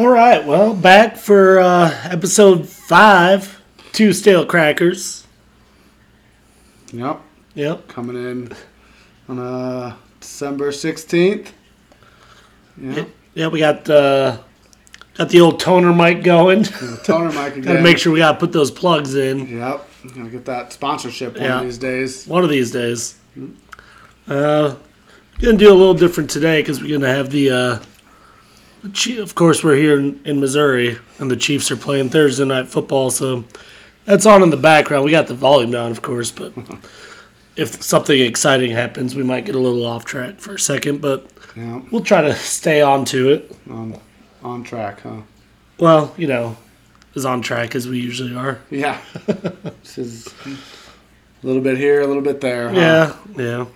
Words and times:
All 0.00 0.08
right, 0.08 0.42
well, 0.46 0.72
back 0.72 1.18
for 1.18 1.60
uh, 1.60 1.94
episode 2.04 2.66
five, 2.66 3.60
two 3.92 4.14
stale 4.14 4.46
crackers. 4.46 5.26
Yep, 6.90 7.20
Yep. 7.52 7.86
coming 7.88 8.16
in 8.16 8.52
on 9.28 9.38
uh, 9.38 9.94
December 10.18 10.70
16th. 10.70 11.48
Yeah, 12.80 13.04
Yeah, 13.34 13.48
we 13.48 13.58
got 13.58 13.90
uh, 13.90 14.38
got 15.18 15.28
the 15.28 15.42
old 15.42 15.60
toner 15.60 15.92
mic 15.92 16.22
going. 16.24 16.62
the 16.62 16.98
toner 17.04 17.28
mic 17.28 17.52
again. 17.56 17.60
Gotta 17.64 17.82
make 17.82 17.98
sure 17.98 18.10
we 18.10 18.20
gotta 18.20 18.38
put 18.38 18.52
those 18.52 18.70
plugs 18.70 19.14
in 19.14 19.58
Yep, 19.58 19.86
gonna 20.14 20.30
get 20.30 20.46
that 20.46 20.72
sponsorship 20.72 21.34
one 21.34 21.42
Yeah. 21.42 21.58
of 21.58 21.64
these 21.66 21.76
days. 21.76 22.26
one 22.26 22.42
of 22.42 22.48
these 22.48 22.70
days. 22.70 23.16
Uh, 24.26 24.76
gonna 25.40 25.58
do 25.58 25.70
a 25.70 25.74
little 25.76 25.92
different 25.92 26.30
today 26.30 26.62
because 26.62 26.80
we're 26.80 26.98
gonna 26.98 27.14
have 27.14 27.28
the. 27.28 27.50
Uh, 27.50 27.78
the 27.80 27.89
Chief, 28.94 29.18
of 29.18 29.34
course, 29.34 29.62
we're 29.62 29.76
here 29.76 29.98
in, 29.98 30.20
in 30.24 30.40
Missouri, 30.40 30.98
and 31.18 31.30
the 31.30 31.36
Chiefs 31.36 31.70
are 31.70 31.76
playing 31.76 32.08
Thursday 32.08 32.44
night 32.46 32.66
football, 32.68 33.10
so 33.10 33.44
that's 34.06 34.24
on 34.26 34.42
in 34.42 34.50
the 34.50 34.56
background. 34.56 35.04
We 35.04 35.10
got 35.10 35.26
the 35.26 35.34
volume 35.34 35.70
down, 35.70 35.90
of 35.90 36.00
course, 36.02 36.30
but 36.30 36.52
if 37.56 37.82
something 37.82 38.18
exciting 38.18 38.70
happens, 38.70 39.14
we 39.14 39.22
might 39.22 39.44
get 39.44 39.54
a 39.54 39.58
little 39.58 39.84
off 39.84 40.04
track 40.06 40.38
for 40.40 40.54
a 40.54 40.58
second, 40.58 41.00
but 41.02 41.26
Yeah, 41.54 41.82
we'll 41.90 42.02
try 42.02 42.22
to 42.22 42.34
stay 42.34 42.80
on 42.80 43.04
to 43.06 43.30
it. 43.30 43.56
on 43.68 43.98
on 44.42 44.62
track, 44.64 45.00
huh? 45.02 45.20
Well, 45.78 46.14
you 46.16 46.26
know, 46.26 46.56
as 47.14 47.26
on 47.26 47.42
track 47.42 47.74
as 47.74 47.86
we 47.86 47.98
usually 48.00 48.34
are. 48.34 48.60
Yeah, 48.70 48.98
this 49.26 49.98
is 49.98 50.26
a 50.46 51.46
little 51.46 51.60
bit 51.60 51.76
here, 51.76 52.00
a 52.00 52.06
little 52.06 52.22
bit 52.22 52.40
there. 52.40 52.70
Huh? 52.70 52.74
Yeah, 52.74 53.16
yeah. 53.36 53.66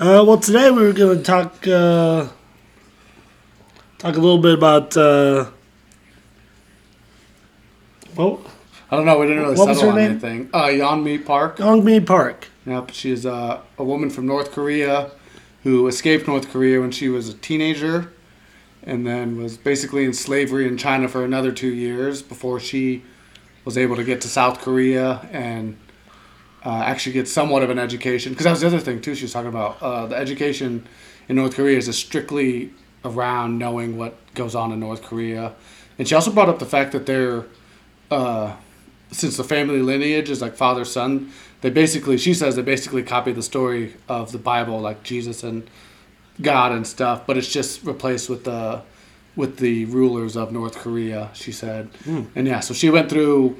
Uh, 0.00 0.24
well, 0.26 0.38
today 0.38 0.70
we 0.72 0.82
were 0.82 0.92
going 0.92 1.18
to 1.18 1.22
talk 1.24 1.66
uh, 1.68 2.26
talk 3.98 4.16
a 4.16 4.20
little 4.20 4.38
bit 4.38 4.54
about. 4.54 4.96
Uh, 4.96 5.46
well, 8.16 8.40
I 8.90 8.96
don't 8.96 9.06
know. 9.06 9.18
We 9.18 9.26
didn't 9.26 9.42
really 9.42 9.56
What 9.56 9.66
settle 9.74 9.82
her 9.82 9.88
on 9.90 9.96
name? 9.96 10.10
anything. 10.12 10.50
Uh, 10.52 10.64
Yeonmi 10.66 11.24
Park. 11.24 11.58
Yeonmi 11.58 12.06
Park. 12.06 12.48
Yep, 12.66 12.90
she's 12.92 13.26
uh, 13.26 13.60
a 13.78 13.84
woman 13.84 14.10
from 14.10 14.26
North 14.26 14.52
Korea 14.52 15.10
who 15.62 15.86
escaped 15.86 16.26
North 16.26 16.50
Korea 16.50 16.80
when 16.80 16.90
she 16.90 17.08
was 17.08 17.28
a 17.28 17.34
teenager 17.34 18.12
and 18.82 19.06
then 19.06 19.36
was 19.36 19.56
basically 19.56 20.04
in 20.04 20.12
slavery 20.12 20.66
in 20.66 20.76
China 20.78 21.08
for 21.08 21.24
another 21.24 21.52
two 21.52 21.72
years 21.72 22.22
before 22.22 22.60
she 22.60 23.02
was 23.64 23.76
able 23.76 23.96
to 23.96 24.04
get 24.04 24.20
to 24.20 24.28
South 24.28 24.60
Korea 24.60 25.28
and 25.32 25.76
uh, 26.64 26.70
actually 26.84 27.12
get 27.12 27.26
somewhat 27.28 27.62
of 27.64 27.70
an 27.70 27.78
education. 27.78 28.32
Because 28.32 28.44
that 28.44 28.50
was 28.52 28.60
the 28.60 28.66
other 28.68 28.78
thing, 28.78 29.00
too, 29.00 29.14
she 29.14 29.24
was 29.24 29.32
talking 29.32 29.48
about. 29.48 29.82
Uh, 29.82 30.06
the 30.06 30.16
education 30.16 30.86
in 31.28 31.36
North 31.36 31.54
Korea 31.56 31.76
is 31.76 31.88
a 31.88 31.92
strictly 31.92 32.72
around 33.06 33.58
knowing 33.58 33.96
what 33.96 34.14
goes 34.34 34.54
on 34.54 34.72
in 34.72 34.80
North 34.80 35.02
Korea. 35.02 35.54
And 35.98 36.06
she 36.06 36.14
also 36.14 36.30
brought 36.30 36.48
up 36.48 36.58
the 36.58 36.66
fact 36.66 36.92
that 36.92 37.06
they're 37.06 37.46
uh, 38.10 38.54
since 39.10 39.36
the 39.36 39.44
family 39.44 39.80
lineage 39.80 40.30
is 40.30 40.42
like 40.42 40.54
father 40.54 40.84
son 40.84 41.32
they 41.60 41.70
basically 41.70 42.18
she 42.18 42.34
says 42.34 42.56
they 42.56 42.62
basically 42.62 43.02
copy 43.02 43.32
the 43.32 43.42
story 43.42 43.94
of 44.08 44.32
the 44.32 44.38
bible 44.38 44.80
like 44.80 45.02
jesus 45.02 45.42
and 45.42 45.68
god 46.42 46.72
and 46.72 46.86
stuff 46.86 47.26
but 47.26 47.36
it's 47.36 47.50
just 47.50 47.82
replaced 47.84 48.28
with 48.28 48.44
the 48.44 48.82
with 49.36 49.58
the 49.58 49.84
rulers 49.86 50.36
of 50.36 50.52
north 50.52 50.76
korea 50.76 51.30
she 51.34 51.52
said 51.52 51.88
and 52.34 52.46
yeah 52.46 52.60
so 52.60 52.74
she 52.74 52.90
went 52.90 53.08
through 53.08 53.56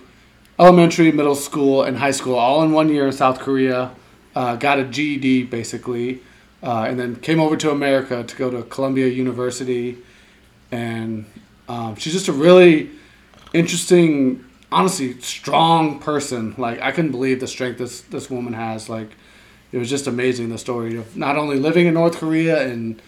elementary 0.59 1.13
middle 1.13 1.35
school 1.35 1.83
and 1.83 1.97
high 1.99 2.11
school 2.11 2.35
all 2.35 2.63
in 2.63 2.73
one 2.73 2.89
year 2.89 3.07
in 3.07 3.13
south 3.13 3.39
korea 3.39 3.91
uh, 4.35 4.57
got 4.57 4.79
a 4.79 4.85
ged 4.85 5.49
basically 5.49 6.21
uh, 6.63 6.85
and 6.89 6.99
then 6.99 7.17
came 7.17 7.41
over 7.41 7.57
to 7.57 7.71
america 7.71 8.23
to 8.25 8.37
go 8.37 8.51
to 8.51 8.63
columbia 8.65 9.07
university 9.07 9.99
and 10.73 11.25
um, 11.69 11.97
she's 11.97 12.13
just 12.13 12.29
a 12.29 12.33
really 12.33 12.91
interesting, 13.53 14.45
honestly 14.71 15.21
strong 15.21 15.99
person. 15.99 16.55
Like 16.59 16.81
I 16.81 16.93
couldn't 16.93 17.11
believe 17.13 17.41
the 17.41 17.47
strength 17.47 17.79
this 17.79 18.01
this 18.03 18.31
woman 18.31 18.53
has. 18.53 18.89
Like 18.89 19.11
it 19.73 19.79
was 19.79 19.91
just 19.91 20.07
amazing 20.07 20.49
the 20.51 20.59
story 20.59 20.97
of 20.97 21.17
not 21.17 21.37
only 21.37 21.59
living 21.59 21.87
in 21.87 21.95
North 21.95 22.19
Korea 22.19 22.67
and 22.69 23.01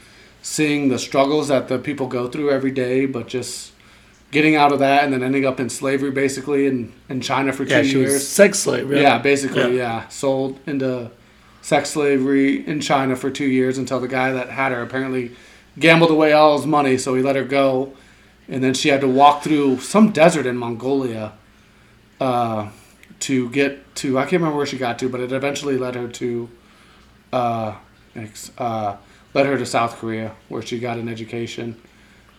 seeing 0.42 0.88
the 0.88 0.98
struggles 0.98 1.48
that 1.48 1.68
the 1.68 1.78
people 1.78 2.06
go 2.06 2.28
through 2.28 2.50
every 2.50 2.70
day, 2.70 3.06
but 3.06 3.26
just 3.28 3.72
getting 4.30 4.56
out 4.56 4.72
of 4.72 4.78
that 4.78 5.04
and 5.04 5.12
then 5.12 5.22
ending 5.22 5.46
up 5.46 5.58
in 5.58 5.68
slavery 5.70 6.10
basically 6.10 6.66
in, 6.66 6.92
in 7.08 7.20
China 7.20 7.52
for 7.52 7.64
two 7.64 7.70
Yeah, 7.74 7.82
she 7.82 7.98
years. 7.98 8.12
was 8.12 8.28
sex 8.28 8.58
slave. 8.58 8.88
Right? 8.90 9.00
Yeah, 9.00 9.18
basically, 9.18 9.76
Yeah. 9.76 10.02
yeah. 10.02 10.08
Sold 10.08 10.58
into 10.66 11.10
sex 11.68 11.90
slavery 11.90 12.66
in 12.66 12.80
China 12.80 13.14
for 13.14 13.30
two 13.30 13.44
years 13.44 13.76
until 13.76 14.00
the 14.00 14.08
guy 14.08 14.32
that 14.32 14.48
had 14.48 14.72
her 14.72 14.80
apparently 14.80 15.32
gambled 15.78 16.10
away 16.10 16.32
all 16.32 16.56
his 16.56 16.66
money, 16.66 16.96
so 16.96 17.14
he 17.14 17.22
let 17.22 17.36
her 17.36 17.44
go. 17.44 17.92
And 18.48 18.64
then 18.64 18.72
she 18.72 18.88
had 18.88 19.02
to 19.02 19.08
walk 19.08 19.42
through 19.42 19.80
some 19.80 20.10
desert 20.10 20.46
in 20.46 20.56
Mongolia 20.56 21.34
uh, 22.22 22.70
to 23.20 23.50
get 23.50 23.94
to, 23.96 24.18
I 24.18 24.22
can't 24.22 24.40
remember 24.40 24.56
where 24.56 24.64
she 24.64 24.78
got 24.78 24.98
to, 25.00 25.10
but 25.10 25.20
it 25.20 25.30
eventually 25.30 25.76
led 25.76 25.94
her 25.94 26.08
to, 26.08 26.48
uh, 27.34 27.76
uh, 28.56 28.96
led 29.34 29.46
her 29.46 29.58
to 29.58 29.66
South 29.66 29.98
Korea, 29.98 30.34
where 30.48 30.62
she 30.62 30.78
got 30.78 30.96
an 30.96 31.06
education 31.06 31.78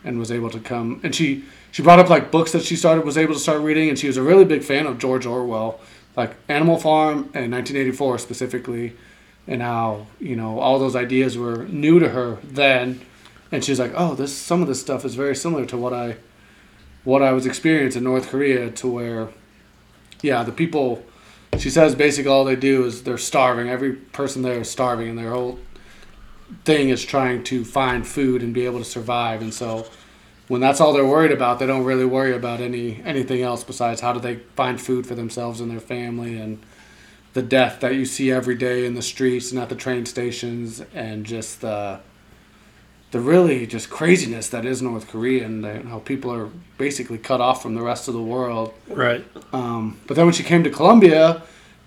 and 0.02 0.18
was 0.18 0.32
able 0.32 0.50
to 0.50 0.58
come. 0.58 0.98
And 1.04 1.14
she, 1.14 1.44
she 1.70 1.84
brought 1.84 2.00
up 2.00 2.10
like 2.10 2.32
books 2.32 2.50
that 2.50 2.64
she 2.64 2.74
started, 2.74 3.04
was 3.04 3.16
able 3.16 3.34
to 3.34 3.40
start 3.40 3.60
reading, 3.60 3.90
and 3.90 3.96
she 3.96 4.08
was 4.08 4.16
a 4.16 4.22
really 4.22 4.44
big 4.44 4.64
fan 4.64 4.86
of 4.86 4.98
George 4.98 5.24
Orwell 5.24 5.78
like 6.16 6.34
Animal 6.48 6.78
Farm 6.78 7.30
and 7.34 7.52
1984 7.52 8.18
specifically, 8.18 8.96
and 9.46 9.62
how 9.62 10.06
you 10.20 10.36
know 10.36 10.58
all 10.58 10.78
those 10.78 10.96
ideas 10.96 11.36
were 11.36 11.64
new 11.66 11.98
to 11.98 12.10
her 12.10 12.38
then, 12.42 13.00
and 13.52 13.64
she's 13.64 13.80
like, 13.80 13.92
oh, 13.94 14.14
this 14.14 14.36
some 14.36 14.62
of 14.62 14.68
this 14.68 14.80
stuff 14.80 15.04
is 15.04 15.14
very 15.14 15.36
similar 15.36 15.66
to 15.66 15.76
what 15.76 15.92
I, 15.92 16.16
what 17.04 17.22
I 17.22 17.32
was 17.32 17.46
experiencing 17.46 18.00
in 18.00 18.04
North 18.04 18.28
Korea, 18.28 18.70
to 18.70 18.88
where, 18.88 19.28
yeah, 20.22 20.42
the 20.42 20.52
people, 20.52 21.04
she 21.58 21.70
says 21.70 21.94
basically 21.94 22.30
all 22.30 22.44
they 22.44 22.56
do 22.56 22.84
is 22.84 23.02
they're 23.02 23.18
starving. 23.18 23.68
Every 23.68 23.92
person 23.92 24.42
there 24.42 24.60
is 24.60 24.70
starving, 24.70 25.08
and 25.08 25.18
their 25.18 25.30
whole 25.30 25.58
thing 26.64 26.88
is 26.88 27.04
trying 27.04 27.44
to 27.44 27.64
find 27.64 28.06
food 28.06 28.42
and 28.42 28.52
be 28.52 28.66
able 28.66 28.78
to 28.78 28.84
survive, 28.84 29.42
and 29.42 29.52
so 29.54 29.86
when 30.50 30.60
that's 30.60 30.80
all 30.80 30.92
they're 30.92 31.06
worried 31.06 31.30
about, 31.30 31.60
they 31.60 31.66
don't 31.66 31.84
really 31.84 32.04
worry 32.04 32.34
about 32.34 32.60
any 32.60 33.00
anything 33.04 33.40
else 33.40 33.62
besides 33.62 34.00
how 34.00 34.12
do 34.12 34.18
they 34.18 34.36
find 34.56 34.80
food 34.80 35.06
for 35.06 35.14
themselves 35.14 35.60
and 35.60 35.70
their 35.70 35.80
family 35.80 36.36
and 36.38 36.60
the 37.32 37.42
death 37.42 37.80
that 37.80 37.94
you 37.94 38.04
see 38.04 38.30
every 38.30 38.54
day 38.54 38.84
in 38.84 38.94
the 38.94 39.02
streets 39.02 39.50
and 39.52 39.60
at 39.60 39.68
the 39.68 39.74
train 39.74 40.04
stations 40.06 40.82
and 40.94 41.24
just 41.24 41.60
the 41.60 42.00
the 43.12 43.20
really 43.20 43.66
just 43.66 43.90
craziness 43.90 44.48
that 44.50 44.64
is 44.64 44.80
North 44.80 45.08
Korea 45.08 45.44
and 45.44 45.64
the- 45.64 45.82
how 45.88 45.98
people 45.98 46.32
are 46.32 46.48
basically 46.78 47.18
cut 47.18 47.40
off 47.40 47.60
from 47.60 47.74
the 47.74 47.82
rest 47.82 48.06
of 48.06 48.14
the 48.14 48.22
world. 48.22 48.72
Right. 48.86 49.24
Um, 49.52 49.98
but 50.06 50.14
then 50.16 50.26
when 50.26 50.34
she 50.34 50.44
came 50.44 50.62
to 50.62 50.70
Columbia 50.70 51.42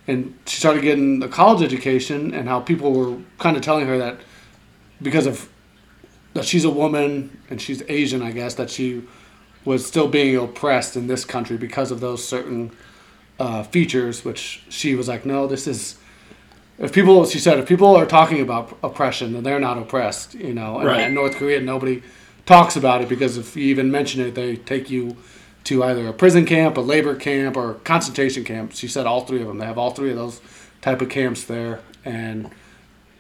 and 0.06 0.38
she 0.46 0.58
started 0.58 0.82
getting 0.84 1.24
a 1.24 1.30
college 1.30 1.62
education 1.64 2.34
and 2.34 2.50
how 2.50 2.60
people 2.60 2.92
were 2.92 3.18
kind 3.40 3.56
of 3.56 3.64
telling 3.64 3.88
her 3.88 3.98
that 4.00 4.18
because 5.02 5.26
of 5.26 5.48
that 6.34 6.44
she's 6.44 6.66
a 6.66 6.70
woman 6.70 7.40
and 7.50 7.62
she's 7.62 7.84
Asian, 7.88 8.22
I 8.22 8.32
guess, 8.32 8.56
that 8.56 8.70
she 8.70 9.04
was 9.64 9.86
still 9.86 10.10
being 10.10 10.36
oppressed 10.36 10.98
in 10.98 11.08
this 11.08 11.24
country 11.24 11.56
because 11.56 11.90
of 11.90 12.02
those 12.02 12.28
certain 12.28 12.72
uh, 13.40 13.64
features, 13.64 14.24
which 14.26 14.64
she 14.70 14.96
was 14.96 15.08
like, 15.08 15.26
no, 15.26 15.48
this 15.48 15.68
is. 15.68 15.98
If 16.80 16.92
people, 16.92 17.26
she 17.26 17.38
said, 17.40 17.60
if 17.60 17.68
people 17.68 17.96
are 17.96 18.06
talking 18.06 18.42
about 18.42 18.76
oppression, 18.84 19.34
then 19.34 19.44
they're 19.44 19.60
not 19.60 19.78
oppressed, 19.78 20.34
you 20.34 20.54
know. 20.54 20.80
And 20.80 20.88
Right. 20.88 21.02
in 21.08 21.14
North 21.14 21.36
Korea, 21.36 21.62
nobody 21.62 22.02
talks 22.48 22.76
about 22.76 23.02
it 23.02 23.08
because 23.10 23.38
if 23.38 23.56
you 23.56 23.66
even 23.66 23.92
mention 23.92 24.22
it, 24.22 24.34
they 24.34 24.56
take 24.56 24.90
you 24.90 25.16
to 25.66 25.84
either 25.84 26.08
a 26.08 26.14
prison 26.14 26.46
camp, 26.46 26.76
a 26.78 26.82
labor 26.82 27.16
camp, 27.16 27.56
or 27.56 27.76
concentration 27.86 28.44
camp. 28.44 28.74
She 28.74 28.88
said 28.88 29.06
all 29.06 29.22
three 29.26 29.40
of 29.42 29.48
them. 29.48 29.60
They 29.60 29.66
have 29.66 29.78
all 29.78 29.92
three 29.92 30.10
of 30.10 30.18
those 30.18 30.42
type 30.82 31.02
of 31.02 31.10
camps 31.10 31.44
there, 31.44 31.80
and 32.04 32.50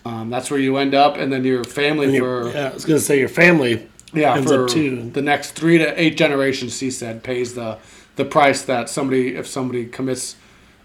um, 0.03 0.29
that's 0.31 0.49
where 0.51 0.59
you 0.59 0.75
end 0.77 0.93
up. 0.95 1.15
And 1.15 1.31
then 1.31 1.45
your 1.45 1.63
family 1.63 2.07
And 2.07 2.17
for 2.17 2.49
yeah, 2.51 2.69
I 2.69 2.73
was 2.73 2.85
gonna 2.85 2.99
say 2.99 3.19
your 3.19 3.29
family. 3.29 3.87
yeah, 4.13 4.35
ends 4.35 4.51
for 4.51 4.63
up 4.65 4.69
too. 4.71 5.09
the 5.11 5.21
next 5.21 5.51
three 5.51 5.77
to 5.77 6.01
eight 6.01 6.17
generations, 6.17 6.75
she 6.77 6.89
said, 6.91 7.23
pays 7.23 7.53
the 7.53 7.77
the 8.15 8.25
price 8.25 8.61
that 8.63 8.89
somebody 8.89 9.35
if 9.35 9.47
somebody 9.47 9.85
commits 9.85 10.35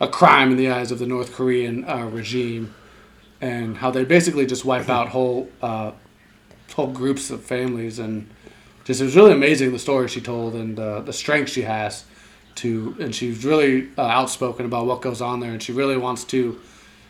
a 0.00 0.08
crime 0.08 0.50
in 0.52 0.56
the 0.56 0.70
eyes 0.70 0.90
of 0.90 0.98
the 0.98 1.06
North 1.06 1.32
Korean 1.34 1.84
uh, 1.88 2.06
regime, 2.06 2.74
and 3.40 3.76
how 3.78 3.90
they 3.90 4.04
basically 4.04 4.46
just 4.46 4.64
wipe 4.64 4.88
out 4.88 5.08
whole 5.08 5.48
uh, 5.62 5.92
whole 6.74 6.86
groups 6.88 7.30
of 7.30 7.42
families, 7.42 7.98
and 7.98 8.28
just 8.84 9.00
it 9.00 9.04
was 9.04 9.16
really 9.16 9.32
amazing 9.32 9.72
the 9.72 9.78
story 9.78 10.08
she 10.08 10.20
told 10.20 10.54
and 10.54 10.78
uh, 10.78 11.00
the 11.00 11.12
strength 11.12 11.50
she 11.50 11.62
has 11.62 12.04
to, 12.56 12.96
and 13.00 13.14
she's 13.14 13.44
really 13.44 13.88
uh, 13.96 14.02
outspoken 14.02 14.66
about 14.66 14.86
what 14.86 15.00
goes 15.00 15.20
on 15.20 15.40
there, 15.40 15.52
and 15.52 15.62
she 15.62 15.72
really 15.72 15.96
wants 15.96 16.24
to 16.24 16.58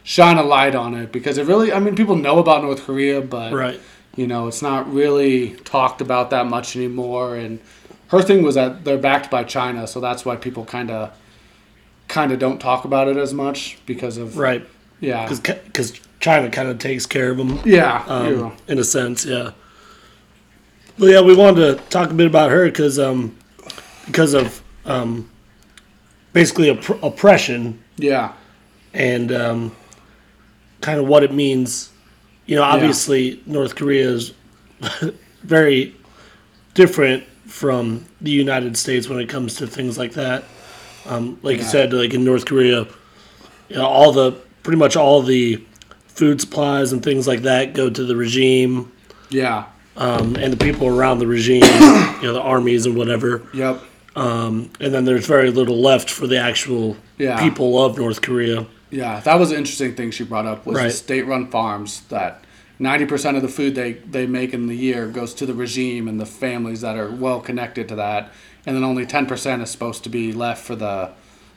shine 0.04 0.36
a 0.38 0.42
light 0.42 0.74
on 0.74 0.94
it 0.94 1.12
because 1.12 1.38
it 1.38 1.46
really, 1.46 1.72
I 1.72 1.80
mean, 1.80 1.94
people 1.94 2.16
know 2.16 2.38
about 2.38 2.62
North 2.62 2.82
Korea, 2.84 3.20
but 3.20 3.52
Right. 3.52 3.80
you 4.16 4.26
know, 4.26 4.48
it's 4.48 4.62
not 4.62 4.90
really 4.92 5.50
talked 5.64 6.00
about 6.00 6.30
that 6.30 6.46
much 6.46 6.76
anymore. 6.76 7.36
And 7.36 7.60
her 8.08 8.22
thing 8.22 8.42
was 8.42 8.54
that 8.54 8.84
they're 8.84 8.98
backed 8.98 9.30
by 9.30 9.44
China, 9.44 9.86
so 9.86 10.00
that's 10.00 10.24
why 10.24 10.36
people 10.36 10.64
kind 10.64 10.90
of 10.90 11.12
kind 12.08 12.32
of 12.32 12.38
don't 12.38 12.58
talk 12.58 12.84
about 12.84 13.06
it 13.08 13.16
as 13.18 13.34
much 13.34 13.78
because 13.84 14.16
of 14.16 14.38
Right. 14.38 14.66
yeah 15.00 15.28
Because 15.28 15.92
China 16.20 16.48
kind 16.50 16.68
of 16.68 16.78
takes 16.78 17.04
care 17.06 17.30
of 17.30 17.36
them. 17.36 17.60
yeah 17.64 18.02
Um, 18.06 18.38
yeah. 18.38 18.50
in 18.66 18.78
a 18.78 18.84
sense, 18.84 19.24
yeah. 19.26 19.50
Well, 20.98 21.10
yeah, 21.10 21.20
we 21.20 21.36
wanted 21.36 21.76
to 21.78 21.84
talk 21.90 22.10
a 22.10 22.14
bit 22.14 22.26
about 22.26 22.50
her 22.50 22.64
because 22.64 22.98
um, 22.98 23.36
because 24.06 24.32
of 24.34 24.62
um, 24.86 25.28
basically 26.32 26.70
opp- 26.70 27.02
oppression 27.02 27.78
Yeah. 27.98 28.32
and 28.94 29.30
um, 29.30 29.76
kind 30.80 30.98
of 30.98 31.06
what 31.06 31.22
it 31.22 31.32
means. 31.32 31.90
You 32.46 32.56
know, 32.56 32.62
obviously 32.62 33.42
North 33.44 33.74
Korea 33.76 34.08
is 34.08 34.32
very 35.42 35.94
different 36.74 37.22
from 37.48 38.04
the 38.20 38.30
United 38.30 38.76
States 38.76 39.08
when 39.08 39.18
it 39.18 39.28
comes 39.28 39.56
to 39.56 39.66
things 39.66 39.98
like 39.98 40.12
that. 40.12 40.44
Um, 41.06 41.38
like 41.42 41.56
you 41.56 41.62
said, 41.64 41.92
like 41.92 42.12
in 42.12 42.24
North 42.24 42.44
Korea, 42.44 42.86
you 43.68 43.76
know, 43.76 43.86
all 43.86 44.12
the 44.12 44.32
pretty 44.62 44.76
much 44.78 44.96
all 44.96 45.22
the 45.22 45.64
food 46.06 46.40
supplies 46.40 46.92
and 46.92 47.02
things 47.02 47.26
like 47.26 47.42
that 47.42 47.72
go 47.72 47.88
to 47.88 48.04
the 48.04 48.14
regime 48.16 48.92
Yeah. 49.30 49.64
um, 49.96 50.36
and 50.36 50.52
the 50.52 50.56
people 50.56 50.86
around 50.88 51.20
the 51.20 51.26
regime, 51.26 51.62
you 52.20 52.22
know, 52.28 52.32
the 52.34 52.40
armies 52.42 52.84
and 52.84 52.96
whatever. 52.96 53.42
Yep. 53.54 53.80
Um, 54.16 54.70
and 54.80 54.92
then 54.92 55.04
there's 55.04 55.26
very 55.26 55.50
little 55.50 55.80
left 55.80 56.10
for 56.10 56.26
the 56.26 56.38
actual 56.38 56.96
Yeah. 57.18 57.40
people 57.40 57.82
of 57.82 57.96
North 57.96 58.20
Korea. 58.20 58.66
Yeah, 58.90 59.20
that 59.20 59.38
was 59.38 59.52
an 59.52 59.58
interesting 59.58 59.94
thing 59.94 60.10
she 60.10 60.24
brought 60.24 60.44
up 60.46 60.66
was 60.66 60.76
the 60.76 60.82
Right. 60.84 60.92
state-run 60.92 61.48
farms 61.50 62.02
that 62.10 62.42
90% 62.80 63.36
of 63.36 63.42
the 63.42 63.48
food 63.48 63.74
they, 63.74 63.94
they 63.94 64.26
make 64.26 64.54
in 64.54 64.66
the 64.68 64.74
year 64.76 65.08
goes 65.08 65.34
to 65.34 65.46
the 65.46 65.54
regime 65.54 66.06
and 66.06 66.20
the 66.20 66.26
families 66.26 66.80
that 66.82 66.96
are 66.96 67.10
well 67.10 67.40
connected 67.40 67.88
to 67.88 67.96
that 67.96 68.32
and 68.66 68.76
then 68.76 68.84
only 68.84 69.04
10% 69.06 69.62
is 69.62 69.70
supposed 69.70 70.04
to 70.04 70.10
be 70.10 70.32
left 70.32 70.64
for 70.64 70.76
the 70.76 71.10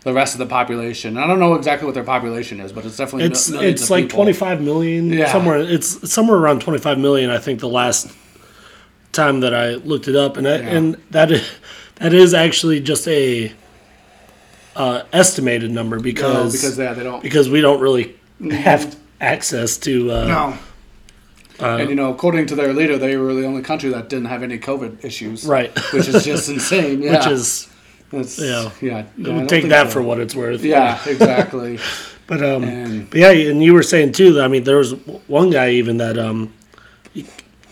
the 0.03 0.13
rest 0.13 0.33
of 0.33 0.39
the 0.39 0.47
population. 0.47 1.15
I 1.15 1.27
don't 1.27 1.38
know 1.38 1.53
exactly 1.53 1.85
what 1.85 1.94
their 1.94 2.03
population 2.03 2.59
is, 2.59 2.71
but 2.71 2.85
it's 2.85 2.97
definitely 2.97 3.27
It's 3.27 3.51
it's 3.51 3.91
like 3.91 4.06
people. 4.06 4.23
25 4.23 4.59
million 4.59 5.13
Yeah. 5.13 5.31
somewhere. 5.31 5.59
It's 5.59 6.12
somewhere 6.12 6.38
around 6.39 6.62
25 6.62 6.97
million. 6.97 7.29
I 7.29 7.38
think 7.38 7.59
the 7.59 7.69
last 7.69 8.09
time 9.12 9.41
that 9.41 9.53
I 9.53 9.75
looked 9.75 10.07
it 10.07 10.15
up, 10.15 10.38
and 10.38 10.45
that, 10.47 10.63
Yeah. 10.63 10.69
and 10.69 10.97
that 11.12 11.29
is 11.29 11.47
that 11.97 12.13
is 12.15 12.33
actually 12.33 12.79
just 12.79 13.07
a 13.07 13.51
uh, 14.75 15.03
estimated 15.13 15.69
number 15.69 15.97
No, 15.97 16.01
because 16.01 16.53
because 16.53 16.79
yeah, 16.79 16.94
they 16.94 17.03
don't 17.03 17.21
because 17.21 17.47
we 17.50 17.62
don't 17.62 17.79
really 17.79 18.15
have 18.50 18.95
access 19.19 19.77
to. 19.79 20.12
Uh, 20.12 20.25
No. 20.27 20.57
Uh, 21.61 21.77
and 21.77 21.89
you 21.89 21.95
know, 21.95 22.11
according 22.11 22.47
to 22.47 22.55
their 22.55 22.73
leader, 22.73 22.97
they 22.97 23.15
were 23.17 23.33
the 23.33 23.45
only 23.45 23.61
country 23.61 23.89
that 23.91 24.09
didn't 24.09 24.25
have 24.25 24.43
any 24.43 24.57
COVID 24.59 25.03
issues. 25.05 25.45
Right. 25.45 25.71
Which 25.93 26.07
is 26.07 26.23
just 26.23 26.49
insane. 26.55 27.01
Yeah. 27.01 27.17
Which 27.17 27.27
is 27.27 27.67
It's, 28.11 28.39
yeah. 28.39 28.71
yeah. 28.81 29.05
yeah 29.17 29.33
we'll 29.37 29.47
take 29.47 29.67
that 29.69 29.91
for 29.91 30.01
what 30.01 30.19
it's 30.19 30.35
worth. 30.35 30.63
Yeah, 30.63 30.99
exactly. 31.07 31.79
But 32.27 32.41
um, 32.43 32.63
And- 32.63 33.09
but 33.09 33.19
yeah, 33.19 33.31
and 33.31 33.61
you 33.61 33.73
were 33.73 33.83
saying 33.83 34.13
too 34.13 34.31
that 34.33 34.45
I 34.45 34.47
mean 34.47 34.63
there 34.63 34.77
was 34.77 34.93
one 35.27 35.49
guy 35.49 35.71
even 35.71 35.97
that 35.97 36.17
um, 36.17 36.53
he 37.13 37.25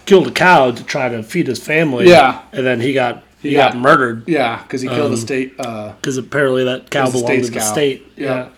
killed 0.05 0.27
a 0.27 0.31
cow 0.31 0.71
to 0.71 0.83
try 0.83 1.07
to 1.07 1.23
feed 1.23 1.47
his 1.47 1.59
family. 1.63 2.09
Yeah. 2.09 2.41
and 2.51 2.65
then 2.65 2.81
he 2.81 2.91
got 2.91 3.23
he, 3.41 3.53
got, 3.53 3.77
murdered 3.77 4.27
yeah, 4.27 4.61
because 4.63 4.81
he 4.81 4.89
killed 4.89 5.05
Um, 5.05 5.11
the 5.11 5.17
state. 5.17 5.53
Uh, 5.57 5.93
because 5.93 6.17
apparently 6.17 6.65
that 6.65 6.89
cow 6.89 7.09
belonged 7.09 7.45
to 7.45 7.49
the 7.51 7.59
cow. 7.59 7.71
state. 7.71 8.05
Yeah. 8.17 8.25
Yeah, 8.25 8.49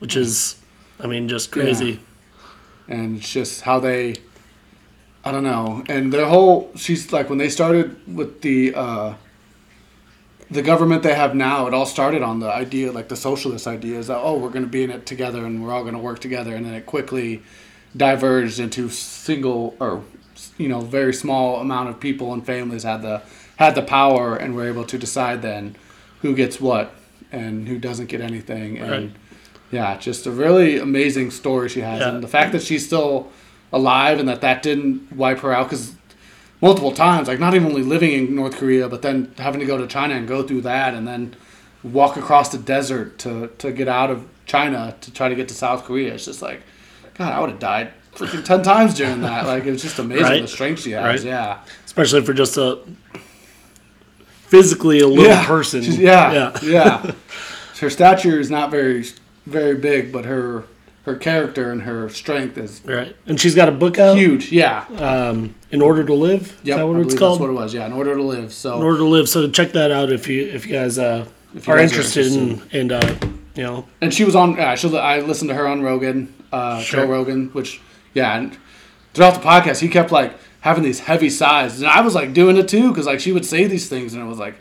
which 0.00 0.16
is, 0.16 0.56
I 0.98 1.06
mean, 1.06 1.28
just 1.28 1.52
crazy. 1.52 2.00
and 2.88 3.18
it's 3.18 3.30
just 3.32 3.60
how 3.60 3.78
they 3.78 4.16
I 5.26 5.32
don't 5.32 5.42
know. 5.42 5.82
And 5.88 6.12
their 6.12 6.26
whole 6.26 6.70
she's 6.76 7.12
like 7.12 7.28
when 7.28 7.38
they 7.38 7.48
started 7.48 7.96
with 8.06 8.42
the 8.42 8.74
uh 8.74 9.14
the 10.48 10.62
government 10.62 11.02
they 11.02 11.14
have 11.14 11.34
now, 11.34 11.66
it 11.66 11.74
all 11.74 11.86
started 11.86 12.22
on 12.22 12.38
the 12.38 12.48
idea 12.48 12.92
like 12.92 13.08
the 13.08 13.16
socialist 13.16 13.66
ideas 13.66 14.06
that 14.06 14.18
oh 14.18 14.38
we're 14.38 14.50
gonna 14.50 14.66
be 14.66 14.84
in 14.84 14.90
it 14.90 15.04
together 15.04 15.44
and 15.44 15.62
we're 15.64 15.72
all 15.72 15.84
gonna 15.84 15.98
work 15.98 16.20
together 16.20 16.54
and 16.54 16.64
then 16.64 16.74
it 16.74 16.86
quickly 16.86 17.42
diverged 17.96 18.60
into 18.60 18.88
single 18.88 19.74
or 19.80 20.04
you 20.58 20.68
know, 20.68 20.80
very 20.80 21.12
small 21.12 21.60
amount 21.60 21.88
of 21.88 21.98
people 21.98 22.32
and 22.32 22.46
families 22.46 22.84
had 22.84 23.02
the 23.02 23.20
had 23.56 23.74
the 23.74 23.82
power 23.82 24.36
and 24.36 24.54
were 24.54 24.68
able 24.68 24.84
to 24.84 24.96
decide 24.98 25.42
then 25.42 25.74
who 26.22 26.36
gets 26.36 26.60
what 26.60 26.94
and 27.32 27.66
who 27.66 27.78
doesn't 27.78 28.06
get 28.06 28.20
anything 28.20 28.78
and 28.78 29.12
yeah, 29.72 29.96
just 29.98 30.26
a 30.26 30.30
really 30.30 30.78
amazing 30.78 31.32
story 31.32 31.68
she 31.68 31.80
has, 31.80 31.98
Yeah. 31.98 32.10
and 32.10 32.22
the 32.22 32.28
fact 32.28 32.52
that 32.52 32.62
she's 32.62 32.86
still 32.86 33.32
alive 33.72 34.18
and 34.18 34.28
that 34.28 34.40
that 34.40 34.62
didn't 34.62 35.12
wipe 35.12 35.38
her 35.40 35.52
out 35.52 35.68
because 35.68 35.94
multiple 36.62 36.92
times, 36.92 37.28
like 37.28 37.38
not 37.40 37.54
even 37.54 37.68
only 37.68 37.82
living 37.82 38.12
in 38.12 38.34
North 38.34 38.56
Korea, 38.56 38.88
but 38.88 39.02
then 39.02 39.32
having 39.38 39.60
to 39.60 39.66
go 39.66 39.76
to 39.78 39.86
China 39.86 40.14
and 40.14 40.26
go 40.26 40.42
through 40.42 40.62
that, 40.62 40.94
and 40.94 41.06
then 41.06 41.34
walk 41.82 42.16
across 42.16 42.48
the 42.50 42.58
desert 42.58 43.18
to 43.18 43.48
to 43.58 43.72
get 43.72 43.88
out 43.88 44.10
of 44.10 44.26
China 44.46 44.94
to 45.00 45.12
try 45.12 45.28
to 45.28 45.34
get 45.34 45.48
to 45.48 45.54
South 45.54 45.84
Korea. 45.84 46.14
It's 46.14 46.24
just 46.24 46.42
like, 46.42 46.62
God, 47.14 47.32
I 47.32 47.40
would 47.40 47.50
have 47.50 47.58
died 47.58 47.92
freaking 48.14 48.44
ten 48.44 48.62
times 48.62 48.94
during 48.94 49.20
that. 49.22 49.46
Like 49.46 49.64
it 49.66 49.70
was 49.72 49.82
just 49.82 49.98
amazing 49.98 50.24
Right. 50.24 50.42
the 50.42 50.48
strength 50.48 50.82
she 50.82 50.92
has. 50.92 51.04
Right. 51.04 51.22
Yeah, 51.22 51.60
Especially 51.84 52.22
for 52.22 52.32
just 52.32 52.56
a 52.56 52.78
physically 54.48 55.00
a 55.00 55.06
little 55.08 55.24
yeah. 55.26 55.46
person. 55.46 55.82
She's- 55.82 55.98
yeah, 55.98 56.32
yeah, 56.32 56.58
yeah. 56.62 57.12
Her 57.80 57.90
stature 57.90 58.40
is 58.40 58.50
not 58.50 58.70
very 58.70 59.04
very 59.46 59.74
big, 59.76 60.12
but 60.12 60.24
her 60.24 60.64
her 61.06 61.14
character 61.16 61.70
and 61.70 61.82
her 61.82 62.08
strength 62.08 62.58
is 62.58 62.82
right. 62.84 63.16
And 63.26 63.40
she's 63.40 63.54
got 63.54 63.68
a 63.68 63.72
book 63.72 63.98
out. 63.98 64.16
huge. 64.18 64.50
Yeah. 64.52 64.84
Um, 64.98 65.54
in 65.70 65.80
order 65.80 66.04
to 66.04 66.12
live. 66.12 66.60
That 66.64 66.86
what 66.86 66.96
I 66.96 67.00
it's 67.00 67.16
called? 67.16 67.34
That's 67.38 67.40
what 67.40 67.50
it 67.50 67.54
was. 67.54 67.72
Yeah, 67.72 67.86
in 67.86 67.92
order 67.92 68.14
to 68.16 68.22
live. 68.22 68.52
So 68.52 68.76
in 68.76 68.82
order 68.82 68.98
to 68.98 69.04
live. 69.06 69.28
So 69.28 69.48
check 69.48 69.72
that 69.72 69.90
out 69.92 70.10
if 70.12 70.28
you 70.28 70.42
if 70.46 70.66
you 70.66 70.72
guys 70.74 70.98
uh, 70.98 71.26
If 71.54 71.66
you 71.66 71.72
are 71.72 71.76
guys 71.78 71.92
are 71.92 71.94
interested 71.96 72.32
in 72.32 72.60
and 72.72 72.92
uh, 72.92 73.16
you 73.54 73.62
know 73.62 73.86
and 74.00 74.12
she 74.12 74.24
was 74.24 74.34
on. 74.34 74.56
Yeah, 74.56 74.74
she, 74.74 74.94
I 74.98 75.20
listened 75.20 75.48
to 75.50 75.54
her 75.54 75.66
on 75.68 75.80
Rogan, 75.82 76.34
uh, 76.52 76.80
Sure. 76.80 77.04
Joe 77.04 77.10
Rogan, 77.10 77.48
which 77.50 77.80
yeah, 78.12 78.36
and 78.36 78.58
throughout 79.14 79.34
the 79.34 79.40
podcast 79.40 79.78
he 79.80 79.88
kept 79.88 80.10
like 80.10 80.36
having 80.60 80.82
these 80.82 80.98
heavy 80.98 81.30
sighs, 81.30 81.78
and 81.80 81.88
I 81.88 82.00
was 82.00 82.16
like 82.16 82.32
doing 82.34 82.56
it 82.56 82.66
too 82.68 82.88
because 82.90 83.06
like 83.06 83.20
she 83.20 83.30
would 83.30 83.44
say 83.46 83.66
these 83.66 83.88
things, 83.88 84.12
and 84.14 84.22
it 84.22 84.26
was 84.26 84.38
like, 84.40 84.56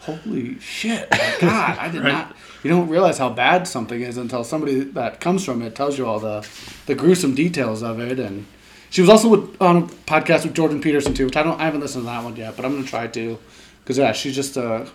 holy 0.00 0.58
shit, 0.58 1.08
God, 1.40 1.78
I 1.78 1.88
did 1.88 2.00
Right. 2.02 2.12
not. 2.12 2.36
You 2.64 2.70
don't 2.70 2.88
realize 2.88 3.18
how 3.18 3.30
bad 3.30 3.68
something 3.68 4.00
is 4.00 4.16
until 4.16 4.42
somebody 4.42 4.80
that 4.80 5.20
comes 5.20 5.44
from 5.44 5.62
it 5.62 5.76
tells 5.76 5.96
you 5.96 6.06
all 6.06 6.18
the 6.18 6.44
the 6.86 6.96
gruesome 6.96 7.34
details 7.36 7.82
of 7.82 8.00
it, 8.00 8.18
and. 8.18 8.46
She 8.90 9.00
was 9.00 9.10
also 9.10 9.28
with, 9.28 9.60
on 9.60 9.76
a 9.76 9.82
podcast 9.82 10.44
with 10.44 10.54
Jordan 10.54 10.80
Peterson 10.80 11.14
too, 11.14 11.24
which 11.24 11.36
I 11.36 11.42
don't, 11.42 11.60
I 11.60 11.64
haven't 11.64 11.80
listened 11.80 12.02
to 12.04 12.06
that 12.06 12.22
one 12.22 12.36
yet, 12.36 12.54
but 12.54 12.64
I'm 12.64 12.76
gonna 12.76 12.86
try 12.86 13.08
to, 13.08 13.38
because 13.80 13.98
yeah, 13.98 14.12
she's 14.12 14.36
just 14.36 14.56
uh, 14.56 14.86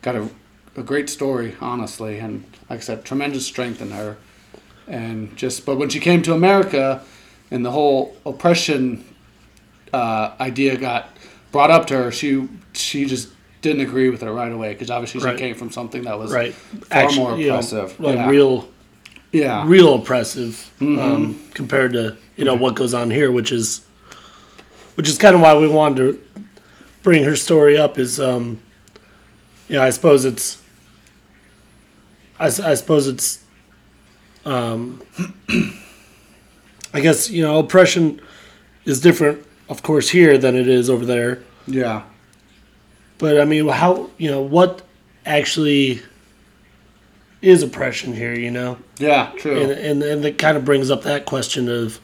got 0.00 0.16
a, 0.16 0.26
a 0.74 0.82
great 0.82 1.10
story, 1.10 1.54
honestly, 1.60 2.18
and 2.18 2.44
like 2.70 2.78
I 2.78 2.82
said, 2.82 3.04
tremendous 3.04 3.44
strength 3.44 3.82
in 3.82 3.90
her, 3.90 4.16
and 4.86 5.36
just 5.36 5.66
but 5.66 5.76
when 5.76 5.90
she 5.90 6.00
came 6.00 6.22
to 6.22 6.32
America, 6.32 7.04
and 7.50 7.62
the 7.62 7.72
whole 7.72 8.16
oppression 8.24 9.04
uh, 9.92 10.34
idea 10.40 10.78
got 10.78 11.10
brought 11.50 11.70
up 11.70 11.86
to 11.88 11.94
her, 11.94 12.10
she 12.10 12.48
she 12.72 13.04
just 13.04 13.28
didn't 13.62 13.80
agree 13.80 14.10
with 14.10 14.22
it 14.22 14.30
right 14.30 14.52
away 14.52 14.72
because 14.74 14.90
obviously 14.90 15.20
she 15.20 15.26
Right. 15.26 15.38
came 15.38 15.54
from 15.54 15.70
something 15.70 16.02
that 16.02 16.18
was 16.18 16.32
right. 16.32 16.52
far 16.52 17.10
more 17.12 17.38
you 17.38 17.46
know, 17.46 17.54
oppressive. 17.54 17.98
like 17.98 18.16
yeah. 18.16 18.28
real 18.28 18.68
yeah, 19.32 19.64
real 19.66 19.94
oppressive 19.94 20.70
Mm-hmm. 20.80 20.98
um, 21.00 21.40
compared 21.54 21.92
to 21.94 22.16
you 22.36 22.44
know 22.44 22.54
what 22.54 22.74
goes 22.74 22.92
on 22.92 23.10
here, 23.10 23.32
which 23.32 23.50
is 23.52 23.82
which 24.96 25.08
is 25.08 25.16
kind 25.16 25.34
of 25.34 25.40
why 25.40 25.56
we 25.56 25.66
wanted 25.68 25.96
to 25.96 26.44
bring 27.02 27.24
her 27.24 27.34
story 27.36 27.78
up. 27.78 27.98
Is 27.98 28.20
um, 28.20 28.60
you 29.68 29.76
know 29.76 29.82
I 29.82 29.90
suppose 29.90 30.24
it's 30.26 30.60
I, 32.38 32.46
I 32.46 32.74
suppose 32.74 33.06
it's 33.08 33.42
um, 34.44 35.00
I 36.92 37.00
guess 37.00 37.30
you 37.30 37.42
know 37.42 37.58
oppression 37.58 38.20
is 38.84 39.00
different, 39.00 39.38
of 39.68 39.82
course, 39.82 40.10
here 40.10 40.36
than 40.36 40.56
it 40.56 40.68
is 40.68 40.90
over 40.90 41.06
there. 41.06 41.42
yeah, 41.66 42.02
But 43.22 43.40
I 43.40 43.44
mean, 43.44 43.68
how 43.68 44.10
you 44.18 44.28
know 44.28 44.40
what 44.42 44.82
actually 45.24 46.02
is 47.40 47.62
oppression 47.62 48.12
here? 48.12 48.34
You 48.34 48.50
know 48.50 48.78
yeah, 48.98 49.30
true. 49.36 49.60
and 49.60 49.70
and, 49.70 50.02
and 50.02 50.24
it 50.24 50.38
kind 50.38 50.56
of 50.56 50.64
brings 50.64 50.90
up 50.90 51.02
that 51.02 51.24
question 51.24 51.68
of 51.68 52.00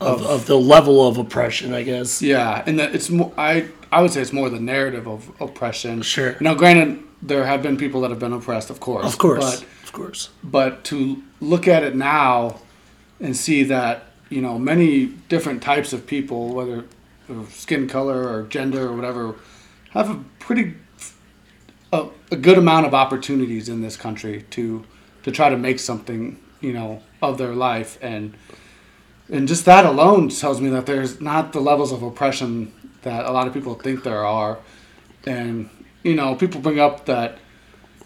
of, 0.00 0.22
Of- 0.22 0.26
of 0.26 0.46
the 0.46 0.56
level 0.58 1.06
of 1.06 1.18
oppression, 1.18 1.74
I 1.74 1.82
guess. 1.82 2.22
Yeah, 2.22 2.62
and 2.66 2.78
that 2.78 2.94
it's 2.94 3.10
more. 3.10 3.30
I 3.36 3.68
I 3.92 4.00
would 4.00 4.10
say 4.10 4.22
it's 4.22 4.32
more 4.32 4.48
the 4.48 4.58
narrative 4.58 5.06
of 5.06 5.30
oppression. 5.38 6.00
Sure. 6.00 6.36
Now, 6.40 6.54
granted, 6.54 7.02
there 7.20 7.44
have 7.44 7.62
been 7.62 7.76
people 7.76 8.00
that 8.02 8.10
have 8.10 8.18
been 8.18 8.32
oppressed, 8.32 8.70
of 8.70 8.80
course. 8.80 9.04
Of 9.04 9.18
course, 9.18 9.60
But 9.60 9.66
of 9.84 9.92
course. 9.92 10.30
but 10.42 10.82
to 10.84 11.22
look 11.42 11.68
at 11.68 11.82
it 11.84 11.94
now 11.94 12.60
and 13.20 13.36
see 13.36 13.64
that 13.64 14.06
you 14.30 14.40
know 14.40 14.58
many 14.58 15.06
different 15.28 15.62
types 15.62 15.92
of 15.92 16.06
people, 16.06 16.54
whether 16.54 16.84
of 17.28 17.52
skin 17.52 17.88
color 17.88 18.28
or 18.28 18.42
gender 18.44 18.88
or 18.88 18.94
whatever, 18.94 19.36
have 19.90 20.10
a 20.10 20.24
pretty 20.38 20.74
a, 21.92 22.08
a 22.30 22.36
good 22.36 22.58
amount 22.58 22.86
of 22.86 22.94
opportunities 22.94 23.68
in 23.68 23.80
this 23.80 23.96
country 23.96 24.44
to 24.50 24.84
to 25.22 25.30
try 25.30 25.48
to 25.48 25.56
make 25.56 25.78
something 25.78 26.40
you 26.60 26.72
know 26.72 27.02
of 27.22 27.38
their 27.38 27.54
life 27.54 27.98
and 28.02 28.34
and 29.30 29.48
just 29.48 29.64
that 29.64 29.86
alone 29.86 30.28
tells 30.28 30.60
me 30.60 30.68
that 30.70 30.86
there's 30.86 31.20
not 31.20 31.52
the 31.52 31.60
levels 31.60 31.92
of 31.92 32.02
oppression 32.02 32.72
that 33.02 33.24
a 33.24 33.30
lot 33.30 33.46
of 33.46 33.54
people 33.54 33.74
think 33.74 34.02
there 34.02 34.24
are 34.24 34.58
and 35.26 35.70
you 36.02 36.14
know 36.14 36.34
people 36.34 36.60
bring 36.60 36.78
up 36.78 37.06
that 37.06 37.38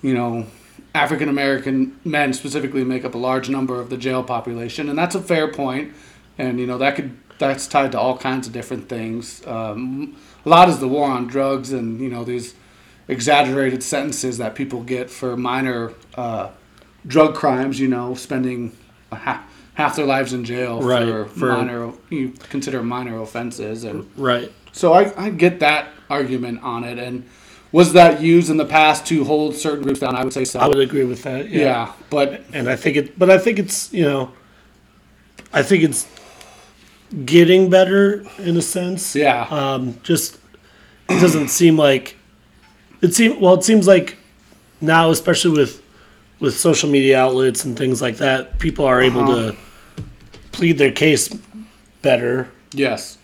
you 0.03 0.15
know 0.15 0.47
African 0.95 1.29
American 1.29 1.99
men 2.05 2.33
specifically 2.33 2.83
make 2.85 3.05
up 3.05 3.15
a 3.15 3.19
large 3.19 3.49
number 3.49 3.81
of 3.81 3.91
the 3.91 3.97
jail 3.97 4.25
population, 4.25 4.89
and 4.89 4.99
that's 4.99 5.15
a 5.15 5.21
fair. 5.21 5.53
And 6.39 6.61
you 6.61 6.67
know 6.67 6.79
that 6.79 6.97
could 6.97 7.17
that's 7.39 7.67
tied 7.67 7.93
to 7.93 7.99
all 8.01 8.17
kinds 8.19 8.47
of 8.47 8.53
different 8.53 8.89
things. 8.89 9.47
Um, 9.47 10.17
a 10.45 10.49
lot 10.49 10.69
is 10.69 10.79
the 10.79 10.89
war 10.89 11.09
on 11.11 11.27
drugs 11.27 11.73
and 11.73 12.01
you 12.01 12.09
know 12.09 12.25
these 12.25 12.55
exaggerated 13.09 13.83
sentences 13.83 14.39
that 14.39 14.55
people 14.55 14.83
get 14.83 15.09
for 15.11 15.37
minor 15.37 15.93
uh, 16.15 16.51
drug 17.07 17.35
crimes. 17.35 17.79
You 17.81 17.89
know, 17.89 18.15
spending 18.15 18.77
half, 19.13 19.43
half 19.75 19.97
their 19.97 20.07
lives 20.07 20.33
in 20.33 20.45
jail 20.45 20.83
Right, 20.83 21.07
for, 21.07 21.25
for- 21.27 21.53
minor 21.53 21.93
you 22.11 22.31
consider 22.51 22.83
minor 22.83 23.21
offenses 23.23 23.85
and 23.85 24.11
Right. 24.17 24.53
so 24.73 24.93
I, 24.93 25.13
I 25.27 25.31
get 25.31 25.61
that 25.61 25.89
argument 26.11 26.63
on 26.63 26.85
it 26.85 26.99
and 26.99 27.25
was 27.73 27.93
that 27.95 28.21
used 28.21 28.51
in 28.51 28.57
the 28.57 28.65
past 28.65 29.07
to 29.07 29.25
hold 29.25 29.55
certain 29.55 29.83
groups 29.85 30.01
down 30.01 30.17
i 30.17 30.25
would 30.25 30.33
say 30.33 30.45
so 30.45 30.59
I 30.59 30.67
would 30.69 30.79
agree 30.79 31.05
with 31.05 31.23
that. 31.23 31.49
yeah. 31.51 31.61
Yeah. 31.61 31.93
but 32.11 32.43
And 32.53 32.69
I 32.69 32.77
think 32.77 32.97
it, 32.97 33.19
but 33.19 33.31
I 33.31 33.39
think 33.39 33.59
it's, 33.59 33.93
you 33.93 34.05
know, 34.05 34.33
I 35.53 35.63
think 35.63 35.85
it's 35.85 36.07
getting 37.25 37.71
better 37.71 38.25
in 38.39 38.57
a 38.57 38.63
sense. 38.63 39.15
yeah 39.17 39.47
Um, 39.51 39.99
just 40.03 40.39
it 41.09 41.21
doesn't 41.21 41.49
seem 41.49 41.77
like 41.77 42.17
it 43.01 43.15
seem 43.15 43.41
well. 43.41 43.55
It 43.55 43.65
seems 43.65 43.87
like 43.87 44.17
now, 44.81 45.11
especially 45.11 45.53
with 45.59 45.83
with 46.41 46.57
social 46.57 46.89
media 46.91 47.19
outlets 47.21 47.65
and 47.65 47.77
things 47.77 48.01
like 48.03 48.17
that, 48.19 48.59
people 48.59 48.85
are 48.85 49.01
able 49.03 49.23
Uh-huh. 49.23 49.53
to 49.53 50.03
plead 50.53 50.79
their 50.79 50.93
case 50.93 51.29
better, 52.03 52.49
yes 52.73 53.19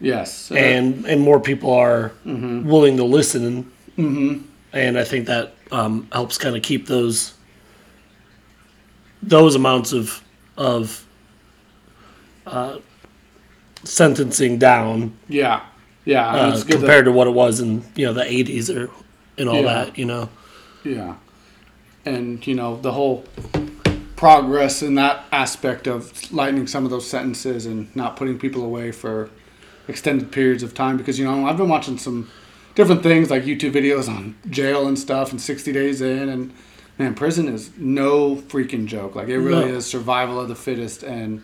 yes 0.00 0.50
Uh, 0.50 0.54
and 0.56 1.04
and 1.06 1.20
more 1.20 1.40
people 1.40 1.70
are 1.72 2.12
Mm-hmm. 2.26 2.68
willing 2.68 2.96
to 2.96 3.04
listen. 3.04 3.70
Mm-hmm. 3.98 4.42
And 4.72 4.98
I 4.98 5.04
think 5.04 5.26
that 5.26 5.52
um, 5.72 6.06
helps 6.12 6.38
kind 6.38 6.56
of 6.56 6.62
keep 6.62 6.86
those 6.86 7.32
those 9.22 9.54
amounts 9.54 9.92
of 9.92 10.22
of 10.56 11.04
uh, 12.46 12.78
sentencing 13.84 14.58
down 14.58 15.12
yeah 15.28 15.62
yeah 16.04 16.28
uh, 16.28 16.50
it's 16.52 16.62
good 16.64 16.74
that- 16.74 16.78
compared 16.80 17.04
to 17.06 17.12
what 17.12 17.26
it 17.26 17.30
was 17.34 17.60
in 17.60 17.82
you 17.96 18.06
know 18.06 18.12
the 18.12 18.22
80s 18.24 18.68
or 18.74 18.90
and 19.38 19.48
all 19.48 19.56
Yeah. 19.62 19.62
that 19.84 19.98
you 19.98 20.04
know 20.04 20.28
Yeah. 20.84 21.14
And, 22.06 22.46
you 22.46 22.54
know, 22.54 22.80
the 22.80 22.92
whole 22.92 23.24
progress 24.16 24.82
in 24.82 24.94
that 24.94 25.24
aspect 25.32 25.86
of 25.86 26.32
lightening 26.32 26.66
some 26.66 26.84
of 26.84 26.90
those 26.90 27.06
sentences 27.06 27.66
and 27.66 27.94
not 27.94 28.16
putting 28.16 28.38
people 28.38 28.62
away 28.64 28.90
for 28.90 29.28
extended 29.88 30.32
periods 30.32 30.62
of 30.62 30.72
time. 30.72 30.96
Because, 30.96 31.18
you 31.18 31.24
know, 31.26 31.46
I've 31.46 31.58
been 31.58 31.68
watching 31.68 31.98
some 31.98 32.30
different 32.74 33.02
things 33.02 33.30
like 33.30 33.44
YouTube 33.44 33.72
videos 33.72 34.08
on 34.08 34.34
jail 34.48 34.88
and 34.88 34.98
stuff 34.98 35.30
and 35.30 35.40
60 35.40 35.72
days 35.72 36.00
in. 36.00 36.28
And, 36.30 36.52
man, 36.98 37.14
prison 37.14 37.48
is 37.48 37.70
no 37.76 38.36
freaking 38.36 38.86
joke. 38.86 39.14
Like, 39.14 39.28
it 39.28 39.38
really 39.38 39.66
No. 39.70 39.76
is 39.76 39.84
survival 39.86 40.40
of 40.40 40.48
the 40.48 40.54
fittest. 40.54 41.02
And, 41.02 41.42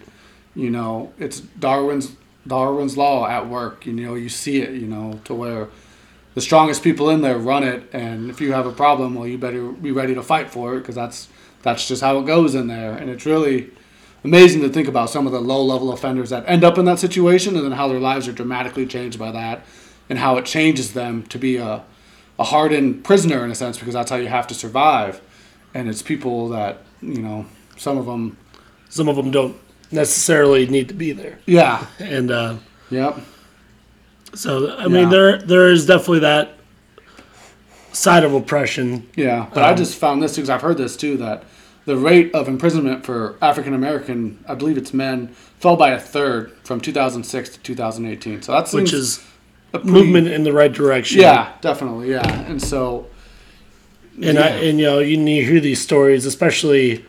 you 0.55 0.71
know, 0.71 1.13
it's 1.19 1.41
Darwin's. 1.41 2.13
Darwin's 2.47 2.97
law 2.97 3.27
at 3.27 3.49
work, 3.49 3.87
you 3.87 3.93
know, 3.93 4.15
you 4.15 4.29
see 4.29 4.63
it, 4.63 4.71
you 4.71 4.87
know, 4.87 5.21
to 5.25 5.35
where 5.35 5.69
the 6.35 6.41
strongest 6.41 6.83
people 6.83 7.11
in 7.11 7.23
there 7.23 7.39
run 7.39 7.65
it 7.65 7.89
and 7.93 8.31
if 8.31 8.41
you 8.41 8.53
have 8.53 8.67
a 8.67 8.73
problem 8.73 9.15
well 9.15 9.27
you 9.27 9.39
better 9.39 9.73
be 9.73 9.91
ready 9.91 10.15
to 10.15 10.23
fight 10.23 10.51
for 10.51 10.75
it 10.75 10.81
because 10.81 10.95
that's 10.95 11.29
that's 11.67 11.89
just 11.89 12.01
how 12.01 12.19
it 12.21 12.27
goes 12.27 12.55
in 12.55 12.69
there. 12.69 12.93
And 12.93 13.11
it's 13.11 13.27
really 13.27 13.71
amazing 14.23 14.63
to 14.63 14.69
think 14.69 14.87
about 14.87 15.11
some 15.11 15.27
of 15.27 15.33
the 15.33 15.41
low 15.41 15.65
level 15.65 15.93
offenders 15.93 16.31
that 16.31 16.45
end 16.47 16.63
up 16.63 16.79
in 16.79 16.85
that 16.85 17.01
situation 17.01 17.57
and 17.57 17.65
then 17.65 17.73
how 17.73 17.89
their 17.89 17.99
lives 17.99 18.29
are 18.29 18.33
dramatically 18.33 18.87
changed 18.87 19.19
by 19.19 19.33
that 19.33 19.65
and 20.09 20.19
how 20.19 20.37
it 20.37 20.45
changes 20.45 20.93
them 20.93 21.25
to 21.25 21.39
be 21.39 21.57
a, 21.57 21.83
a 22.39 22.45
hardened 22.45 23.05
prisoner 23.05 23.45
in 23.45 23.51
a 23.51 23.55
sense 23.55 23.79
because 23.79 23.95
that's 23.95 24.11
how 24.11 24.17
you 24.17 24.29
have 24.29 24.47
to 24.47 24.55
survive. 24.55 25.21
And 25.75 25.89
it's 25.89 26.03
people 26.03 26.49
that 26.51 26.83
you 27.03 27.21
know 27.21 27.47
some 27.77 27.99
of 27.99 28.07
them 28.07 28.37
some 28.89 29.09
of 29.09 29.17
them 29.17 29.33
don't 29.33 29.57
necessarily 29.91 30.67
need 30.67 30.89
to 30.89 30.95
be 30.95 31.13
there 31.13 31.39
yeah 31.47 31.87
and 31.99 32.31
uh, 32.31 32.57
yep 32.91 33.19
so 34.35 34.77
i 34.79 34.87
mean 34.89 35.05
Yeah. 35.05 35.09
there 35.11 35.39
there 35.39 35.71
is 35.71 35.87
definitely 35.87 36.21
that 36.21 36.53
side 37.93 38.25
of 38.25 38.35
oppression 38.35 39.07
Yeah, 39.17 39.47
but 39.55 39.63
I 39.65 39.71
Um, 39.71 39.77
just 39.77 39.97
found 39.99 40.23
this 40.23 40.37
because 40.37 40.51
I've 40.51 40.61
heard 40.61 40.77
this 40.77 40.97
too 40.99 41.17
that 41.17 41.45
the 41.87 41.97
rate 41.97 42.35
of 42.35 42.47
imprisonment 42.47 43.07
for 43.07 43.37
African 43.41 43.73
American, 43.73 44.39
I 44.47 44.55
believe 44.55 44.77
it's 44.77 44.93
men, 44.93 45.29
fell 45.61 45.77
by 45.77 45.91
a 45.93 45.99
third 45.99 46.53
from 46.63 46.79
2006 46.81 47.49
to 47.51 47.59
2018. 47.61 48.43
So 48.43 48.53
that's 48.53 48.75
which 48.75 48.93
is 48.93 49.25
a 49.73 49.79
pretty- 49.79 49.91
movement 49.93 50.29
in 50.29 50.45
the 50.45 50.53
right 50.53 50.71
direction 50.73 51.21
Yeah, 51.23 51.53
definitely. 51.63 52.11
Yeah, 52.11 52.29
and 52.43 52.61
so 52.63 53.07
and 54.23 54.39
I, 54.39 54.49
and 54.49 54.79
you 54.79 54.85
know 54.87 54.99
you, 54.99 55.19
you 55.19 55.47
hear 55.47 55.61
these 55.61 55.81
stories 55.81 56.27
especially 56.27 57.03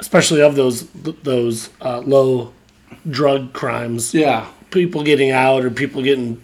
especially 0.00 0.40
of 0.42 0.54
those 0.56 0.86
those 1.22 1.70
uh, 1.80 2.00
low 2.00 2.52
drug 3.10 3.52
crimes 3.52 4.14
yeah, 4.14 4.46
people 4.70 5.02
getting 5.02 5.30
out 5.30 5.64
or 5.64 5.70
people 5.70 6.02
getting 6.02 6.40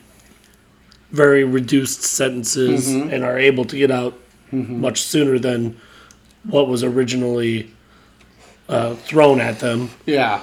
very 1.11 1.45
reduced 1.45 2.03
sentences 2.03 2.89
Mm-hmm. 2.89 3.11
and 3.13 3.25
are 3.25 3.39
able 3.39 3.65
to 3.67 3.77
get 3.77 3.91
out 3.91 4.15
much 4.53 5.03
sooner 5.03 5.39
than 5.39 5.77
what 6.45 6.69
was 6.69 6.83
originally 6.85 7.71
uh, 8.69 8.95
thrown 8.97 9.41
at 9.41 9.61
them. 9.61 9.89
yeah, 10.07 10.43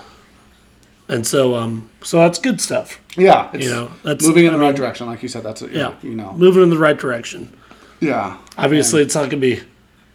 And 1.07 1.25
so, 1.27 1.55
um, 1.55 1.89
so 2.01 2.17
that's 2.17 2.39
good 2.39 2.59
stuff. 2.61 2.99
yeah. 3.17 3.49
It's 3.53 3.65
You 3.65 3.71
know, 3.71 3.91
that's 4.03 4.25
moving 4.25 4.45
in 4.45 4.53
I 4.53 4.57
the 4.57 4.63
right 4.63 4.75
direction, 4.75 5.05
like 5.07 5.21
you 5.23 5.29
said. 5.29 5.43
That's 5.43 5.61
a, 5.61 5.67
Yeah, 5.69 5.93
you 6.01 6.15
know, 6.15 6.33
moving 6.33 6.63
in 6.63 6.69
the 6.69 6.77
right 6.77 6.97
direction. 6.97 7.55
yeah, 7.99 8.37
Obviously, 8.57 9.01
it's 9.03 9.13
not 9.15 9.29
going 9.29 9.41
to 9.41 9.55
be 9.55 9.61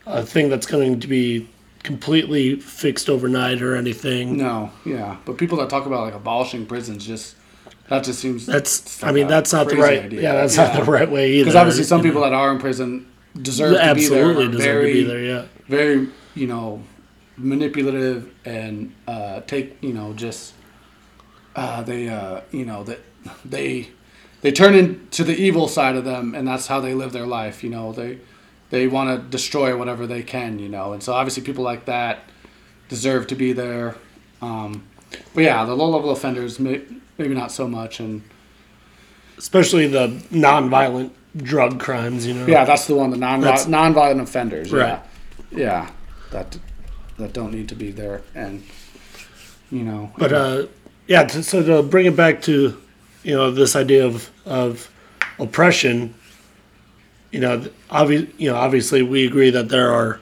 a 0.06 0.22
thing 0.24 0.48
that's 0.48 0.66
going 0.66 1.00
to 1.00 1.06
be 1.08 1.48
completely 1.84 2.56
fixed 2.56 3.08
overnight 3.08 3.62
or 3.62 3.76
anything. 3.76 4.36
no, 4.36 4.72
yeah. 4.84 5.18
But 5.24 5.38
people 5.38 5.58
that 5.58 5.70
talk 5.70 5.86
about 5.86 6.02
like 6.04 6.14
abolishing 6.14 6.66
prisons, 6.66 7.06
just 7.06 7.36
that 7.88 8.02
just 8.02 8.18
seems 8.18 8.46
That's, 8.46 9.02
I 9.04 9.12
mean, 9.12 9.28
that's 9.28 9.52
not 9.52 9.68
the 9.68 9.76
right. 9.76 10.02
idea. 10.04 10.22
Yeah, 10.22 10.32
that's 10.32 10.56
Yeah. 10.56 10.68
not 10.74 10.84
the 10.84 10.90
right 10.90 11.10
way 11.10 11.32
either. 11.34 11.44
because 11.44 11.54
obviously 11.54 11.84
some 11.84 12.00
you 12.00 12.04
know. 12.04 12.10
people 12.10 12.22
that 12.22 12.32
are 12.32 12.50
in 12.50 12.58
prison 12.58 13.06
deserve 13.40 13.76
absolutely 13.76 14.46
to 14.46 14.50
be 14.50 14.56
there. 14.56 14.58
deserve 14.58 14.82
very, 14.82 14.92
to 14.92 15.00
be 15.00 15.04
there. 15.04 15.24
Yeah. 15.24 15.44
very 15.68 16.08
you 16.34 16.46
know 16.46 16.82
manipulative 17.36 18.32
and 18.44 18.92
uh, 19.06 19.40
take 19.40 19.76
you 19.82 19.92
know 19.92 20.12
just 20.14 20.54
uh, 21.56 21.82
they 21.82 22.08
uh, 22.08 22.40
you 22.50 22.64
know 22.64 22.82
that 22.84 23.00
they 23.44 23.88
they 24.40 24.52
turn 24.52 24.74
into 24.74 25.24
the 25.24 25.34
evil 25.36 25.68
side 25.68 25.96
of 25.96 26.04
them 26.04 26.34
and 26.34 26.46
that's 26.48 26.66
how 26.68 26.80
they 26.80 26.94
live 26.94 27.12
their 27.12 27.26
life 27.26 27.62
you 27.64 27.70
know 27.70 27.92
they 27.92 28.18
they 28.70 28.86
want 28.88 29.08
to 29.10 29.28
destroy 29.30 29.76
whatever 29.76 30.06
they 30.06 30.22
can 30.22 30.58
you 30.58 30.68
know 30.68 30.92
and 30.92 31.02
so 31.02 31.12
obviously 31.12 31.42
people 31.42 31.64
like 31.64 31.84
that 31.84 32.20
deserve 32.88 33.26
to 33.26 33.34
be 33.34 33.52
there 33.52 33.94
um, 34.42 34.84
but 35.34 35.42
yeah 35.44 35.64
the 35.64 35.74
low 35.74 35.88
level 35.88 36.10
offenders 36.10 36.58
may, 36.58 36.82
maybe 37.18 37.34
not 37.34 37.50
so 37.52 37.66
much 37.68 38.00
and 38.00 38.22
especially 39.38 39.86
the 39.86 40.22
non-violent 40.30 41.12
drug 41.36 41.80
crimes. 41.80 42.26
You 42.26 42.34
know. 42.34 42.46
yeah 42.46 42.64
that's 42.64 42.86
the 42.86 42.94
one 42.94 43.10
the 43.10 43.16
non 43.16 43.40
non-violent 43.40 44.20
offenders 44.20 44.72
Right. 44.72 45.00
yeah 45.52 45.58
yeah 45.58 45.90
that 46.30 46.58
that 47.18 47.32
don't 47.32 47.52
need 47.52 47.68
to 47.68 47.74
be 47.74 47.90
there 47.90 48.22
and 48.34 48.62
you 49.70 49.82
know 49.82 50.12
But 50.18 50.32
uh, 50.32 50.66
yeah. 51.06 51.24
To, 51.24 51.42
so 51.42 51.62
to 51.62 51.82
bring 51.82 52.06
it 52.06 52.16
back 52.16 52.42
to, 52.42 52.80
you 53.22 53.34
know, 53.34 53.50
this 53.50 53.76
idea 53.76 54.06
of 54.06 54.30
of 54.46 54.90
oppression. 55.38 56.14
You 57.34 57.40
know, 57.40 57.58
obvi- 57.90 58.32
you 58.38 58.48
know, 58.48 58.54
obviously 58.54 59.02
we 59.02 59.26
agree 59.26 59.50
that 59.50 59.68
there 59.68 59.90
are 59.90 60.20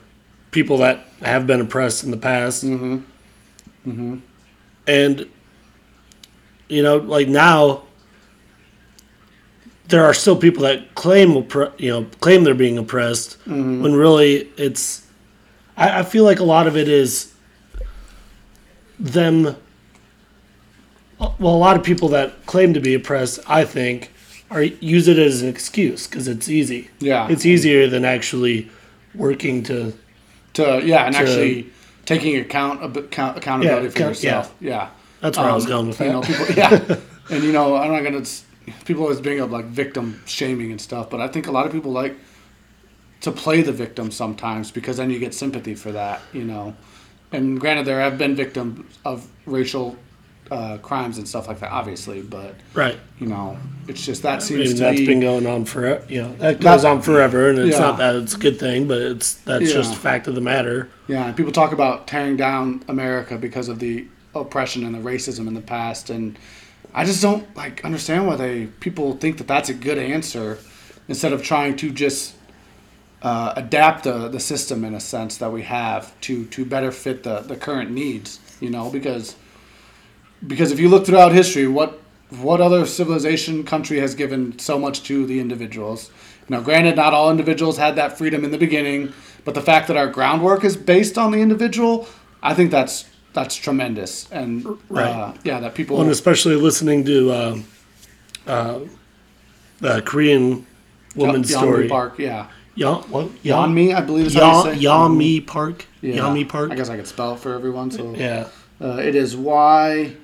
people 0.51 0.79
that 0.79 1.07
have 1.21 1.47
been 1.47 1.61
oppressed 1.61 2.05
in 2.05 2.11
the 2.11 2.17
past. 2.17 2.65
Mm-hmm. 2.65 3.91
Mm-hmm. 3.91 4.17
And 4.87 5.29
you 6.71 6.83
know, 6.83 6.97
like 6.97 7.29
now, 7.29 7.83
there 9.89 10.03
are 10.07 10.15
still 10.15 10.37
people 10.37 10.63
that 10.63 10.95
claim, 10.95 11.47
you 11.77 11.91
know, 11.91 12.07
claim 12.21 12.45
they're 12.45 12.55
being 12.55 12.79
oppressed, 12.79 13.37
when 13.83 13.95
really 13.95 14.51
it's. 14.57 15.07
I, 15.77 15.99
I 15.99 16.03
feel 16.05 16.25
like 16.25 16.41
a 16.41 16.45
lot 16.45 16.67
of 16.67 16.79
it 16.79 16.89
is 16.89 17.35
them. 18.99 19.55
Well, 21.19 21.55
a 21.55 21.63
lot 21.69 21.77
of 21.77 21.83
people 21.83 22.09
that 22.09 22.47
claim 22.47 22.73
to 22.73 22.81
be 22.81 22.95
oppressed, 22.95 23.39
I 23.47 23.67
think, 23.67 24.11
are 24.53 24.63
use 24.63 25.09
it 25.09 25.19
as 25.19 25.43
an 25.43 25.49
excuse 25.49 26.07
because 26.07 26.29
it's 26.29 26.49
easy. 26.49 26.91
Yeah. 27.01 27.29
it's 27.31 27.45
easier 27.47 27.87
than 27.89 28.05
actually 28.05 28.69
working 29.15 29.63
to. 29.65 29.93
to 30.55 30.81
yeah 30.85 31.05
and 31.07 31.15
to- 31.15 31.21
actually 31.21 31.67
taking 32.05 32.37
account, 32.37 32.97
account 32.97 33.39
accountability 33.39 33.87
Yeah, 33.87 33.91
for 33.93 34.01
yourself 34.11 34.55
yeah, 34.61 34.89
That's 35.21 35.39
where 35.39 35.49
I 35.51 35.55
was 35.55 35.65
Um, 35.67 35.71
going 35.71 35.87
with 35.89 36.01
you 36.01 36.07
that. 36.07 36.13
know 36.13 36.23
people 36.23 36.47
yeah 36.63 36.97
and 37.31 37.45
you 37.45 37.53
know 37.53 37.77
i'm 37.77 37.93
not 37.93 38.03
gonna 38.03 38.25
people 38.85 39.03
always 39.05 39.21
bring 39.21 39.41
up 39.41 39.51
like 39.51 39.67
victim 39.67 40.21
shaming 40.27 40.71
and 40.73 40.81
stuff 40.81 41.09
but 41.09 41.21
i 41.21 41.29
think 41.29 41.47
a 41.47 41.53
lot 41.53 41.65
of 41.67 41.73
people 41.73 41.93
like 41.93 42.15
to 43.21 43.31
play 43.31 43.63
the 43.63 43.71
victim 43.73 44.11
sometimes 44.11 44.73
because 44.73 44.97
then 44.97 45.09
you 45.11 45.19
get 45.21 45.33
sympathy 45.33 45.75
for 45.77 45.93
that 45.93 46.21
you 46.33 46.43
know 46.45 46.75
and 47.31 47.61
granted 47.61 47.85
there 47.87 48.01
have 48.01 48.19
been 48.19 48.35
victims 48.35 48.99
of 49.05 49.29
racial 49.47 49.97
uh, 50.53 50.79
crimes 50.79 51.19
and 51.19 51.27
stuff 51.27 51.49
like 51.49 51.59
that 51.61 51.73
obviously 51.73 52.21
but 52.21 52.55
right. 52.75 52.99
you 53.19 53.27
know 53.27 53.57
it's 53.89 54.05
just 54.05 54.23
that 54.23 54.43
I 54.49 54.55
mean, 54.55 54.67
to 54.69 54.75
that's 54.75 54.99
be 55.01 55.07
been 55.07 55.21
going 55.21 55.47
on 55.47 55.65
forever. 55.65 56.05
You 56.09 56.23
know, 56.23 56.33
that 56.35 56.61
goes 56.61 56.85
on 56.85 57.03
forever, 57.03 57.51
and 57.51 57.59
it's 57.59 57.77
Yeah. 57.77 57.87
not 57.87 57.99
that 57.99 58.15
it's 58.15 58.35
a 58.35 58.39
good 58.39 58.59
thing, 58.59 58.87
but 58.87 58.99
it's 59.03 59.35
that's 59.35 59.69
Yeah. 59.69 59.75
just 59.75 59.95
a 59.95 59.99
fact 59.99 60.29
of 60.29 60.35
the 60.35 60.41
matter. 60.41 60.89
Yeah, 61.09 61.27
and 61.27 61.37
people 61.37 61.53
talk 61.53 61.73
about 61.73 62.07
tearing 62.07 62.37
down 62.37 62.85
America 62.89 63.37
because 63.37 63.69
of 63.69 63.81
the 63.81 64.07
oppression 64.35 64.85
and 64.85 64.95
the 64.95 65.01
racism 65.01 65.49
in 65.49 65.55
the 65.55 65.61
past, 65.61 66.11
and 66.11 66.39
I 66.95 67.05
just 67.05 67.21
don't 67.23 67.45
like 67.57 67.85
understand 67.85 68.27
why 68.27 68.37
they 68.37 68.67
people 68.81 69.17
think 69.17 69.39
that 69.39 69.49
that's 69.49 69.69
a 69.69 69.75
good 69.75 69.99
answer 69.99 70.59
instead 71.09 71.33
of 71.33 71.43
trying 71.43 71.77
to 71.79 71.91
just 71.91 72.35
uh, 73.23 73.53
adapt 73.57 74.05
the, 74.05 74.29
the 74.29 74.41
system 74.41 74.85
in 74.85 74.95
a 74.95 75.01
sense 75.01 75.37
that 75.39 75.53
we 75.53 75.63
have 75.63 76.19
to 76.21 76.45
to 76.47 76.65
better 76.65 76.93
fit 76.93 77.25
the, 77.25 77.41
the 77.41 77.57
current 77.57 77.91
needs. 77.91 78.39
You 78.61 78.71
know, 78.71 78.91
because 78.91 79.35
because 80.47 80.73
if 80.73 80.79
you 80.81 80.89
look 80.89 81.07
throughout 81.07 81.33
history, 81.33 81.67
what 81.67 82.01
what 82.31 82.61
other 82.61 82.87
civilization 82.87 83.63
country 83.65 83.99
has 83.99 84.15
given 84.15 84.59
so 84.59 84.79
much 84.79 85.03
to 85.05 85.27
the 85.27 85.39
individuals? 85.41 86.11
Now, 86.49 86.61
granted, 86.61 86.97
not 86.97 87.13
all 87.15 87.31
individuals 87.31 87.77
had 87.77 87.97
that 87.97 88.17
freedom 88.19 88.45
in 88.45 88.51
the 88.51 88.59
beginning, 88.59 89.13
but 89.45 89.55
the 89.55 89.61
fact 89.61 89.87
that 89.89 89.97
our 89.97 90.09
groundwork 90.09 90.65
is 90.65 90.77
based 90.77 91.19
on 91.19 91.31
the 91.31 91.39
individual, 91.41 92.07
I 92.43 92.55
think 92.55 92.71
that's 92.71 93.05
that's 93.33 93.55
tremendous, 93.57 94.31
and 94.31 94.67
Right. 94.91 95.07
uh, 95.09 95.33
yeah, 95.45 95.61
that 95.61 95.75
people 95.75 96.01
and 96.01 96.11
especially 96.11 96.57
listening 96.57 97.05
to 97.07 97.31
uh, 97.31 97.59
uh, 98.47 98.79
the 99.81 100.03
Korean 100.03 100.67
woman's 101.15 101.51
Yeonmi 101.51 101.59
story. 101.59 101.89
Park, 101.89 102.19
yeah? 102.19 102.47
Yeon, 102.77 103.05
Yeonmi, 103.45 103.95
I 103.95 104.01
believe 104.01 104.27
is 104.27 104.35
how 104.35 104.65
you 104.67 104.75
say. 104.75 104.85
Yeonmi 104.85 105.47
Park. 105.47 105.85
Yeah. 106.01 106.17
Yeonmi 106.17 106.49
Park. 106.49 106.73
I 106.73 106.75
guess 106.75 106.89
I 106.89 106.97
could 106.97 107.07
spell 107.07 107.35
it 107.35 107.41
for 107.41 107.53
everyone. 107.55 107.91
So 107.91 108.15
Yeah. 108.15 108.49
uh, 108.81 108.97
it 108.97 109.15
is 109.15 109.37
Y 109.37 110.15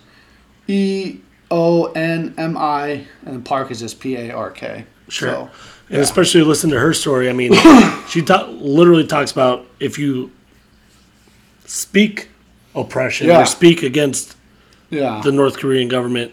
E 0.68 1.18
O 1.50 1.86
N 1.92 2.34
M 2.38 2.56
I, 2.56 3.06
and 3.26 3.44
Park 3.44 3.70
is 3.70 3.80
just 3.80 3.98
P 4.00 4.16
A 4.16 4.30
R 4.30 4.50
K. 4.50 4.84
Sure. 5.08 5.28
So, 5.30 5.50
And 5.90 6.00
especially 6.02 6.42
listen 6.42 6.68
to 6.70 6.78
her 6.78 6.92
story. 6.92 7.30
I 7.30 7.32
mean, 7.32 7.52
she 8.08 8.20
ta- 8.22 8.46
literally 8.50 9.06
talks 9.06 9.32
about 9.32 9.64
if 9.80 9.98
you 9.98 10.30
speak 11.64 12.28
oppression 12.74 13.28
Yeah. 13.28 13.42
or 13.42 13.46
speak 13.46 13.82
against 13.82 14.36
yeah. 14.90 15.20
the 15.24 15.32
North 15.32 15.58
Korean 15.58 15.88
government, 15.88 16.32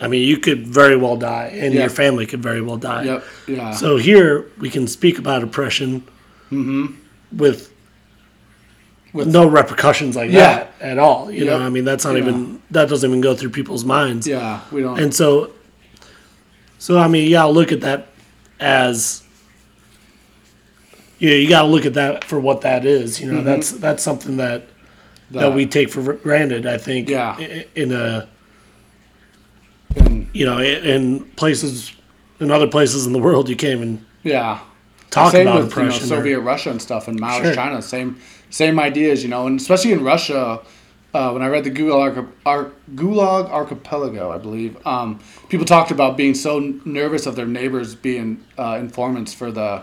I 0.00 0.08
mean, 0.08 0.26
you 0.26 0.38
could 0.38 0.66
very 0.66 0.96
well 0.96 1.16
die, 1.16 1.50
and 1.54 1.72
Yeah. 1.72 1.82
your 1.82 1.90
family 1.90 2.26
could 2.26 2.42
very 2.42 2.60
well 2.60 2.76
die. 2.76 3.04
Yep. 3.04 3.24
Yeah. 3.46 3.70
So 3.72 3.96
here 3.96 4.46
we 4.58 4.68
can 4.70 4.86
speak 4.86 5.18
about 5.18 5.42
oppression 5.42 6.02
Mm-hmm. 6.50 6.86
With- 7.38 7.71
no 9.14 9.46
repercussions 9.46 10.16
like 10.16 10.30
Yeah. 10.30 10.40
that 10.54 10.72
at 10.80 10.98
all. 10.98 11.30
You 11.30 11.44
know, 11.44 11.58
I 11.58 11.68
mean, 11.68 11.84
that's 11.84 12.04
not 12.04 12.14
Yeah. 12.14 12.20
even 12.22 12.60
that 12.70 12.88
doesn't 12.88 13.08
even 13.08 13.20
go 13.20 13.34
through 13.34 13.50
people's 13.50 13.84
minds. 13.84 14.26
yeah. 14.26 14.60
We 14.70 14.82
don't. 14.82 14.98
And 14.98 15.14
so, 15.14 15.50
so 16.78 16.98
I 16.98 17.08
mean, 17.08 17.24
you 17.24 17.30
gotta 17.32 17.52
look 17.52 17.72
at 17.72 17.80
that 17.82 18.08
as, 18.60 19.22
yeah, 21.18 21.34
you 21.34 21.48
gotta 21.48 21.68
look 21.68 21.84
at 21.86 21.94
that 21.94 22.24
for 22.24 22.40
what 22.40 22.62
that 22.62 22.84
is. 22.84 23.20
You 23.20 23.30
know, 23.32 23.38
Mm-hmm. 23.38 23.46
that's 23.46 23.70
that's 23.72 24.02
something 24.02 24.36
that 24.38 24.62
that 25.30 25.54
we 25.54 25.64
take 25.66 25.90
for 25.90 26.12
granted. 26.14 26.66
I 26.66 26.78
think. 26.78 27.08
Yeah. 27.08 27.36
i- 27.38 27.66
In 27.74 27.92
a 27.92 28.28
and, 29.96 30.26
you 30.32 30.46
know 30.46 30.58
in 30.58 30.84
in 30.84 31.20
places 31.36 31.92
in 32.40 32.50
other 32.50 32.66
places 32.66 33.06
in 33.06 33.12
the 33.12 33.18
world 33.18 33.48
you 33.48 33.56
can't 33.56 33.74
even 33.76 34.04
yeah. 34.22 34.58
talk 35.10 35.32
same 35.32 35.46
about 35.46 35.62
with 35.64 35.70
you 35.70 35.76
know, 35.76 35.82
oppression. 35.88 36.04
or- 36.04 36.16
Soviet 36.16 36.40
Russia 36.40 36.70
and 36.70 36.80
stuff, 36.82 37.08
and 37.08 37.20
Maoist 37.20 37.42
Sure. 37.42 37.54
China. 37.54 37.82
Same 37.82 38.16
same 38.52 38.78
ideas, 38.78 39.22
you 39.24 39.28
know, 39.28 39.46
and 39.48 39.58
especially 39.60 39.92
in 39.92 40.04
Russia. 40.04 40.60
Uh, 41.14 41.30
when 41.32 41.42
I 41.42 41.48
read 41.48 41.64
the 41.64 41.70
Gulag, 41.70 42.26
Ar- 42.46 42.72
Gulag 42.94 43.50
Archipelago, 43.50 44.30
I 44.32 44.38
believe, 44.38 44.78
um, 44.86 45.20
people 45.50 45.66
talked 45.66 45.90
about 45.90 46.16
being 46.16 46.34
so 46.34 46.56
n- 46.56 46.80
nervous 46.86 47.26
of 47.26 47.36
their 47.36 47.44
neighbors 47.46 47.94
being 47.94 48.42
uh, 48.56 48.78
informants 48.80 49.34
for 49.34 49.50
the 49.52 49.82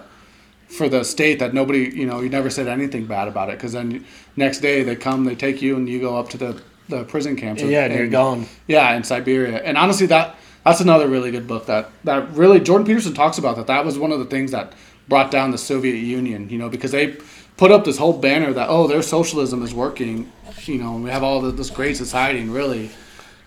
for 0.70 0.90
the 0.90 1.04
state 1.04 1.38
that 1.40 1.54
nobody, 1.54 1.92
you 1.94 2.08
know, 2.08 2.22
you 2.22 2.30
never 2.30 2.50
said 2.50 2.68
anything 2.68 3.06
bad 3.06 3.28
about 3.28 3.50
it 3.50 3.58
because 3.58 3.74
then 3.74 4.06
next 4.36 4.60
day 4.62 4.82
they 4.82 4.96
come, 4.96 5.26
they 5.26 5.36
take 5.36 5.62
you, 5.62 5.76
and 5.76 5.88
you 5.88 6.00
go 6.00 6.18
up 6.18 6.30
to 6.30 6.38
the, 6.38 6.62
the 6.88 7.04
prison 7.04 7.36
camps. 7.36 7.62
yeah, 7.62 7.86
and 7.86 7.94
you're 7.94 8.08
gone. 8.08 8.48
Yeah, 8.68 8.96
in 8.96 9.04
Siberia. 9.04 9.58
And 9.64 9.78
honestly, 9.78 10.08
that 10.08 10.36
that's 10.66 10.82
another 10.82 11.08
really 11.08 11.30
good 11.30 11.48
book 11.48 11.68
that 11.68 11.92
that 12.06 12.32
really 12.32 12.60
Jordan 12.60 12.88
Peterson 12.88 13.14
talks 13.14 13.38
about 13.38 13.56
that. 13.58 13.68
That 13.68 13.86
was 13.86 14.00
one 14.00 14.12
of 14.12 14.18
the 14.18 14.26
things 14.26 14.50
that 14.50 14.74
brought 15.08 15.30
down 15.30 15.52
the 15.52 15.58
Soviet 15.60 15.96
Union. 15.96 16.50
You 16.50 16.58
know, 16.58 16.70
because 16.70 16.92
they 16.92 17.18
put 17.60 17.72
up 17.72 17.84
this 17.84 17.98
whole 17.98 18.18
banner 18.18 18.54
that 18.54 18.70
oh, 18.70 18.88
their 18.88 19.02
socialism 19.02 19.62
is 19.64 19.74
working. 19.74 20.32
You 20.64 20.78
know, 20.78 20.96
and 20.96 21.04
we 21.04 21.10
have 21.10 21.24
all 21.24 21.42
this 21.42 21.70
great 21.70 21.98
society, 21.98 22.40
and 22.40 22.54
really. 22.54 22.90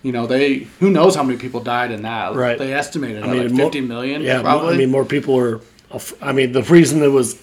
You 0.05 0.11
know, 0.11 0.27
they 0.27 0.67
who 0.81 0.91
knows 0.91 1.15
how 1.15 1.23
many 1.23 1.39
people 1.39 1.61
died 1.61 1.93
in 1.93 2.03
that? 2.03 2.35
Right. 2.35 2.59
They 2.59 2.75
estimated 2.75 3.23
I 3.23 3.29
mean, 3.29 3.55
like 3.55 3.57
fifty 3.57 3.81
million. 3.81 4.21
Yeah, 4.21 4.43
probably. 4.43 4.75
I 4.75 4.77
mean, 4.77 4.91
more 4.91 5.05
people 5.05 5.35
were. 5.35 5.61
I 6.21 6.33
mean, 6.33 6.51
the 6.51 6.65
reason 6.65 7.05
it 7.05 7.13
was 7.13 7.41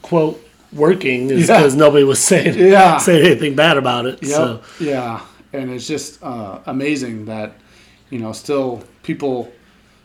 quote 0.00 0.42
working 0.72 1.30
is 1.30 1.48
Yeah. 1.48 1.58
because 1.58 1.74
nobody 1.74 2.04
was 2.04 2.18
saying 2.18 2.58
Yeah. 2.58 2.96
saying 2.96 3.26
anything 3.26 3.54
bad 3.56 3.76
about 3.76 4.06
it. 4.06 4.22
Yep. 4.22 4.30
So 4.30 4.62
Yeah, 4.80 5.20
and 5.52 5.70
it's 5.70 5.86
just 5.86 6.22
uh, 6.22 6.60
amazing 6.64 7.26
that 7.26 7.52
you 8.08 8.20
know 8.20 8.32
still 8.32 8.82
people 9.02 9.52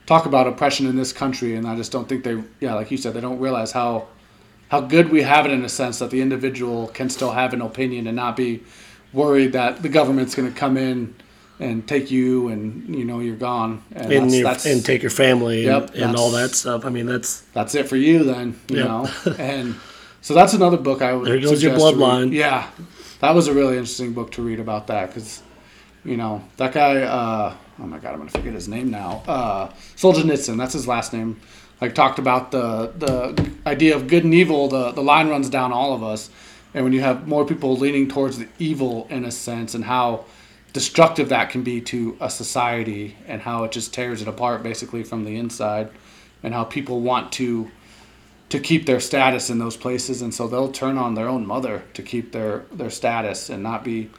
talk 0.05 0.25
about 0.25 0.45
oppression 0.45 0.85
in 0.87 0.97
this 0.97 1.13
country, 1.13 1.55
and 1.55 1.65
I 1.65 1.77
just 1.77 1.93
don't 1.93 2.09
think 2.09 2.25
they, 2.25 2.43
yeah, 2.59 2.73
like 2.73 2.91
you 2.91 2.97
said, 2.97 3.13
they 3.13 3.21
don't 3.21 3.39
realize 3.39 3.71
how 3.71 4.07
how 4.73 4.81
good 4.81 5.11
we 5.11 5.21
have 5.21 5.45
it 5.45 5.51
in 5.51 5.63
a 5.63 5.69
sense 5.69 5.99
that 5.99 6.09
the 6.09 6.19
individual 6.19 6.87
can 6.87 7.07
still 7.07 7.29
have 7.31 7.53
an 7.53 7.61
opinion 7.61 8.07
and 8.07 8.15
not 8.15 8.35
be 8.35 8.63
worried 9.13 9.53
that 9.53 9.83
the 9.83 9.87
government's 9.89 10.33
going 10.33 10.51
to 10.51 10.59
come 10.59 10.77
in 10.77 11.13
and 11.59 11.87
take 11.87 12.09
you 12.09 12.47
and 12.47 12.95
you 12.95 13.05
know 13.05 13.19
you're 13.19 13.35
gone 13.35 13.83
and, 13.91 14.11
and 14.11 14.23
that's, 14.25 14.33
your, 14.35 14.43
that's, 14.43 14.65
and 14.65 14.83
take 14.83 15.03
your 15.03 15.11
family 15.11 15.65
Yep, 15.65 15.91
and, 15.93 16.03
and 16.05 16.15
all 16.15 16.31
that 16.31 16.55
stuff. 16.55 16.85
I 16.85 16.89
mean, 16.89 17.05
that's 17.05 17.41
that's 17.53 17.75
it 17.75 17.87
for 17.87 17.97
you 17.97 18.23
then 18.23 18.59
you 18.67 18.77
Yep. 18.77 18.87
know 18.87 19.11
and 19.37 19.75
so 20.21 20.33
that's 20.33 20.53
another 20.53 20.77
book 20.77 21.03
i 21.03 21.13
would 21.13 21.27
There 21.27 21.35
goes 21.39 21.61
your 21.61 21.73
suggest 21.77 21.77
to 21.91 21.95
read. 21.95 21.95
bloodline. 21.99 22.31
yeah 22.33 22.67
that 23.19 23.35
was 23.35 23.47
a 23.47 23.53
really 23.53 23.73
interesting 23.77 24.11
book 24.13 24.31
to 24.31 24.41
read 24.41 24.59
about 24.59 24.87
that 24.87 25.09
because 25.09 25.43
you 26.03 26.17
know 26.17 26.43
that 26.57 26.73
guy 26.73 27.03
uh, 27.03 27.53
oh 27.79 27.83
my 27.85 27.99
god 27.99 28.13
i'm 28.13 28.17
gonna 28.21 28.31
forget 28.31 28.53
his 28.55 28.67
name 28.67 28.89
now 28.89 29.21
uh, 29.27 29.67
solzhenitsyn 29.95 30.57
that's 30.57 30.73
his 30.73 30.87
last 30.87 31.13
name 31.13 31.39
like 31.83 31.93
talked 31.93 32.17
about 32.17 32.49
the 32.51 32.93
the 32.97 33.51
idea 33.65 33.93
of 33.93 34.07
good 34.07 34.23
and 34.23 34.33
evil 34.33 34.69
the, 34.69 34.91
the 34.91 35.03
line 35.03 35.27
runs 35.27 35.49
down 35.49 35.73
all 35.73 35.93
of 35.93 36.01
us. 36.01 36.29
And 36.73 36.85
when 36.85 36.93
you 36.93 37.01
have 37.01 37.27
more 37.27 37.45
people 37.45 37.75
leaning 37.75 38.07
towards 38.07 38.37
the 38.37 38.47
evil 38.57 39.05
in 39.09 39.25
a 39.25 39.31
sense 39.31 39.75
and 39.75 39.83
how 39.83 40.23
destructive 40.71 41.27
that 41.29 41.49
can 41.49 41.61
be 41.61 41.81
to 41.81 42.17
a 42.21 42.29
society 42.29 43.17
and 43.27 43.41
how 43.41 43.65
it 43.65 43.73
just 43.73 43.93
tears 43.93 44.21
it 44.21 44.29
apart 44.29 44.63
basically 44.63 45.03
from 45.03 45.25
the 45.25 45.35
inside 45.35 45.91
and 46.41 46.53
how 46.53 46.63
people 46.63 47.01
want 47.01 47.33
to 47.33 47.69
to 48.47 48.59
keep 48.59 48.85
their 48.85 49.01
status 49.01 49.49
in 49.49 49.59
those 49.59 49.75
places. 49.75 50.21
And 50.21 50.33
so 50.33 50.47
they'll 50.47 50.71
turn 50.71 50.97
on 50.97 51.15
their 51.15 51.27
own 51.27 51.45
mother 51.45 51.83
to 51.95 52.01
keep 52.01 52.31
their 52.31 52.59
their 52.71 52.89
status 52.89 53.49
and 53.49 53.61
not 53.61 53.83
be 53.83 54.09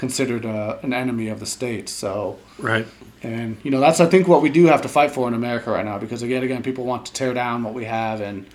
considered 0.00 0.44
a, 0.46 0.80
an 0.82 0.92
enemy 0.94 1.28
of 1.28 1.38
the 1.40 1.46
state 1.46 1.86
so 1.88 2.38
right. 2.58 2.86
and 3.22 3.56
you 3.62 3.70
know 3.70 3.80
that's 3.80 4.00
i 4.00 4.06
think 4.06 4.26
what 4.26 4.40
we 4.40 4.48
do 4.48 4.64
have 4.66 4.80
to 4.80 4.88
fight 4.88 5.10
for 5.10 5.28
in 5.28 5.34
america 5.34 5.70
right 5.70 5.84
now 5.84 5.98
because 5.98 6.22
again 6.22 6.42
again 6.42 6.62
people 6.62 6.84
want 6.84 7.04
to 7.04 7.12
tear 7.12 7.34
down 7.34 7.62
what 7.62 7.74
we 7.74 7.84
have 7.84 8.22
and 8.22 8.46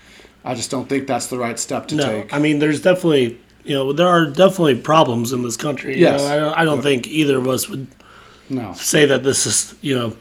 i 0.43 0.55
just 0.55 0.71
don't 0.71 0.89
think 0.89 1.05
that's 1.05 1.27
the 1.27 1.37
right 1.37 1.59
step 1.59 1.87
to 1.87 1.95
No, 1.95 2.03
take 2.03 2.33
I 2.33 2.39
mean, 2.39 2.57
there's 2.57 2.81
definitely 2.81 3.39
you 3.63 3.75
know 3.75 3.93
there 3.93 4.07
are 4.07 4.25
definitely 4.25 4.81
problems 4.81 5.33
in 5.33 5.43
this 5.43 5.55
country. 5.57 5.95
You 5.95 6.01
Yes. 6.01 6.21
know, 6.21 6.27
I 6.27 6.35
don't, 6.37 6.57
I 6.61 6.65
don't 6.65 6.81
think 6.81 7.07
either 7.07 7.37
of 7.37 7.47
us 7.47 7.69
would 7.69 7.85
no 8.49 8.73
say 8.73 9.05
that 9.05 9.21
this 9.23 9.45
is 9.45 9.75
you 9.81 9.95
know. 9.97 10.15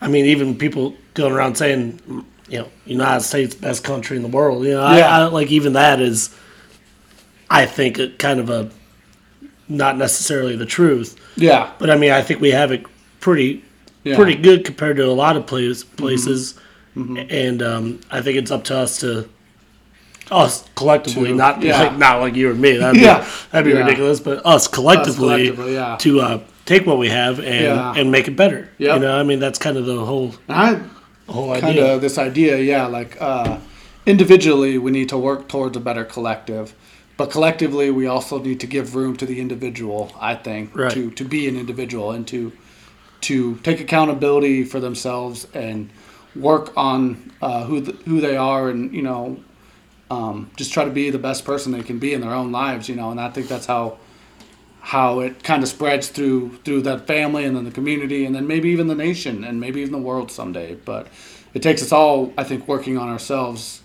I 0.00 0.08
mean, 0.08 0.26
even 0.26 0.56
people 0.58 0.94
going 1.14 1.32
around 1.32 1.54
saying, 1.56 2.00
you 2.48 2.58
know, 2.58 2.68
United 2.84 3.22
States 3.22 3.54
best 3.54 3.82
country 3.84 4.16
in 4.16 4.22
the 4.22 4.28
world. 4.38 4.64
You 4.64 4.74
know, 4.74 4.82
Yeah. 4.96 5.08
I, 5.08 5.20
I 5.20 5.24
like 5.26 5.50
even 5.50 5.72
that 5.72 6.00
is, 6.00 6.34
I 7.48 7.64
think, 7.66 7.98
a 7.98 8.08
kind 8.10 8.38
of 8.40 8.50
a 8.50 8.70
not 9.68 9.96
necessarily 9.96 10.56
the 10.56 10.66
truth. 10.66 11.16
yeah 11.36 11.70
But 11.78 11.90
I 11.90 11.96
mean, 11.96 12.12
I 12.12 12.22
think 12.22 12.40
we 12.40 12.50
have 12.52 12.72
it 12.72 12.84
pretty 13.20 13.62
yeah 14.04 14.16
pretty 14.16 14.36
good 14.36 14.64
compared 14.64 14.96
to 14.98 15.04
a 15.06 15.12
lot 15.24 15.36
of 15.36 15.46
places 15.46 15.82
places, 15.84 16.54
and 16.94 17.62
um, 17.62 18.00
I 18.10 18.20
think 18.22 18.38
it's 18.38 18.50
up 18.50 18.64
to 18.64 18.76
us 18.76 18.98
to 19.00 19.28
us 20.30 20.68
collectively, 20.74 21.28
To- 21.30 21.34
not 21.34 21.62
yeah. 21.62 21.82
like 21.82 21.98
not 21.98 22.20
like 22.20 22.34
you 22.34 22.50
or 22.50 22.54
me. 22.54 22.76
That'd 22.78 23.00
Yeah. 23.00 23.18
be, 23.20 23.26
that'd 23.52 23.64
be 23.64 23.70
Yeah. 23.78 23.84
ridiculous. 23.84 24.20
But 24.20 24.44
us 24.44 24.66
collectively, 24.68 25.18
collectively, 25.50 25.74
yeah. 25.74 25.96
to 26.00 26.20
uh, 26.20 26.38
take 26.64 26.86
what 26.86 26.98
we 26.98 27.08
have 27.08 27.38
and 27.38 27.64
Yeah. 27.64 27.94
and 27.96 28.10
make 28.10 28.26
it 28.28 28.36
better. 28.36 28.68
Yep. 28.78 28.94
You 28.94 29.00
know, 29.00 29.18
I 29.18 29.22
mean, 29.22 29.38
that's 29.40 29.58
kind 29.58 29.76
of 29.76 29.86
the 29.86 30.04
whole 30.04 30.34
i 30.48 30.78
whole 31.28 31.58
kind 31.60 31.78
of 31.78 32.00
this 32.00 32.18
idea 32.18 32.56
yeah 32.58 32.86
like 32.86 33.16
uh, 33.20 33.58
individually 34.06 34.78
we 34.78 34.92
need 34.92 35.08
to 35.08 35.18
work 35.18 35.48
towards 35.48 35.76
a 35.76 35.80
better 35.80 36.04
collective 36.04 36.72
but 37.16 37.30
collectively 37.30 37.90
we 37.90 38.06
also 38.06 38.38
need 38.38 38.60
to 38.60 38.66
give 38.66 38.94
room 38.94 39.16
to 39.16 39.26
the 39.26 39.40
individual 39.40 40.12
i 40.20 40.34
think 40.34 40.74
Right. 40.76 40.92
to 40.92 41.10
to 41.12 41.24
be 41.24 41.48
an 41.48 41.56
individual 41.56 42.10
and 42.12 42.26
to 42.28 42.52
to 43.22 43.56
take 43.56 43.80
accountability 43.80 44.64
for 44.64 44.78
themselves 44.80 45.46
and 45.54 45.90
work 46.34 46.72
on 46.76 47.32
uh, 47.40 47.64
who 47.64 47.80
th- 47.80 47.96
who 48.04 48.20
they 48.20 48.36
are 48.36 48.68
and 48.68 48.92
you 48.94 49.02
know 49.02 49.38
um, 50.10 50.50
just 50.56 50.72
try 50.72 50.84
to 50.84 50.90
be 50.90 51.10
the 51.10 51.18
best 51.18 51.44
person 51.44 51.72
they 51.72 51.82
can 51.82 51.98
be 51.98 52.12
in 52.14 52.20
their 52.20 52.32
own 52.32 52.52
lives 52.52 52.88
you 52.88 52.94
know 52.94 53.10
and 53.10 53.20
i 53.20 53.30
think 53.30 53.48
that's 53.48 53.66
how 53.66 53.96
how 54.80 55.18
it 55.20 55.42
kind 55.42 55.62
of 55.62 55.68
spreads 55.68 56.08
through 56.08 56.56
through 56.64 56.82
that 56.82 57.06
family 57.06 57.44
and 57.44 57.56
then 57.56 57.64
the 57.64 57.70
community 57.72 58.24
and 58.24 58.34
then 58.34 58.46
maybe 58.46 58.68
even 58.68 58.86
the 58.86 58.94
nation 58.94 59.42
and 59.42 59.58
maybe 59.60 59.80
even 59.80 59.92
the 59.92 59.98
world 59.98 60.30
someday 60.30 60.74
but 60.84 61.08
it 61.54 61.62
takes 61.62 61.82
us 61.82 61.90
all 61.90 62.32
i 62.38 62.44
think 62.44 62.68
working 62.68 62.96
on 62.98 63.08
ourselves 63.08 63.80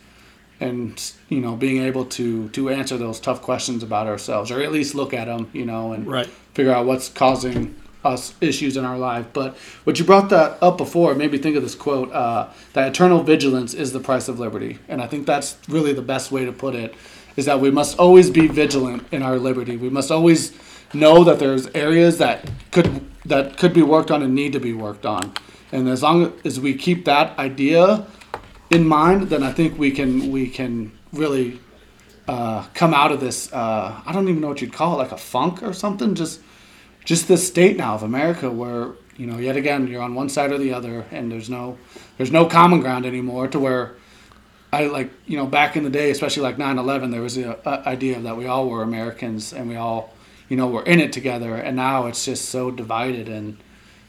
and 0.62 1.12
you 1.28 1.42
know 1.42 1.56
being 1.56 1.82
able 1.82 2.06
to 2.06 2.48
to 2.50 2.70
answer 2.70 2.98
those 2.98 3.20
tough 3.20 3.42
questions 3.42 3.84
about 3.84 4.08
ourselves 4.08 4.52
or 4.52 4.62
at 4.62 4.72
least 4.72 4.96
look 4.96 5.14
at 5.14 5.26
them 5.26 5.50
you 5.54 5.66
know 5.66 5.92
and 5.94 6.08
Right. 6.08 6.28
figure 6.54 6.72
out 6.72 6.86
what's 6.86 7.10
causing 7.10 7.76
us 8.04 8.34
issues 8.42 8.78
in 8.78 8.84
our 8.84 8.98
life. 8.98 9.28
But 9.32 9.56
what 9.84 10.00
you 10.00 10.06
brought 10.06 10.30
that 10.30 10.58
up 10.62 10.76
before 10.78 11.14
made 11.14 11.32
me 11.32 11.38
think 11.38 11.56
of 11.56 11.62
this 11.62 11.76
quote: 11.76 12.12
uh, 12.12 12.48
"That 12.74 12.88
eternal 12.88 13.22
vigilance 13.22 13.74
is 13.76 13.92
the 13.94 14.00
price 14.00 14.28
of 14.28 14.40
liberty," 14.40 14.80
and 14.90 15.02
I 15.04 15.08
think 15.08 15.28
that's 15.28 15.58
really 15.70 15.94
the 15.94 16.02
best 16.02 16.32
way 16.32 16.44
to 16.46 16.52
put 16.52 16.74
it. 16.74 16.96
Is 17.36 17.46
that 17.46 17.60
we 17.62 17.70
must 17.72 18.00
always 18.00 18.30
be 18.32 18.48
vigilant 18.48 19.04
in 19.12 19.22
our 19.22 19.38
liberty. 19.38 19.78
We 19.78 19.90
must 19.90 20.10
always 20.12 20.52
know 20.94 21.24
that 21.24 21.38
there's 21.40 21.68
areas 21.76 22.18
that 22.18 22.50
could 22.72 22.90
that 23.26 23.58
could 23.58 23.74
be 23.74 23.84
worked 23.84 24.10
on 24.10 24.24
and 24.24 24.34
need 24.34 24.54
to 24.54 24.60
be 24.60 24.74
worked 24.74 25.06
on. 25.06 25.32
And 25.72 25.88
as 25.88 26.02
long 26.02 26.34
as 26.44 26.60
we 26.60 26.74
keep 26.74 27.06
that 27.06 27.38
idea 27.38 28.06
in 28.72 28.88
mind, 28.88 29.24
then 29.24 29.44
I 29.44 29.52
think 29.52 29.78
we 29.78 29.92
can 29.92 30.32
we 30.32 30.50
can 30.50 30.94
really 31.12 31.60
uh, 32.28 32.66
come 32.74 32.94
out 32.94 33.12
of 33.12 33.20
this. 33.20 33.52
Uh, 33.52 34.02
I 34.06 34.14
don't 34.14 34.30
even 34.30 34.42
know 34.42 34.48
what 34.48 34.62
you'd 34.62 34.74
call 34.74 34.96
it, 34.96 34.98
like 34.98 35.12
a 35.12 35.18
funk 35.18 35.62
or 35.62 35.74
something. 35.74 36.16
Just 36.16 36.40
just 37.04 37.28
this 37.28 37.46
state 37.46 37.78
now 37.78 37.96
of 37.96 38.04
America 38.04 38.50
where 38.50 38.94
you 39.18 39.28
know 39.28 39.38
yet 39.38 39.58
again 39.58 39.88
you're 39.88 40.02
on 40.02 40.16
one 40.16 40.30
side 40.30 40.52
or 40.52 40.58
the 40.58 40.74
other, 40.74 41.06
and 41.12 41.32
there's 41.32 41.50
no 41.50 41.78
there's 42.18 42.32
no 42.32 42.46
common 42.46 42.80
ground 42.80 43.06
anymore. 43.06 43.50
To 43.50 43.60
where 43.60 43.96
I 44.72 44.86
like 44.86 45.12
you 45.26 45.36
know 45.36 45.46
back 45.46 45.76
in 45.76 45.84
the 45.84 45.90
day, 45.90 46.10
especially 46.10 46.44
like 46.44 46.58
9/11, 46.58 47.12
there 47.12 47.22
was 47.22 47.36
the 47.36 47.58
uh, 47.68 47.84
idea 47.86 48.20
that 48.22 48.38
we 48.38 48.48
all 48.48 48.70
were 48.70 48.84
Americans 48.84 49.52
and 49.52 49.68
we 49.68 49.76
all 49.76 50.14
you 50.48 50.56
know 50.56 50.68
were 50.68 50.84
in 50.84 51.02
it 51.02 51.12
together, 51.12 51.56
and 51.56 51.76
now 51.76 52.08
it's 52.08 52.24
just 52.24 52.48
so 52.48 52.72
divided 52.72 53.28
and 53.28 53.58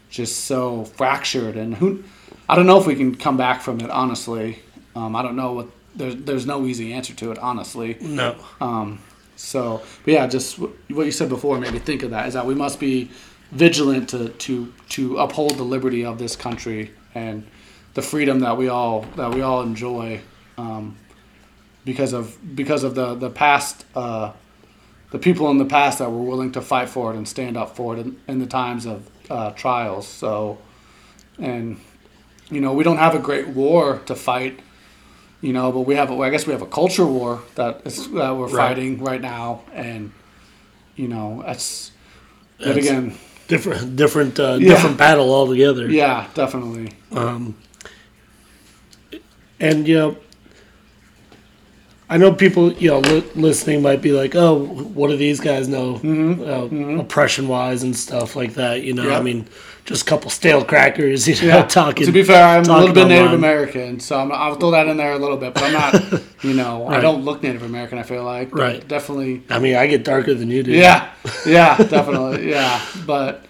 just 0.09 0.45
so 0.45 0.85
fractured. 0.85 1.57
And 1.57 1.75
who 1.75 2.05
I 2.49 2.55
don't 2.55 2.65
know 2.65 2.79
if 2.79 2.85
we 2.87 2.95
can 2.95 3.15
come 3.15 3.37
back 3.37 3.61
from 3.61 3.79
it. 3.81 3.89
Honestly, 3.89 4.59
um, 4.95 5.15
I 5.15 5.21
don't 5.21 5.35
know 5.35 5.53
what 5.53 5.67
there's 5.95 6.15
there's 6.15 6.45
no 6.45 6.65
easy 6.65 6.93
answer 6.93 7.13
to 7.15 7.31
it. 7.31 7.37
Honestly, 7.39 7.97
No. 8.01 8.35
um, 8.61 8.99
so, 9.35 9.81
but 10.05 10.13
yeah, 10.13 10.27
just 10.27 10.57
wh- 10.57 10.71
what 10.91 11.05
you 11.05 11.11
said 11.11 11.29
before 11.29 11.59
made 11.59 11.73
me 11.73 11.79
think 11.79 12.03
of 12.03 12.11
that. 12.11 12.27
Is 12.27 12.33
that 12.33 12.45
we 12.45 12.55
must 12.55 12.79
be 12.79 13.09
vigilant 13.51 14.09
to 14.09 14.29
to 14.29 14.73
to 14.89 15.17
uphold 15.17 15.57
the 15.57 15.63
liberty 15.63 16.03
of 16.05 16.17
this 16.19 16.35
country 16.35 16.91
and 17.15 17.45
the 17.93 18.01
freedom 18.01 18.39
that 18.39 18.57
we 18.57 18.67
all 18.67 19.01
that 19.15 19.33
we 19.33 19.41
all 19.41 19.61
enjoy, 19.61 20.19
um, 20.57 20.97
because 21.85 22.13
of 22.13 22.37
because 22.55 22.83
of 22.83 22.95
the 22.95 23.15
the 23.15 23.29
past. 23.29 23.85
Uh, 23.95 24.31
the 25.11 25.19
people 25.19 25.51
in 25.51 25.59
the 25.59 25.65
past 25.65 25.99
that 25.99 26.09
were 26.09 26.23
willing 26.23 26.51
to 26.51 26.59
fight 26.59 26.89
for 26.89 27.13
it 27.13 27.15
and 27.15 27.27
stand 27.27 27.55
up 27.55 27.75
for 27.75 27.95
it 27.95 27.99
in, 27.99 28.19
in 28.27 28.39
the 28.39 28.47
times 28.47 28.87
of 28.87 29.07
uh, 29.29 29.51
trials. 29.51 30.07
So, 30.07 30.57
and 31.37 31.79
you 32.51 32.61
know, 32.61 32.73
we 32.73 32.83
don't 32.83 32.97
have 32.97 33.15
a 33.15 33.19
great 33.19 33.47
war 33.49 33.99
to 34.05 34.15
fight 34.15 34.59
you 35.41 35.51
know. 35.51 35.71
But 35.73 35.81
we 35.81 35.95
have, 35.95 36.09
a, 36.09 36.15
I 36.19 36.29
guess, 36.29 36.45
we 36.47 36.53
have 36.53 36.61
a 36.61 36.65
culture 36.67 37.05
war 37.05 37.41
that 37.55 37.81
is 37.85 38.09
that 38.11 38.31
we're 38.37 38.45
Right. 38.47 38.69
fighting 38.69 39.03
right 39.03 39.19
now, 39.21 39.61
and 39.73 40.11
you 40.95 41.07
know, 41.07 41.43
that's. 41.45 41.91
But 42.59 42.77
again, 42.77 43.15
Different, 43.49 43.97
different, 43.97 44.39
uh, 44.39 44.57
Yeah. 44.59 44.69
different 44.69 44.97
battle 44.97 45.33
altogether. 45.33 45.89
yeah, 45.91 46.27
definitely. 46.33 46.91
Um, 47.11 47.55
and 49.59 49.85
you 49.87 49.95
know, 49.95 50.17
I 52.09 52.17
know 52.17 52.31
people, 52.33 52.71
you 52.73 52.89
know, 52.89 52.99
li- 52.99 53.23
listening 53.35 53.81
might 53.81 54.01
be 54.01 54.11
like, 54.11 54.35
"Oh, 54.35 54.59
what 54.93 55.09
do 55.09 55.17
these 55.17 55.39
guys 55.39 55.67
know, 55.67 55.99
uh, 55.99 56.99
oppression 57.01 57.47
wise 57.47 57.83
and 57.83 57.95
stuff 57.95 58.35
like 58.35 58.53
that?" 58.55 58.83
You 58.83 58.93
know, 58.93 59.09
I 59.11 59.21
mean, 59.21 59.45
just 59.85 60.03
a 60.03 60.05
couple 60.05 60.29
stale 60.29 60.63
crackers, 60.63 61.27
you 61.27 61.35
know, 61.47 61.57
Yeah. 61.57 61.63
talking. 61.63 62.05
to 62.05 62.11
be 62.11 62.23
fair, 62.23 62.43
I'm 62.43 62.63
a 62.63 62.79
little 62.79 62.93
bit 62.95 63.07
Native 63.07 63.25
online. 63.25 63.35
American, 63.35 63.99
so 63.99 64.17
I'm, 64.19 64.31
I'll 64.31 64.55
throw 64.55 64.71
that 64.71 64.87
in 64.87 64.95
there 64.97 65.11
a 65.13 65.19
little 65.19 65.35
bit. 65.37 65.53
But 65.53 65.63
I'm 65.63 65.73
not, 65.73 66.21
you 66.43 66.53
know, 66.53 66.87
I 66.87 67.01
don't 67.01 67.23
look 67.25 67.43
Native 67.43 67.63
American. 67.63 67.97
I 67.97 68.03
feel 68.03 68.23
like, 68.23 68.55
Right. 68.55 68.85
Definitely, 68.87 69.43
I 69.49 69.59
mean, 69.59 69.75
I 69.75 69.87
get 69.87 70.03
darker 70.05 70.33
than 70.33 70.49
you 70.49 70.63
do. 70.63 70.71
Yeah, 70.71 71.09
yeah, 71.45 71.77
definitely, 71.77 72.49
yeah. 72.49 72.79
But 73.05 73.45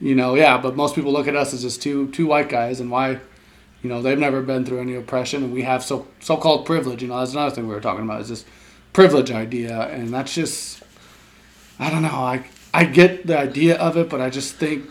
you 0.00 0.14
know, 0.14 0.34
yeah. 0.36 0.58
But 0.58 0.76
most 0.76 0.94
people 0.94 1.12
look 1.12 1.26
at 1.28 1.34
us 1.36 1.52
as 1.54 1.62
just 1.62 1.82
two 1.82 2.08
two 2.12 2.26
white 2.26 2.48
guys, 2.48 2.78
and 2.80 2.90
why, 2.90 3.18
you 3.82 3.88
know, 3.90 4.02
they've 4.02 4.18
never 4.18 4.40
been 4.42 4.64
through 4.64 4.80
any 4.80 4.94
oppression, 4.94 5.42
and 5.42 5.52
we 5.52 5.62
have 5.62 5.82
so 5.82 6.06
so 6.20 6.36
called 6.36 6.64
privilege. 6.64 7.02
You 7.02 7.08
know, 7.08 7.18
that's 7.18 7.32
another 7.32 7.54
thing 7.54 7.66
we 7.66 7.74
were 7.74 7.80
talking 7.80 8.04
about 8.04 8.20
is 8.20 8.28
this 8.28 8.44
privilege 8.92 9.30
idea, 9.32 9.80
and 9.88 10.10
that's 10.14 10.32
just, 10.34 10.82
I 11.80 11.90
don't 11.90 12.02
know. 12.02 12.08
I 12.10 12.44
I 12.72 12.84
get 12.84 13.26
the 13.26 13.36
idea 13.38 13.76
of 13.78 13.96
it, 13.96 14.08
but 14.08 14.20
I 14.20 14.30
just 14.30 14.54
think, 14.56 14.84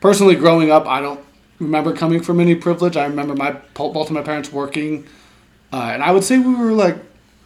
personally, 0.00 0.34
growing 0.34 0.70
up, 0.70 0.86
I 0.86 1.00
don't 1.00 1.20
remember 1.58 1.92
coming 1.92 2.22
from 2.22 2.40
any 2.40 2.54
privilege. 2.54 2.96
I 2.96 3.04
remember 3.06 3.34
my 3.34 3.52
both 3.74 3.96
of 3.96 4.10
my 4.12 4.22
parents 4.22 4.52
working, 4.52 5.06
uh, 5.72 5.90
and 5.92 6.02
I 6.02 6.12
would 6.12 6.24
say 6.24 6.38
we 6.38 6.54
were 6.54 6.72
like 6.72 6.96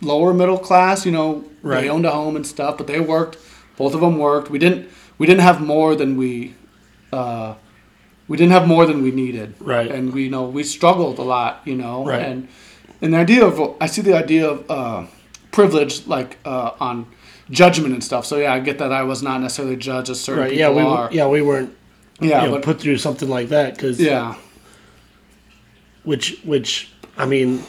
lower 0.01 0.33
middle 0.35 0.59
class. 0.59 1.05
You 1.07 1.12
know, 1.12 1.45
Right. 1.62 1.83
they 1.83 1.88
owned 1.88 2.05
a 2.07 2.11
home 2.11 2.37
and 2.37 2.47
stuff, 2.47 2.77
but 2.79 2.87
they 2.87 3.01
worked. 3.01 3.38
Both 3.77 3.95
of 3.95 4.01
them 4.01 4.19
worked. 4.19 4.51
We 4.51 4.59
didn't. 4.59 4.88
We 5.19 5.27
didn't 5.27 5.43
have 5.43 5.61
more 5.61 5.95
than 5.95 6.17
we. 6.17 6.55
Uh, 7.12 7.55
we 8.29 8.37
didn't 8.37 8.53
have 8.53 8.67
more 8.67 8.87
than 8.87 9.03
we 9.03 9.11
needed. 9.11 9.55
Right. 9.61 9.91
And 9.91 10.12
we 10.12 10.25
you 10.25 10.31
know 10.31 10.45
we 10.45 10.62
struggled 10.65 11.19
a 11.19 11.23
lot. 11.23 11.62
You 11.65 11.77
know. 11.77 12.05
Right. 12.07 12.23
And 12.23 12.49
and 13.01 13.12
the 13.15 13.19
idea 13.19 13.45
of 13.45 13.77
I 13.81 13.87
see 13.87 14.03
the 14.03 14.15
idea 14.17 14.49
of 14.49 14.71
uh, 14.71 15.07
privilege 15.53 16.07
like 16.07 16.38
uh, 16.45 16.73
on 16.81 17.07
judgment 17.51 17.93
and 17.95 18.03
stuff. 18.03 18.25
So 18.27 18.37
yeah, 18.38 18.53
I 18.55 18.61
get 18.61 18.79
that 18.79 18.93
I 18.93 19.03
was 19.03 19.23
not 19.23 19.41
necessarily 19.41 19.77
judged 19.77 20.11
as 20.11 20.21
certain 20.21 20.43
Right. 20.43 20.51
people 20.51 20.61
Yeah. 20.61 20.71
We. 20.71 20.83
are. 20.83 21.09
Yeah. 21.12 21.27
We 21.29 21.43
weren't. 21.43 21.75
Yeah. 22.24 22.42
you 22.42 22.48
know, 22.48 22.54
but 22.56 22.62
put 22.62 22.80
through 22.80 22.98
something 22.98 23.28
like 23.28 23.48
that 23.50 23.74
because. 23.74 24.00
yeah. 24.00 24.35
Which. 26.04 26.40
Which. 26.44 26.90
I 27.16 27.26
mean. 27.26 27.62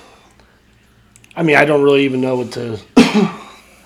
I 1.36 1.42
mean, 1.44 1.56
I 1.56 1.66
don't 1.66 1.84
really 1.84 2.06
even 2.06 2.22
know 2.22 2.36
what 2.36 2.52
to. 2.54 2.80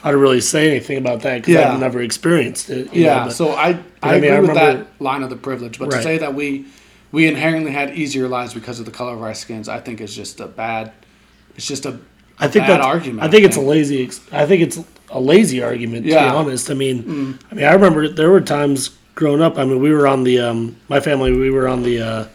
how 0.02 0.12
to 0.12 0.18
really 0.18 0.42
say 0.42 0.70
anything 0.70 0.98
about 0.98 1.22
that 1.22 1.38
because 1.42 1.56
Yeah. 1.56 1.74
I've 1.74 1.80
never 1.80 2.02
experienced 2.02 2.70
it. 2.70 2.94
you 2.94 3.04
know, 3.04 3.10
Yeah, 3.10 3.24
but- 3.26 3.34
so 3.34 3.50
I, 3.50 3.70
I, 3.70 3.80
I 4.04 4.16
agree 4.16 4.30
mean, 4.30 4.38
I 4.38 4.40
with 4.42 4.50
remember- 4.50 4.78
that 4.84 5.02
line 5.04 5.24
of 5.24 5.30
the 5.30 5.36
privilege, 5.36 5.80
but 5.80 5.92
to 5.92 6.02
say 6.02 6.18
that 6.20 6.34
we 6.36 6.66
we 7.12 7.26
inherently 7.28 7.72
had 7.72 7.96
easier 7.98 8.28
lives 8.28 8.54
because 8.54 8.80
of 8.80 8.86
the 8.86 8.92
color 8.92 9.14
of 9.14 9.22
our 9.24 9.34
skins, 9.34 9.68
I 9.70 9.80
think 9.80 10.00
is 10.02 10.16
just 10.16 10.40
a 10.40 10.48
bad. 10.48 10.92
It's 11.56 11.66
just 11.66 11.86
a 11.86 12.00
I 12.40 12.48
think 12.48 12.68
that 12.68 12.82
argument, 12.82 13.24
I 13.28 13.32
think 13.32 13.44
it's 13.46 13.58
a 13.58 13.62
lazy. 13.62 14.04
ex- 14.04 14.22
I 14.32 14.46
think 14.46 14.62
it's 14.62 14.80
a 15.10 15.20
lazy 15.20 15.64
argument. 15.64 16.04
To 16.06 16.12
Yeah. 16.12 16.28
Mm. 16.28 16.32
be 16.32 16.36
honest, 16.38 16.70
I 16.70 16.74
mean, 16.76 17.40
I 17.52 17.56
mean, 17.56 17.66
I 17.66 17.74
remember 17.74 18.08
there 18.08 18.30
were 18.30 18.42
times 18.42 18.92
growing 19.18 19.42
up. 19.42 19.58
I 19.58 19.66
mean, 19.66 19.82
we 19.82 19.92
were 19.92 20.08
on 20.08 20.24
the 20.24 20.40
um, 20.40 20.78
my 20.88 21.00
family. 21.02 21.34
We 21.34 21.50
were 21.50 21.68
on 21.68 21.82
the 21.84 22.02
uh, 22.02 22.28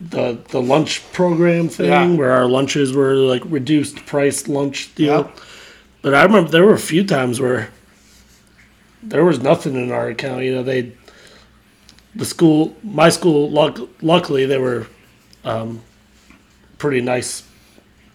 the 0.00 0.38
the 0.48 0.62
lunch 0.62 1.02
program 1.12 1.68
thing 1.68 1.86
Yeah. 1.86 2.14
where 2.14 2.32
our 2.32 2.46
lunches 2.46 2.94
were 2.94 3.14
like 3.14 3.42
reduced 3.44 4.06
price 4.06 4.48
lunch 4.48 4.94
deal. 4.94 5.16
Yep. 5.26 5.38
But 6.02 6.14
I 6.14 6.22
remember 6.22 6.50
there 6.50 6.64
were 6.64 6.74
a 6.74 6.78
few 6.78 7.04
times 7.04 7.40
where 7.40 7.70
there 9.02 9.24
was 9.24 9.40
nothing 9.40 9.74
in 9.74 9.90
our 9.90 10.08
account. 10.08 10.42
You 10.44 10.54
know, 10.56 10.62
they 10.62 10.92
the 12.14 12.24
school, 12.24 12.76
my 12.84 13.08
school, 13.10 13.50
luck, 13.50 13.78
luckily 14.00 14.46
they 14.46 14.58
were 14.58 14.86
um, 15.44 15.82
pretty 16.78 17.00
nice 17.00 17.42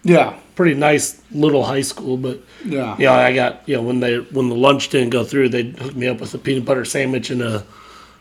yeah, 0.02 0.38
pretty 0.56 0.74
nice 0.74 1.20
little 1.30 1.64
high 1.64 1.82
school, 1.82 2.16
but 2.16 2.40
yeah, 2.64 2.96
yeah, 2.98 3.12
I 3.12 3.34
got 3.34 3.68
you 3.68 3.76
know 3.76 3.82
when 3.82 4.00
they 4.00 4.18
when 4.18 4.48
the 4.48 4.54
lunch 4.54 4.88
didn't 4.88 5.10
go 5.10 5.24
through, 5.24 5.50
they 5.50 5.64
hooked 5.64 5.96
me 5.96 6.08
up 6.08 6.20
with 6.20 6.34
a 6.34 6.38
peanut 6.38 6.64
butter 6.64 6.84
sandwich 6.84 7.30
and 7.30 7.42
a 7.42 7.64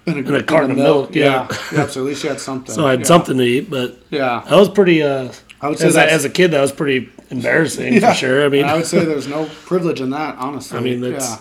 and 0.05 0.35
a 0.35 0.43
carton 0.43 0.71
of 0.71 0.77
milk, 0.77 1.15
yeah. 1.15 1.47
yeah. 1.71 1.87
So 1.87 2.01
at 2.01 2.07
least 2.07 2.23
you 2.23 2.29
had 2.29 2.39
something. 2.39 2.73
so 2.73 2.87
I 2.87 2.91
had 2.91 3.01
yeah. 3.01 3.05
something 3.05 3.37
to 3.37 3.43
eat. 3.43 3.69
But 3.69 3.99
Yeah, 4.09 4.43
that 4.49 4.55
was 4.55 4.69
pretty. 4.69 5.03
Uh, 5.03 5.31
I 5.61 5.69
would 5.69 5.77
say 5.77 5.87
as, 5.87 5.97
a, 5.97 6.11
as 6.11 6.25
a 6.25 6.29
kid, 6.29 6.51
that 6.51 6.61
was 6.61 6.71
pretty 6.71 7.09
embarrassing 7.29 7.93
yeah. 7.93 8.11
for 8.11 8.15
sure. 8.15 8.45
I 8.45 8.49
mean, 8.49 8.65
I 8.65 8.75
would 8.75 8.85
say 8.85 9.03
there's 9.05 9.27
no 9.27 9.45
privilege 9.65 9.99
in 10.01 10.09
that, 10.11 10.37
honestly. 10.37 10.77
I 10.77 10.81
mean, 10.81 11.01
that's- 11.01 11.29
yeah. 11.29 11.37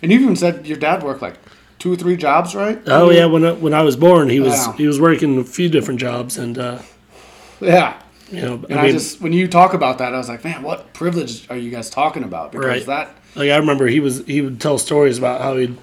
And 0.00 0.12
you 0.12 0.20
even 0.20 0.36
said 0.36 0.66
your 0.66 0.78
dad 0.78 1.02
worked 1.02 1.22
like 1.22 1.34
two 1.78 1.92
or 1.92 1.96
three 1.96 2.16
jobs, 2.16 2.54
right? 2.54 2.80
oh 2.86 3.10
yeah, 3.10 3.26
when 3.26 3.44
I, 3.44 3.52
when 3.52 3.74
I 3.74 3.82
was 3.82 3.96
born, 3.96 4.28
he 4.28 4.40
was 4.40 4.54
Yeah. 4.54 4.72
he 4.74 4.86
was 4.86 5.00
working 5.00 5.38
a 5.38 5.44
few 5.44 5.68
different 5.68 6.00
jobs, 6.00 6.38
and 6.38 6.56
uh, 6.56 6.78
Yeah. 7.60 8.00
You 8.30 8.42
know, 8.42 8.64
And 8.68 8.78
I 8.78 8.84
I, 8.86 8.92
just 8.92 9.20
when 9.20 9.32
you 9.32 9.48
talk 9.48 9.74
about 9.74 9.98
that, 9.98 10.14
I 10.14 10.18
was 10.18 10.28
like, 10.28 10.44
man, 10.44 10.62
what 10.62 10.92
privilege 10.94 11.48
are 11.50 11.56
you 11.56 11.70
guys 11.70 11.88
talking 11.90 12.22
about? 12.24 12.52
Because 12.52 12.66
Right. 12.66 12.86
that 12.86 13.14
like 13.34 13.50
I 13.50 13.56
remember 13.56 13.86
he 13.86 14.00
was 14.00 14.24
he 14.26 14.40
would 14.40 14.60
tell 14.60 14.78
stories 14.78 15.18
about 15.18 15.40
how 15.40 15.56
he 15.56 15.74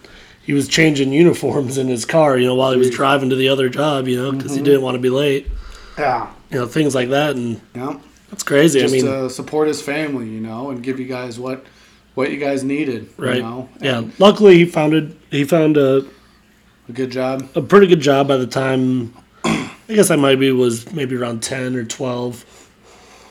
he 0.43 0.53
was 0.53 0.67
changing 0.67 1.12
uniforms 1.12 1.77
in 1.77 1.88
his 1.88 2.05
car, 2.05 2.38
you 2.38 2.45
know, 2.45 2.55
while 2.55 2.71
he 2.71 2.77
was 2.77 2.89
driving 2.91 3.29
to 3.31 3.36
the 3.36 3.49
other 3.49 3.67
job, 3.69 4.08
you 4.08 4.17
know, 4.21 4.31
because 4.31 4.51
Mm-hmm. 4.51 4.58
he 4.60 4.63
didn't 4.63 4.81
want 4.84 4.95
to 4.95 5.01
be 5.01 5.10
late, 5.10 5.47
yeah, 5.97 6.29
you 6.51 6.60
know, 6.60 6.67
things 6.67 6.93
like 6.93 7.10
that, 7.10 7.36
and 7.36 7.60
yeah. 7.73 7.97
that's 8.29 8.43
crazy. 8.43 8.79
just 8.79 8.93
I 8.93 8.97
mean, 8.97 9.05
to 9.05 9.29
support 9.29 9.67
his 9.67 9.81
family, 9.81 10.27
you 10.29 10.39
know, 10.41 10.69
and 10.69 10.84
give 10.84 10.99
you 10.99 11.08
guys 11.08 11.39
what 11.39 11.65
what 12.13 12.31
you 12.31 12.38
guys 12.38 12.63
needed, 12.63 13.10
right? 13.17 13.38
You 13.38 13.41
know, 13.41 13.69
yeah. 13.81 14.03
Luckily, 14.19 14.58
he 14.58 14.65
founded 14.65 15.17
he 15.31 15.43
found 15.45 15.77
a 15.77 16.05
a 16.88 16.91
good 16.93 17.10
job. 17.12 17.49
a 17.55 17.62
pretty 17.62 17.88
good 17.88 18.01
job 18.01 18.27
by 18.27 18.38
the 18.38 18.45
time. 18.47 19.13
I 19.89 19.93
guess 19.93 20.09
I 20.11 20.15
might 20.15 20.39
be 20.39 20.51
was 20.51 20.91
maybe 20.93 21.15
around 21.15 21.43
ten 21.43 21.75
or 21.75 21.83
twelve. 21.83 22.45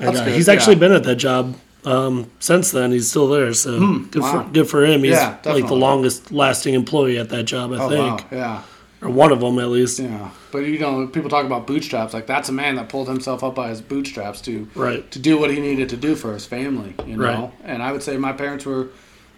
And 0.00 0.16
uh, 0.16 0.24
he's 0.24 0.48
actually 0.48 0.74
yeah. 0.74 0.80
been 0.80 0.92
at 0.92 1.04
that 1.04 1.16
job 1.16 1.56
um, 1.84 2.30
since 2.40 2.70
then. 2.70 2.90
He's 2.92 3.08
still 3.10 3.28
there, 3.28 3.52
so 3.54 3.78
good 4.10 4.22
wow. 4.22 4.44
for 4.44 4.50
good 4.50 4.68
for 4.68 4.84
him. 4.84 5.02
He's 5.04 5.12
Yeah, 5.12 5.38
like 5.44 5.66
the 5.66 5.76
longest 5.76 6.32
lasting 6.32 6.74
employee 6.74 7.18
at 7.18 7.28
that 7.30 7.44
job, 7.44 7.72
I 7.72 7.76
Oh 7.78 7.88
think, 7.88 8.32
wow, 8.32 8.38
yeah, 8.38 8.62
or 9.02 9.10
one 9.10 9.32
of 9.32 9.40
them 9.40 9.58
at 9.58 9.68
least. 9.68 9.98
yeah. 10.00 10.30
But 10.52 10.58
you 10.60 10.78
know, 10.78 11.06
people 11.08 11.28
talk 11.30 11.44
about 11.46 11.66
bootstraps. 11.66 12.14
Like 12.14 12.26
that's 12.26 12.48
a 12.48 12.52
man 12.52 12.76
that 12.76 12.88
pulled 12.88 13.08
himself 13.08 13.42
up 13.44 13.54
by 13.54 13.68
his 13.68 13.80
bootstraps 13.80 14.40
to 14.42 14.68
Right. 14.74 15.08
to 15.10 15.18
do 15.18 15.38
what 15.38 15.50
he 15.50 15.60
needed 15.60 15.88
to 15.90 15.96
do 15.96 16.14
for 16.14 16.32
his 16.32 16.46
family. 16.46 16.94
You 17.06 17.16
know, 17.16 17.24
Right. 17.24 17.52
and 17.64 17.82
I 17.82 17.92
would 17.92 18.02
say 18.02 18.16
my 18.16 18.32
parents 18.32 18.64
were 18.64 18.88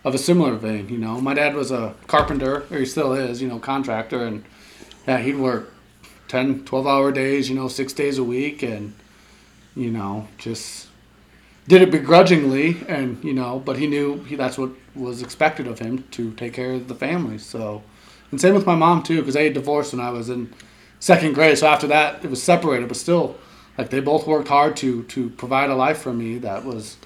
of 0.05 0.15
a 0.15 0.19
similar 0.19 0.55
vein. 0.55 0.89
You 0.89 0.99
know, 0.99 1.21
my 1.21 1.35
dad 1.35 1.55
was 1.55 1.71
a 1.71 1.95
carpenter, 2.07 2.65
or 2.71 2.79
he 2.79 2.87
still 2.87 3.13
is. 3.13 3.43
You 3.43 3.49
know, 3.49 3.59
contractor, 3.59 4.25
and 4.25 4.45
yeah, 5.07 5.19
he'd 5.19 5.37
work 5.37 5.73
10, 6.29 6.65
12 6.65 6.87
hour 6.87 7.13
days. 7.13 7.49
You 7.49 7.57
know, 7.57 7.69
six 7.69 7.93
days 7.93 8.19
a 8.19 8.25
week, 8.25 8.63
and 8.63 8.95
you 9.75 9.91
know, 9.91 10.29
just 10.39 10.89
did 11.69 11.83
it 11.83 11.91
begrudgingly, 11.91 12.77
and 12.89 13.23
you 13.25 13.33
know, 13.33 13.61
but 13.65 13.79
he 13.79 13.87
knew 13.87 14.23
he, 14.25 14.37
that's 14.37 14.59
what 14.59 14.71
was 14.95 15.23
expected 15.23 15.67
of 15.67 15.79
him 15.79 16.05
to 16.13 16.33
take 16.33 16.55
care 16.55 16.73
of 16.73 16.89
the 16.89 16.95
family. 16.95 17.39
So, 17.39 17.83
and 18.31 18.41
same 18.41 18.55
with 18.55 18.67
my 18.67 18.75
mom 18.75 19.03
too, 19.03 19.19
because 19.19 19.35
they 19.35 19.51
divorced 19.51 19.93
when 19.93 20.01
I 20.01 20.11
was 20.11 20.31
in 20.31 20.53
second 21.01 21.35
grade. 21.35 21.59
So 21.59 21.67
after 21.67 21.87
that, 21.89 22.25
it 22.25 22.31
was 22.31 22.43
separated, 22.43 22.89
but 22.89 22.97
still, 22.97 23.37
like 23.77 23.91
they 23.91 24.01
both 24.01 24.27
worked 24.27 24.49
hard 24.49 24.77
to 24.79 25.03
to 25.05 25.31
provide 25.31 25.71
a 25.71 25.75
life 25.75 25.99
for 25.99 26.13
me 26.13 26.39
that 26.39 26.65
was, 26.65 26.97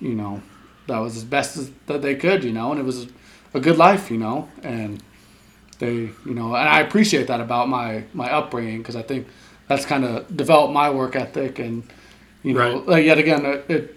you 0.00 0.14
know, 0.14 0.42
that 0.86 0.98
was 0.98 1.16
as 1.16 1.24
best 1.24 1.56
as 1.56 1.70
that 1.86 2.02
they 2.02 2.14
could, 2.14 2.44
you 2.44 2.52
know, 2.52 2.70
and 2.70 2.80
it 2.80 2.84
was 2.84 3.08
a 3.54 3.60
good 3.60 3.76
life, 3.76 4.10
you 4.10 4.18
know, 4.18 4.48
and 4.62 5.02
they, 5.78 5.94
you 5.94 6.34
know, 6.34 6.54
and 6.54 6.68
I 6.68 6.80
appreciate 6.80 7.26
that 7.28 7.40
about 7.40 7.68
my 7.68 8.04
my 8.14 8.30
upbringing 8.32 8.78
because 8.78 8.96
I 8.96 9.02
think 9.02 9.26
that's 9.68 9.84
kind 9.84 10.04
of 10.04 10.34
developed 10.36 10.72
my 10.72 10.90
work 10.90 11.16
ethic 11.16 11.58
and, 11.58 11.84
you 12.42 12.54
know, 12.54 12.60
Right. 12.60 12.86
like 12.86 13.04
yet 13.04 13.18
again, 13.18 13.44
it, 13.44 13.64
it 13.68 13.96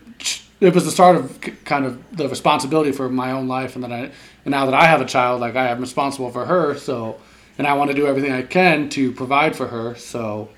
it 0.59 0.73
was 0.75 0.85
the 0.85 0.91
start 0.91 1.15
of 1.15 1.39
kind 1.65 1.85
of 1.85 2.17
the 2.17 2.27
responsibility 2.27 2.91
for 2.91 3.09
my 3.09 3.31
own 3.31 3.47
life, 3.47 3.75
and 3.75 3.83
that 3.83 3.91
I 3.91 4.11
and 4.45 4.51
now 4.51 4.65
that 4.65 4.73
I 4.75 4.85
have 4.85 5.01
a 5.01 5.05
child, 5.05 5.41
like 5.41 5.55
I 5.55 5.67
am 5.69 5.79
responsible 5.81 6.31
for 6.31 6.45
her, 6.45 6.75
so 6.77 7.17
and 7.57 7.67
I 7.67 7.73
want 7.73 7.91
to 7.91 7.95
do 7.95 8.07
everything 8.07 8.31
I 8.31 8.41
can 8.43 8.89
to 8.89 9.11
provide 9.11 9.55
for 9.55 9.67
her, 9.67 9.95
so. 9.95 10.49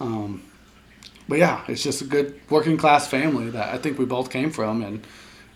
Um, 0.00 0.42
but 1.28 1.38
yeah, 1.38 1.62
it's 1.68 1.82
just 1.82 2.02
a 2.02 2.04
good 2.04 2.40
working 2.50 2.76
class 2.76 3.06
family 3.08 3.50
that 3.50 3.74
I 3.74 3.78
think 3.78 3.98
we 3.98 4.04
both 4.04 4.30
came 4.30 4.50
from, 4.50 4.82
and 4.82 5.06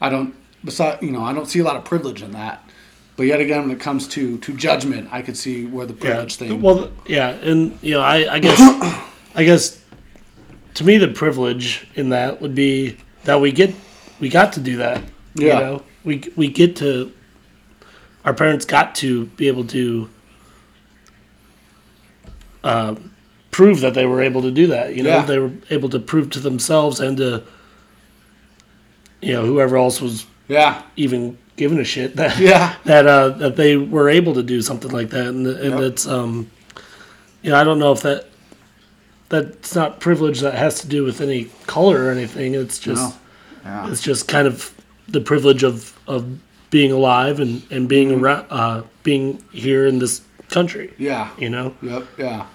I 0.01 0.09
don't, 0.09 0.35
beside 0.65 1.03
you 1.03 1.11
know, 1.11 1.23
I 1.23 1.33
don't 1.35 1.47
see 1.47 1.59
a 1.59 1.65
lot 1.65 1.77
of 1.77 1.85
privilege 1.85 2.23
in 2.23 2.33
that. 2.33 2.68
But 3.19 3.27
yet 3.27 3.41
again, 3.41 3.63
when 3.63 3.73
it 3.73 3.81
comes 3.81 4.07
to 4.09 4.39
to 4.39 4.53
judgment, 4.57 5.09
I 5.11 5.23
could 5.23 5.37
see 5.37 5.67
where 5.67 5.85
the 5.87 5.93
Yeah. 5.95 6.01
privilege 6.01 6.37
thing. 6.37 6.63
Well, 6.63 6.89
yeah, 7.05 7.31
and 7.31 7.77
you 7.83 7.95
know, 7.95 8.01
I, 8.01 8.35
I 8.35 8.39
guess, 8.39 8.61
I 9.35 9.43
guess, 9.43 9.83
to 10.75 10.85
me, 10.85 10.99
the 10.99 11.09
privilege 11.09 11.85
in 11.97 12.11
that 12.11 12.41
would 12.41 12.55
be 12.55 12.97
that 13.25 13.41
we 13.41 13.51
get, 13.51 13.75
we 14.21 14.29
got 14.29 14.53
to 14.53 14.61
do 14.61 14.77
that. 14.77 15.03
Yeah. 15.35 15.47
You 15.47 15.65
know, 15.65 15.83
we 16.05 16.23
we 16.37 16.47
get 16.47 16.77
to, 16.77 17.13
our 18.25 18.33
parents 18.35 18.65
got 18.65 18.95
to 18.97 19.27
be 19.37 19.49
able 19.49 19.65
to, 19.67 20.09
uh, 22.63 22.95
prove 23.51 23.81
that 23.81 23.95
they 23.95 24.07
were 24.07 24.23
able 24.23 24.43
to 24.43 24.53
do 24.53 24.69
that. 24.69 24.95
You 24.95 25.03
know, 25.03 25.11
Yeah. 25.11 25.25
they 25.25 25.39
were 25.41 25.51
able 25.71 25.89
to 25.89 25.99
prove 25.99 26.31
to 26.31 26.39
themselves 26.41 27.01
and 27.01 27.17
to, 27.17 27.43
you 29.21 29.33
know, 29.33 29.45
whoever 29.45 29.77
else 29.77 30.01
was 30.01 30.25
yeah, 30.47 30.83
even 30.95 31.37
giving 31.59 31.79
a 31.79 31.85
shit 31.85 32.17
that 32.17 32.39
yeah, 32.39 32.77
that 32.85 33.07
uh, 33.07 33.29
that 33.31 33.57
they 33.57 33.77
were 33.77 34.09
able 34.09 34.33
to 34.35 34.43
do 34.43 34.63
something 34.63 34.91
like 34.91 35.11
that, 35.11 35.27
and 35.27 35.47
and 35.47 35.75
Yep. 35.75 35.81
it's 35.93 36.07
um, 36.07 36.51
you 37.43 37.51
know, 37.51 37.57
I 37.61 37.65
don't 37.65 37.79
know 37.79 37.93
if 37.93 38.01
that 38.03 38.27
that's 39.29 39.75
not 39.75 40.01
privilege 40.01 40.41
that 40.41 40.55
has 40.55 40.81
to 40.81 40.89
do 40.89 41.05
with 41.05 41.21
any 41.21 41.45
color 41.67 42.05
or 42.07 42.11
anything. 42.11 42.55
It's 42.55 42.79
just 42.79 43.03
No. 43.03 43.21
yeah, 43.65 43.91
it's 43.91 44.01
just 44.03 44.27
kind 44.29 44.47
of 44.49 44.73
the 45.09 45.21
privilege 45.21 45.63
of 45.63 45.99
of 46.07 46.25
being 46.71 46.93
alive 46.93 47.41
and 47.41 47.63
and 47.71 47.89
being 47.89 48.09
Mm-hmm. 48.11 48.25
around, 48.25 48.47
uh, 48.51 48.83
being 49.03 49.43
here 49.53 49.87
in 49.87 49.99
this 49.99 50.23
country. 50.51 50.93
yeah, 50.99 51.29
You 51.39 51.51
know, 51.51 51.75
yep, 51.83 52.07
yeah, 52.19 52.47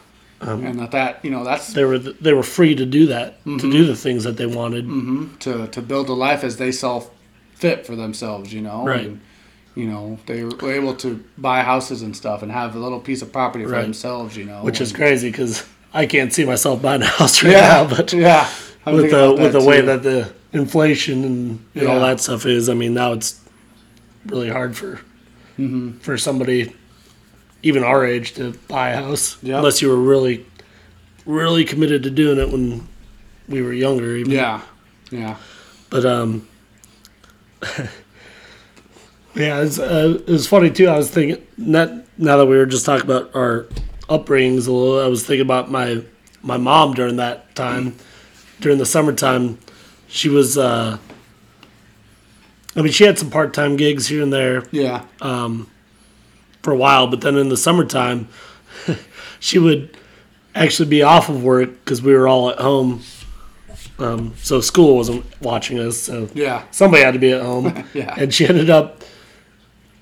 Um, 0.41 0.65
and 0.65 0.79
that 0.79 0.91
that 0.91 1.19
you 1.23 1.29
know 1.29 1.43
that's 1.43 1.73
they 1.73 1.83
were 1.85 1.99
they 1.99 2.33
were 2.33 2.43
free 2.43 2.73
to 2.75 2.85
do 2.85 3.05
that, 3.07 3.43
to 3.43 3.49
Mm-hmm. 3.51 3.69
do 3.71 3.85
the 3.85 3.95
things 3.95 4.23
that 4.23 4.37
they 4.37 4.47
wanted. 4.47 4.85
to 5.41 5.67
to 5.67 5.81
build 5.81 6.09
a 6.09 6.13
life 6.13 6.43
as 6.43 6.57
they 6.57 6.71
saw 6.71 7.03
fit 7.63 7.85
for 7.87 7.95
themselves, 7.95 8.53
you 8.53 8.61
know. 8.61 8.85
Right. 8.85 9.05
And, 9.07 9.21
you 9.75 9.87
know, 9.87 10.19
they 10.27 10.43
were 10.43 10.71
able 10.73 10.93
to 10.97 11.09
buy 11.37 11.61
houses 11.63 12.01
and 12.01 12.15
stuff 12.15 12.43
and 12.43 12.51
have 12.51 12.75
a 12.75 12.79
little 12.79 12.99
piece 12.99 13.21
of 13.23 13.31
property 13.31 13.63
for 13.65 13.71
Right. 13.71 13.81
themselves, 13.83 14.35
you 14.37 14.45
know. 14.45 14.61
Which 14.63 14.81
is 14.81 14.91
crazy 14.91 15.29
because 15.31 15.65
I 15.93 16.05
can't 16.05 16.31
see 16.33 16.45
myself 16.45 16.81
buying 16.81 17.01
a 17.01 17.05
house 17.19 17.41
right 17.43 17.53
yeah, 17.53 17.61
now, 17.83 17.95
but 17.95 18.11
yeah. 18.13 18.47
I'm 18.85 18.95
with 18.95 19.11
the 19.11 19.31
with 19.41 19.53
the 19.53 19.59
that 19.59 19.67
way 19.67 19.79
that 19.81 20.03
the 20.03 20.31
inflation 20.51 21.23
and, 21.23 21.65
and 21.75 21.87
all 21.87 22.01
that 22.01 22.19
stuff 22.19 22.45
is, 22.45 22.67
I 22.69 22.73
mean, 22.73 22.93
now 22.93 23.13
it's 23.13 23.39
really 24.25 24.49
hard 24.49 24.75
for 24.75 24.99
Mm-hmm. 25.59 25.99
for 25.99 26.17
somebody 26.17 26.73
even 27.61 27.83
our 27.83 28.03
age 28.03 28.33
to 28.33 28.53
buy 28.67 28.89
a 28.89 28.97
house 28.97 29.37
Yep. 29.43 29.57
unless 29.59 29.81
you 29.83 29.89
were 29.89 30.01
really 30.13 30.45
really 31.25 31.63
committed 31.63 32.01
to 32.03 32.09
doing 32.09 32.39
it 32.39 32.49
when 32.51 32.87
we 33.47 33.61
were 33.61 33.71
younger. 33.71 34.15
Even. 34.17 34.31
yeah, 34.31 34.61
yeah, 35.11 35.35
But 35.91 36.05
um, 36.05 36.47
yeah, 39.35 39.61
it's 39.61 39.79
uh, 39.79 40.19
it 40.25 40.31
was 40.31 40.47
funny 40.47 40.69
too. 40.69 40.87
I 40.87 40.97
was 40.97 41.09
thinking 41.09 41.45
not 41.57 41.91
now 42.17 42.37
that 42.37 42.45
we 42.45 42.57
were 42.57 42.65
just 42.65 42.85
talking 42.85 43.05
about 43.05 43.35
our 43.35 43.67
upbringings 44.09 44.67
a 44.67 44.71
little. 44.71 44.99
I 44.99 45.07
was 45.07 45.25
thinking 45.25 45.45
about 45.45 45.71
my 45.71 46.03
my 46.41 46.57
mom 46.57 46.93
during 46.93 47.17
that 47.17 47.55
time, 47.55 47.95
during 48.59 48.77
the 48.77 48.85
summertime. 48.85 49.57
She 50.07 50.29
was. 50.29 50.57
Uh, 50.57 50.97
I 52.75 52.81
mean, 52.81 52.91
she 52.91 53.03
had 53.03 53.19
some 53.19 53.29
part 53.29 53.53
time 53.53 53.77
gigs 53.77 54.07
here 54.07 54.23
and 54.23 54.33
there 54.33 54.63
yeah, 54.71 55.05
for 56.63 56.71
a 56.71 56.77
while, 56.77 57.07
but 57.07 57.21
then 57.21 57.37
in 57.37 57.49
the 57.49 57.57
summertime, 57.57 58.27
she 59.39 59.59
would 59.59 59.95
actually 60.55 60.89
be 60.89 61.03
off 61.03 61.29
of 61.29 61.43
work 61.43 61.69
because 61.69 62.01
we 62.01 62.13
were 62.13 62.27
all 62.27 62.49
at 62.49 62.59
home. 62.59 63.03
Um, 63.99 64.33
so 64.37 64.59
school 64.61 64.97
wasn't 64.97 65.23
watching 65.41 65.79
us. 65.79 65.97
So 65.99 66.29
yeah, 66.33 66.63
somebody 66.71 67.03
had 67.03 67.13
to 67.13 67.19
be 67.19 67.31
at 67.31 67.41
home. 67.41 67.85
Yeah. 67.93 68.13
And 68.17 68.33
she 68.33 68.47
ended 68.47 68.69
up 68.69 69.01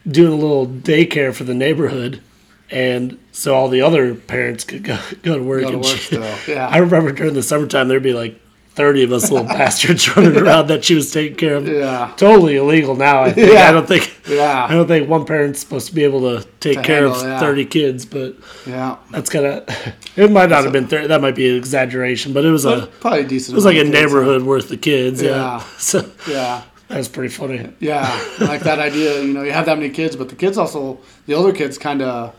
doing 0.08 0.32
a 0.34 0.36
little 0.36 0.66
daycare 0.68 1.34
for 1.34 1.44
the 1.44 1.54
neighborhood. 1.54 2.22
And 2.70 3.20
so 3.34 3.54
all 3.54 3.68
the 3.68 3.82
other 3.82 4.16
parents 4.16 4.64
could 4.64 4.84
go, 4.84 4.98
go 5.24 5.38
to 5.38 5.44
work. 5.44 5.62
Go 5.64 5.68
to 5.72 5.74
and 5.76 5.84
work 5.86 5.98
she- 5.98 6.52
yeah. 6.54 6.68
I 6.70 6.78
remember 6.78 7.12
during 7.12 7.34
the 7.34 7.44
summertime, 7.44 7.90
there'd 7.90 8.02
be 8.02 8.14
like 8.14 8.40
30 8.74 9.04
of 9.04 9.12
us 9.12 9.30
little 9.30 9.48
bastards 9.58 10.16
running 10.16 10.38
around 10.38 10.68
that 10.68 10.86
she 10.86 10.96
was 10.96 11.12
taking 11.12 11.36
care 11.36 11.56
of. 11.56 11.68
yeah, 11.68 12.14
Totally 12.18 12.56
illegal 12.56 12.96
now. 12.96 13.24
I 13.24 13.32
think. 13.34 13.52
Yeah. 13.54 13.68
I 13.68 13.72
don't 13.72 13.88
think. 13.88 14.14
yeah. 14.30 14.66
I 14.70 14.74
don't 14.74 14.88
think 14.88 15.10
one 15.10 15.26
parent's 15.26 15.60
supposed 15.60 15.88
to 15.88 15.94
be 15.96 16.04
able 16.06 16.22
to 16.22 16.48
take 16.62 16.78
To 16.78 16.84
care 16.84 17.06
of 17.06 17.22
yeah. 17.22 17.40
30 17.40 17.66
kids, 17.66 18.06
but 18.06 18.36
yeah. 18.66 18.96
that's 19.12 19.30
kind 19.30 19.46
of. 19.46 19.70
It 20.16 20.32
might 20.32 20.50
not 20.50 20.64
have 20.64 20.72
been 20.74 20.88
30. 20.88 21.08
That 21.08 21.22
might 21.22 21.36
be 21.36 21.50
an 21.50 21.56
exaggeration, 21.58 22.32
but 22.34 22.46
it 22.46 22.52
was 22.52 22.64
a. 22.66 22.88
Probably 23.02 23.26
decent. 23.26 23.54
It 23.54 23.56
was 23.56 23.66
like 23.66 23.76
a 23.76 23.82
amount 23.82 23.94
of 23.96 24.00
kids, 24.02 24.12
neighborhood 24.14 24.44
worth 24.44 24.72
of 24.72 24.82
kids. 24.82 25.22
Yeah. 25.22 25.30
Yeah. 25.30 25.64
So 25.78 26.10
Yeah, 26.28 26.64
that's 26.88 27.08
pretty 27.08 27.30
funny. 27.34 27.74
yeah. 27.80 28.04
like 28.40 28.62
that 28.62 28.80
idea. 28.80 29.22
You 29.22 29.34
know, 29.34 29.44
you 29.44 29.52
have 29.52 29.66
that 29.66 29.78
many 29.78 29.90
kids, 29.90 30.16
but 30.16 30.30
the 30.30 30.36
kids 30.36 30.58
also, 30.58 31.00
the 31.26 31.34
older 31.34 31.52
kids, 31.54 31.78
kind 31.78 32.02
of 32.02 32.34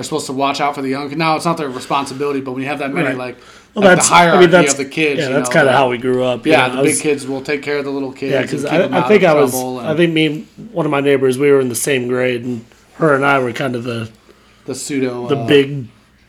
are 0.00 0.02
supposed 0.02 0.26
to 0.26 0.32
watch 0.32 0.60
out 0.60 0.74
for 0.74 0.82
the 0.82 0.88
young. 0.88 1.16
Now 1.16 1.36
it's 1.36 1.44
not 1.44 1.56
their 1.56 1.68
responsibility, 1.68 2.40
but 2.40 2.52
when 2.52 2.62
you 2.62 2.68
have 2.68 2.80
that 2.80 2.92
many, 2.92 3.08
Right. 3.08 3.16
like, 3.16 3.36
Well, 3.74 3.84
like 3.84 3.96
that's 3.98 4.08
the 4.08 4.14
hierarchy 4.14 4.38
I 4.38 4.40
mean, 4.40 4.50
that's 4.50 4.72
of 4.72 4.78
the 4.78 4.84
kids. 4.86 5.20
Yeah, 5.20 5.28
that's 5.28 5.48
kind 5.48 5.68
of 5.68 5.74
how 5.74 5.88
we 5.90 5.98
grew 5.98 6.24
up. 6.24 6.44
Yeah, 6.46 6.68
the 6.68 6.74
I 6.78 6.82
big 6.82 6.84
was- 6.86 7.00
kids 7.00 7.26
will 7.26 7.42
take 7.42 7.62
care 7.62 7.78
of 7.78 7.84
the 7.84 7.90
little 7.92 8.12
kids. 8.12 8.32
Yeah, 8.32 8.42
because 8.42 8.64
I, 8.64 8.84
I 8.98 9.06
think 9.08 9.22
I 9.24 9.34
was. 9.34 9.52
trouble 9.52 9.78
I 9.78 9.94
think 9.96 10.12
me, 10.12 10.26
and 10.26 10.46
one 10.72 10.86
of 10.86 10.90
my 10.90 11.00
neighbors, 11.00 11.38
we 11.38 11.50
were 11.52 11.60
in 11.60 11.68
the 11.68 11.74
same 11.76 12.08
grade, 12.08 12.42
and 12.44 12.64
her 12.94 13.14
and 13.14 13.24
I 13.24 13.38
were 13.38 13.52
kind 13.52 13.76
of 13.76 13.84
the 13.84 14.10
the 14.66 14.74
pseudo, 14.74 15.26
the 15.28 15.36
uh, 15.38 15.46
big 15.46 15.86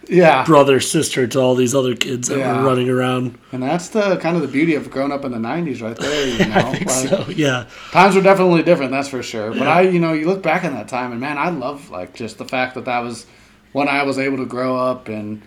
yeah, 0.08 0.44
brother 0.46 0.80
sister 0.80 1.26
to 1.28 1.40
all 1.40 1.54
these 1.56 1.74
other 1.76 1.96
kids 1.96 2.28
that 2.28 2.38
Yeah. 2.40 2.58
were 2.60 2.66
running 2.68 2.90
around. 2.90 3.38
and 3.52 3.62
that's 3.64 3.90
the 3.90 4.18
kind 4.18 4.36
of 4.36 4.42
the 4.42 4.48
beauty 4.48 4.76
of 4.76 4.90
growing 4.92 5.12
up 5.12 5.24
in 5.26 5.32
the 5.32 5.38
'90s, 5.38 5.82
right 5.82 5.96
there. 5.98 6.28
You 6.28 6.46
know, 6.46 6.54
I 6.56 6.76
think 6.76 6.86
like, 6.90 7.10
so. 7.10 7.26
Yeah, 7.34 7.66
times 7.92 8.16
were 8.16 8.22
definitely 8.22 8.64
different, 8.64 8.92
that's 8.92 9.10
for 9.10 9.22
sure. 9.24 9.52
But 9.54 9.68
I, 9.68 9.82
you 9.82 10.00
know, 10.00 10.14
you 10.14 10.26
look 10.28 10.42
back 10.44 10.64
in 10.64 10.74
that 10.74 10.88
time, 10.88 11.12
and 11.12 11.20
man, 11.22 11.38
I 11.38 11.50
love 11.50 11.90
like 11.92 12.14
just 12.14 12.38
the 12.38 12.46
fact 12.46 12.76
that 12.76 12.86
that 12.86 13.00
was 13.00 13.26
when 13.74 13.88
I 13.88 14.04
was 14.04 14.18
able 14.18 14.38
to 14.38 14.46
grow 14.46 14.78
up, 14.78 15.08
and 15.08 15.42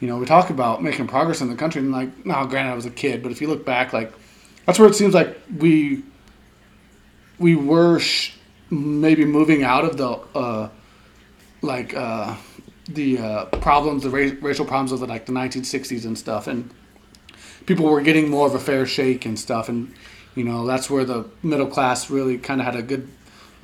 you 0.00 0.08
know, 0.08 0.18
we 0.18 0.26
talk 0.26 0.50
about 0.50 0.82
making 0.82 1.06
progress 1.06 1.40
in 1.40 1.48
the 1.48 1.56
country, 1.56 1.80
and 1.80 1.92
like, 1.92 2.24
now, 2.24 2.44
granted, 2.44 2.70
I 2.70 2.74
was 2.74 2.86
a 2.86 2.90
kid, 2.90 3.22
but 3.22 3.32
if 3.32 3.40
you 3.40 3.48
look 3.48 3.64
back, 3.64 3.92
like, 3.92 4.12
that's 4.66 4.78
where 4.78 4.88
it 4.88 4.94
seems 4.94 5.14
like 5.14 5.38
we 5.58 6.02
we 7.38 7.54
were 7.54 7.98
sh- 7.98 8.32
maybe 8.70 9.24
moving 9.24 9.62
out 9.62 9.84
of 9.84 9.96
the 9.96 10.08
uh, 10.34 10.68
like 11.62 11.94
uh, 11.94 12.36
the 12.88 13.18
uh, 13.18 13.44
problems, 13.46 14.02
the 14.02 14.10
ra- 14.10 14.36
racial 14.40 14.64
problems 14.64 14.92
of 14.92 15.00
the 15.00 15.06
like 15.06 15.26
the 15.26 15.32
1960s 15.32 16.04
and 16.04 16.18
stuff, 16.18 16.46
and 16.46 16.70
people 17.66 17.86
were 17.86 18.00
getting 18.00 18.28
more 18.28 18.46
of 18.46 18.54
a 18.54 18.58
fair 18.58 18.86
shake 18.86 19.24
and 19.24 19.38
stuff, 19.38 19.68
and 19.68 19.94
you 20.34 20.44
know 20.44 20.66
that's 20.66 20.90
where 20.90 21.04
the 21.04 21.24
middle 21.42 21.66
class 21.66 22.10
really 22.10 22.38
kind 22.38 22.60
of 22.60 22.66
had 22.66 22.76
a 22.76 22.82
good 22.82 23.08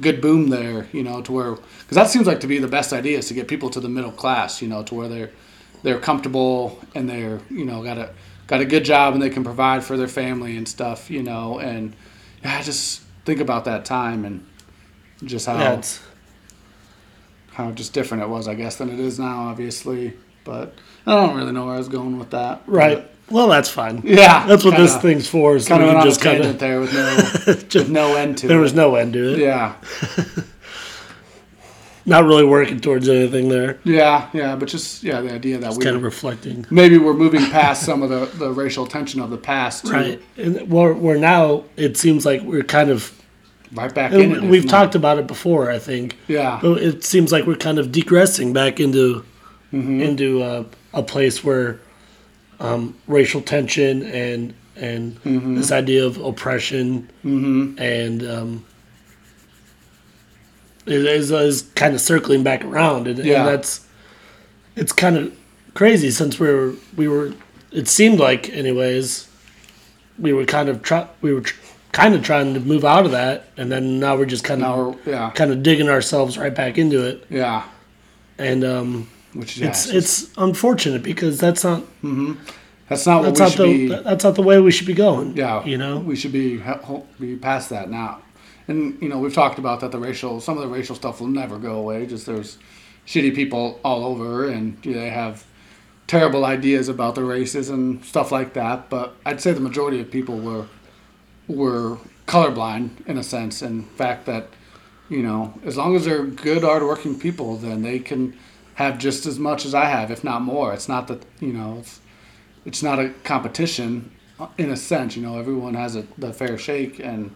good 0.03 0.21
boom 0.21 0.51
there, 0.51 0.87
you 0.93 1.03
know, 1.03 1.23
to 1.23 1.33
where 1.33 1.53
because 1.55 1.95
that 1.95 2.11
seems 2.11 2.27
like 2.27 2.41
to 2.41 2.47
be 2.47 2.59
the 2.59 2.69
best 2.69 2.93
idea 2.93 3.19
is 3.19 3.29
to 3.29 3.35
get 3.35 3.49
people 3.49 3.71
to 3.71 3.81
the 3.81 3.88
middle 3.88 4.12
class, 4.12 4.61
you 4.61 4.69
know, 4.69 4.83
to 4.83 4.95
where 4.95 5.09
they're 5.09 5.31
they're 5.83 5.99
comfortable 5.99 6.79
and 6.95 7.09
they're 7.09 7.41
you 7.51 7.65
know 7.65 7.83
got 7.83 7.97
a 7.99 8.11
got 8.47 8.61
a 8.61 8.65
good 8.67 8.85
job 8.85 9.15
and 9.15 9.23
they 9.23 9.31
can 9.31 9.45
provide 9.45 9.83
for 9.83 9.97
their 9.97 10.09
family 10.09 10.57
and 10.57 10.69
stuff, 10.69 11.11
you 11.11 11.23
know, 11.23 11.59
and 11.59 11.95
yeah, 12.45 12.59
I 12.59 12.62
just 12.62 13.01
think 13.25 13.41
about 13.41 13.65
that 13.65 13.85
time 13.85 14.25
and 14.25 14.47
just 15.25 15.47
how 15.47 15.59
yeah. 15.59 15.83
How 17.53 17.71
just 17.71 17.93
different 17.93 18.23
it 18.23 18.29
was, 18.31 18.49
I 18.49 18.55
guess, 18.55 18.77
than 18.77 18.88
it 18.88 18.99
is 18.99 19.19
now, 19.19 19.49
obviously. 19.49 20.15
But 20.43 20.75
I 21.07 21.15
don't 21.15 21.37
really 21.37 21.53
know 21.53 21.67
where 21.67 21.75
I 21.75 21.79
was 21.79 21.88
going 21.88 22.19
with 22.19 22.31
that. 22.31 22.62
right. 22.67 23.07
Well, 23.31 23.49
that's 23.49 23.69
fine. 23.71 24.03
Yeah, 24.05 24.47
That's 24.47 24.65
what 24.65 24.77
this 24.77 24.93
kinda- 24.93 25.01
thing's 25.09 25.29
for. 25.29 25.59
So 25.59 25.69
Kind 25.77 25.85
of 25.97 26.05
just 26.05 26.21
kind 26.21 26.43
of 26.45 26.59
there 26.59 26.81
with 26.81 26.93
no, 26.93 27.17
with 27.81 27.89
no 27.89 28.15
end 28.17 28.39
to 28.39 28.47
there 28.49 28.57
it. 28.57 28.57
There 28.57 28.61
was 28.63 28.75
no 28.75 28.95
end 28.97 29.13
to 29.15 29.33
it. 29.35 29.39
yeah, 29.39 29.75
Not 32.05 32.25
really 32.25 32.45
working 32.45 32.81
towards 32.81 33.09
anything 33.09 33.49
there. 33.49 33.79
yeah, 33.85 34.29
yeah, 34.33 34.57
but 34.57 34.69
just 34.69 35.05
yeah, 35.05 35.21
the 35.21 35.33
idea 35.33 35.59
that 35.59 35.73
we 35.75 35.85
Kind 35.85 35.95
of 35.95 36.03
reflecting. 36.03 36.67
maybe 36.69 36.99
we're 36.99 37.15
moving 37.15 37.43
past 37.51 37.85
some 37.85 38.03
of 38.03 38.11
the, 38.11 38.27
the 38.39 38.51
racial 38.51 38.89
tension 38.89 39.21
of 39.21 39.31
the 39.31 39.37
past, 39.37 39.87
to 39.87 39.93
Right. 39.93 40.21
And 40.37 40.69
where, 40.69 40.93
where 40.95 41.17
now 41.17 41.63
it 41.77 41.97
seems 41.97 42.27
like 42.27 42.43
we're 42.43 42.65
kind 42.65 42.91
of 42.91 43.17
right 43.73 43.95
back 43.95 44.11
in 44.13 44.33
it. 44.35 44.43
we've 44.43 44.67
talked 44.69 44.97
about 44.97 45.19
it 45.19 45.29
before, 45.29 45.71
I 45.71 45.79
think. 45.79 46.17
yeah, 46.27 46.59
But 46.61 46.83
it 46.83 47.05
seems 47.05 47.31
like 47.31 47.47
we're 47.47 47.55
kind 47.55 47.79
of 47.79 47.93
degressing 47.93 48.53
back 48.53 48.81
into 48.81 49.25
Mm-hmm. 49.73 50.03
into 50.03 50.43
uh, 50.43 50.65
a 50.93 51.03
place 51.03 51.43
where 51.43 51.81
um, 52.62 52.94
racial 53.07 53.40
tension 53.42 54.03
and 54.05 54.55
and 54.77 55.16
Mm-hmm. 55.22 55.57
this 55.57 55.70
idea 55.70 56.05
of 56.07 56.16
oppression 56.18 57.09
and 57.22 58.22
um, 58.22 58.64
is, 60.87 61.31
is 61.31 61.62
kind 61.75 61.94
of 61.94 62.01
circling 62.01 62.42
back 62.42 62.64
around, 62.64 63.07
and, 63.07 63.18
Yeah. 63.18 63.40
and 63.40 63.48
that's 63.48 63.87
it's 64.77 64.92
kind 64.92 65.16
of 65.18 65.37
crazy 65.75 66.11
since 66.11 66.40
we 66.40 66.48
were 66.48 66.75
we 66.96 67.07
were 67.09 67.35
it 67.70 67.88
seemed 67.88 68.18
like 68.18 68.48
anyways 68.51 69.29
we 70.18 70.33
were 70.33 70.44
kind 70.44 70.68
of 70.68 70.83
try, 70.83 71.07
we 71.20 71.33
were 71.33 71.40
tr- 71.42 71.59
kind 71.92 72.14
of 72.14 72.22
trying 72.22 72.55
to 72.55 72.61
move 72.61 72.85
out 72.85 73.05
of 73.05 73.11
that, 73.12 73.48
and 73.59 73.70
then 73.70 74.01
now 74.01 74.16
we're 74.16 74.25
just 74.27 74.44
kind 74.44 74.62
of 74.64 74.96
yeah, 75.07 75.31
kind 75.35 75.51
of 75.53 75.62
digging 75.62 75.88
ourselves 75.90 76.38
right 76.38 76.55
back 76.55 76.79
into 76.79 77.07
it, 77.07 77.25
yeah, 77.31 77.64
and 78.38 78.64
um, 78.64 79.09
which 79.35 79.59
yeah, 79.59 79.68
it's 79.68 79.88
it's 79.88 80.31
unfortunate 80.37 81.03
because 81.03 81.38
that's 81.38 81.64
not 81.64 81.81
mm-hmm. 82.03 82.35
that's 82.88 83.07
not 83.07 83.23
what 83.23 83.35
that's 83.35 83.38
we 83.38 83.45
not 83.45 83.53
should 83.53 83.61
the 83.61 83.97
be. 83.97 84.03
that's 84.03 84.25
not 84.25 84.35
the 84.35 84.42
way 84.42 84.61
we 84.61 84.71
should 84.71 84.87
be 84.87 84.95
going. 84.95 85.37
Yeah, 85.37 85.64
you 85.64 85.79
know. 85.79 85.99
we 85.99 86.16
should 86.16 86.33
be 86.33 86.62
be 87.18 87.37
past 87.37 87.71
that 87.71 87.90
now. 87.90 88.23
And 88.68 89.01
you 89.03 89.09
know, 89.09 89.18
we've 89.18 89.35
talked 89.35 89.59
about 89.59 89.81
that 89.81 89.90
the 89.92 89.99
racial, 89.99 90.40
some 90.40 90.57
of 90.57 90.62
the 90.62 90.68
racial 90.68 90.95
stuff 90.95 91.21
will 91.21 91.29
never 91.29 91.59
go 91.59 91.75
away. 91.77 92.07
Just 92.07 92.27
there's 92.27 92.59
shitty 93.07 93.35
people 93.35 93.81
all 93.85 94.05
over, 94.05 94.49
and 94.49 94.79
you 94.85 94.95
know, 94.95 95.01
they 95.01 95.11
have 95.11 95.45
terrible 96.07 96.45
ideas 96.45 96.88
about 96.88 97.14
the 97.14 97.25
races 97.25 97.71
and 97.71 98.05
stuff 98.05 98.31
like 98.31 98.53
that. 98.55 98.90
But 98.90 99.16
I'd 99.25 99.40
say 99.40 99.53
the 99.53 99.61
majority 99.61 100.01
of 100.01 100.11
people 100.11 100.38
were 100.38 100.66
were 101.49 101.99
colorblind 102.27 103.07
in 103.07 103.18
a 103.18 103.23
sense, 103.23 103.62
and 103.62 103.88
fact 103.92 104.27
that 104.27 104.49
you 105.09 105.23
know, 105.23 105.55
as 105.64 105.77
long 105.77 105.97
as 105.97 106.05
they're 106.05 106.25
good, 106.25 106.62
hardworking 106.62 107.18
people, 107.18 107.57
then 107.57 107.83
they 107.83 107.99
can 107.99 108.38
have 108.85 108.99
just 108.99 109.27
as 109.27 109.38
much 109.38 109.64
as 109.64 109.75
I 109.75 109.87
have, 109.87 110.11
if 110.11 110.23
not 110.25 110.42
more. 110.42 110.73
It's 110.73 110.88
not 110.88 111.09
that 111.09 111.25
you 111.40 111.53
know, 111.53 111.77
it's 111.81 112.01
it's 112.64 112.83
not 112.83 112.99
a 112.99 113.11
competition 113.25 114.11
uh, 114.40 114.47
in 114.59 114.71
a 114.71 114.77
sense. 114.77 115.16
You 115.16 115.23
know, 115.23 115.38
everyone 115.38 115.75
has 115.75 115.97
a 115.97 116.05
the 116.18 116.33
fair 116.33 116.57
shake, 116.59 116.99
and 117.01 117.35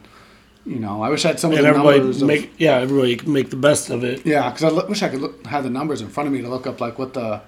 you 0.65 0.79
know, 0.81 1.03
I 1.03 1.09
wish 1.11 1.25
I 1.25 1.29
had 1.29 1.41
some 1.41 1.53
of 1.53 1.59
And 1.59 1.67
the 1.67 1.73
numbers. 1.73 2.23
of- 2.23 2.29
make 2.29 2.53
yeah, 2.59 2.79
everybody 2.79 3.19
make 3.31 3.51
the 3.51 3.57
best 3.57 3.91
of 3.91 4.03
it. 4.05 4.25
yeah, 4.27 4.51
because 4.51 4.65
I 4.73 4.87
wish 4.89 5.03
I 5.03 5.09
could 5.09 5.21
look, 5.21 5.47
have 5.47 5.63
the 5.65 5.71
numbers 5.71 6.01
in 6.01 6.09
front 6.09 6.27
of 6.27 6.33
me 6.33 6.43
to 6.43 6.49
look 6.49 6.67
up 6.67 6.81
like 6.81 6.99
what 6.99 7.15
the 7.15 7.41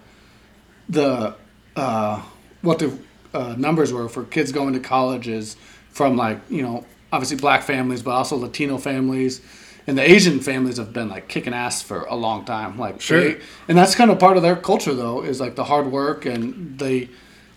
the 0.89 1.35
uh, 1.77 2.23
what 2.63 2.79
the 2.79 2.97
uh, 3.35 3.55
numbers 3.59 3.93
were 3.93 4.09
for 4.09 4.25
kids 4.25 4.53
going 4.53 4.73
to 4.75 4.81
colleges 4.81 5.57
from 5.91 6.17
like 6.17 6.39
you 6.51 6.63
know 6.63 6.85
obviously 7.13 7.37
black 7.37 7.63
families, 7.63 8.03
but 8.03 8.11
also 8.13 8.37
Latino 8.37 8.79
families. 8.79 9.41
And 9.89 9.97
the 9.99 10.09
Asian 10.09 10.39
families 10.41 10.77
have 10.77 10.93
been 10.93 11.09
like 11.09 11.27
kicking 11.29 11.55
ass 11.55 11.81
for 11.83 12.03
a 12.05 12.15
long 12.15 12.45
time. 12.45 12.79
Like, 12.79 13.01
Sure. 13.01 13.21
they- 13.21 13.37
and 13.69 13.77
that's 13.79 13.95
kind 13.95 14.11
of 14.11 14.19
part 14.19 14.37
of 14.37 14.43
their 14.43 14.55
culture, 14.55 14.95
though, 14.95 15.23
is 15.25 15.41
like 15.41 15.55
the 15.57 15.65
hard 15.65 15.91
work 15.91 16.27
and 16.27 16.79
they, 16.79 17.09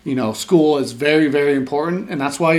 you 0.02 0.14
know, 0.14 0.32
school 0.32 0.78
is 0.78 0.92
very, 0.92 1.28
very 1.28 1.54
important, 1.54 2.08
and 2.10 2.18
that's 2.20 2.40
why 2.40 2.54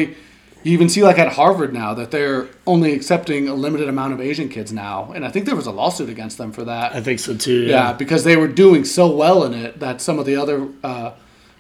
you 0.65 0.71
even 0.71 0.87
see 0.87 1.03
like 1.03 1.19
at 1.19 1.33
Harvard 1.33 1.73
now 1.73 1.93
that 1.95 2.11
they're 2.11 2.47
only 2.65 2.93
accepting 2.93 3.49
a 3.49 3.53
limited 3.53 3.89
amount 3.89 4.13
of 4.13 4.21
Asian 4.21 4.47
kids 4.47 4.71
now, 4.71 5.11
and 5.13 5.25
I 5.25 5.29
think 5.29 5.45
there 5.45 5.55
was 5.57 5.65
a 5.67 5.71
lawsuit 5.71 6.07
against 6.07 6.37
them 6.37 6.51
for 6.53 6.63
that. 6.63 6.93
I 6.95 7.01
think 7.01 7.19
so 7.19 7.35
too. 7.35 7.63
yeah. 7.63 7.69
Yeah. 7.89 7.93
because 7.93 8.23
they 8.23 8.37
were 8.37 8.47
doing 8.47 8.85
so 8.85 9.13
well 9.13 9.43
in 9.43 9.53
it 9.53 9.79
that 9.81 9.99
some 10.01 10.19
of 10.19 10.25
the 10.25 10.35
other 10.37 10.67
uh, 10.83 11.11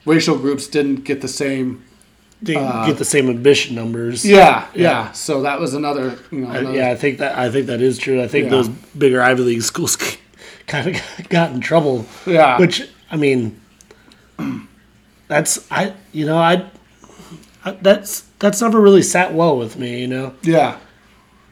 racial 0.05 0.37
groups 0.37 0.67
didn't 0.67 1.03
get 1.03 1.19
the 1.21 1.27
same. 1.27 1.83
They 2.43 2.53
get 2.55 2.97
the 2.97 3.05
same 3.05 3.29
ambition 3.29 3.73
numbers. 3.75 4.25
Uh, 4.25 4.29
Yeah, 4.29 4.67
yeah. 4.75 4.81
Yeah. 4.81 5.11
So 5.13 5.41
that 5.43 5.59
was 5.59 5.73
another, 5.73 6.17
you 6.29 6.41
know, 6.41 6.49
I- 6.49 6.73
yeah, 6.73 6.91
I 6.91 6.95
think 6.95 7.19
that 7.19 7.37
I 7.37 7.49
think 7.49 7.67
that 7.67 7.81
is 7.81 7.97
true. 7.97 8.21
I 8.21 8.27
think 8.27 8.45
Yeah. 8.45 8.49
those 8.51 8.69
bigger 8.97 9.21
Ivy 9.21 9.43
League 9.43 9.61
schools 9.63 9.95
kind 10.67 10.87
of 10.95 11.29
got 11.29 11.51
in 11.51 11.61
trouble. 11.61 12.05
Yeah. 12.25 12.59
Which 12.59 12.87
I 13.09 13.15
mean, 13.17 13.59
that's 15.27 15.65
I 15.71 15.93
you 16.11 16.25
know 16.25 16.37
I, 16.37 16.69
I 17.63 17.71
that's 17.81 18.21
that's 18.39 18.61
never 18.61 18.79
really 18.81 19.01
sat 19.03 19.33
well 19.33 19.57
with 19.57 19.77
me. 19.77 20.01
You 20.01 20.07
know. 20.07 20.33
Yeah, 20.41 20.77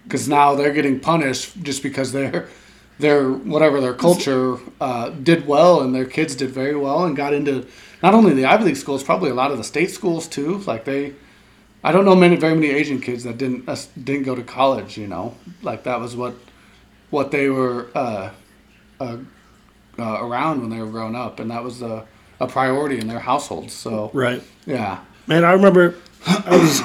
because 0.04 0.28
now 0.28 0.56
they're 0.56 0.74
getting 0.74 1.00
punished 1.00 1.62
just 1.64 1.84
because 1.84 2.12
their 2.12 2.48
their 3.00 3.32
whatever 3.32 3.80
their 3.82 3.94
culture 3.94 4.58
uh, 4.80 5.10
did 5.10 5.48
well 5.48 5.82
and 5.82 5.96
their 5.96 6.06
kids 6.06 6.36
did 6.36 6.50
very 6.52 6.76
well 6.76 7.06
and 7.06 7.16
got 7.16 7.34
into 7.34 7.66
not 8.04 8.14
only 8.14 8.34
the 8.34 8.46
Ivy 8.46 8.66
League 8.66 8.78
schools, 8.78 9.04
probably 9.04 9.30
a 9.30 9.34
lot 9.34 9.52
of 9.52 9.58
the 9.58 9.64
state 9.64 9.92
schools 9.92 10.28
too. 10.28 10.58
Like 10.60 10.86
they, 10.86 11.14
I 11.84 11.92
don't 11.92 12.06
know 12.06 12.16
many 12.16 12.36
very 12.36 12.56
many 12.56 12.70
Asian 12.72 13.00
kids 13.02 13.24
that 13.24 13.38
didn't 13.38 13.68
uh, 13.68 13.76
didn't 14.04 14.24
go 14.24 14.36
to 14.36 14.44
college. 14.44 14.98
You 14.98 15.08
know, 15.08 15.36
like 15.62 15.84
that 15.84 16.00
was 16.00 16.16
what 16.16 16.36
what 17.10 17.32
they 17.32 17.50
were 17.50 17.90
uh, 17.96 18.32
uh, 19.00 19.18
uh, 20.00 20.18
around 20.26 20.62
when 20.62 20.70
they 20.70 20.80
were 20.80 20.90
growing 20.92 21.16
up, 21.16 21.40
and 21.40 21.52
that 21.52 21.64
was 21.64 21.82
a, 21.82 22.06
a 22.40 22.48
priority 22.48 23.00
in 23.00 23.08
their 23.08 23.20
households. 23.20 23.74
So 23.74 24.10
Right. 24.14 24.42
yeah, 24.66 25.00
Man, 25.28 25.44
I 25.44 25.52
remember 25.52 25.96
I 26.26 26.58
was 26.58 26.82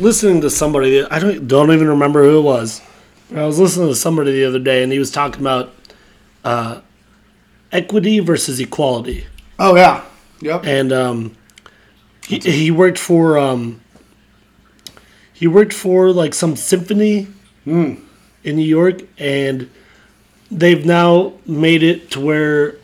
listening 0.00 0.40
to 0.42 0.50
somebody. 0.50 1.02
I 1.04 1.18
don't 1.18 1.48
don't 1.48 1.72
even 1.72 1.88
remember 1.88 2.22
who 2.24 2.38
it 2.38 2.42
was. 2.42 2.80
I 3.34 3.44
was 3.44 3.58
listening 3.58 3.88
to 3.88 3.94
somebody 3.96 4.32
the 4.32 4.44
other 4.44 4.60
day, 4.60 4.82
and 4.84 4.92
he 4.92 4.98
was 5.00 5.10
talking 5.10 5.40
about 5.40 5.72
uh, 6.44 6.80
equity 7.72 8.20
versus 8.20 8.60
equality. 8.60 9.26
oh 9.58 9.74
yeah, 9.74 10.04
yep, 10.40 10.64
and 10.64 10.92
um, 10.92 11.36
he, 12.26 12.38
he 12.38 12.70
worked 12.70 12.98
for 12.98 13.38
um, 13.38 13.80
he 15.32 15.46
worked 15.46 15.72
for 15.72 16.12
like 16.12 16.34
some 16.34 16.56
symphony 16.56 17.28
in 18.44 18.56
New 18.56 18.62
York, 18.62 19.02
and 19.18 19.70
they've 20.50 20.86
now 20.86 21.34
made 21.46 21.82
it 21.82 22.10
to 22.12 22.20
where 22.20 22.76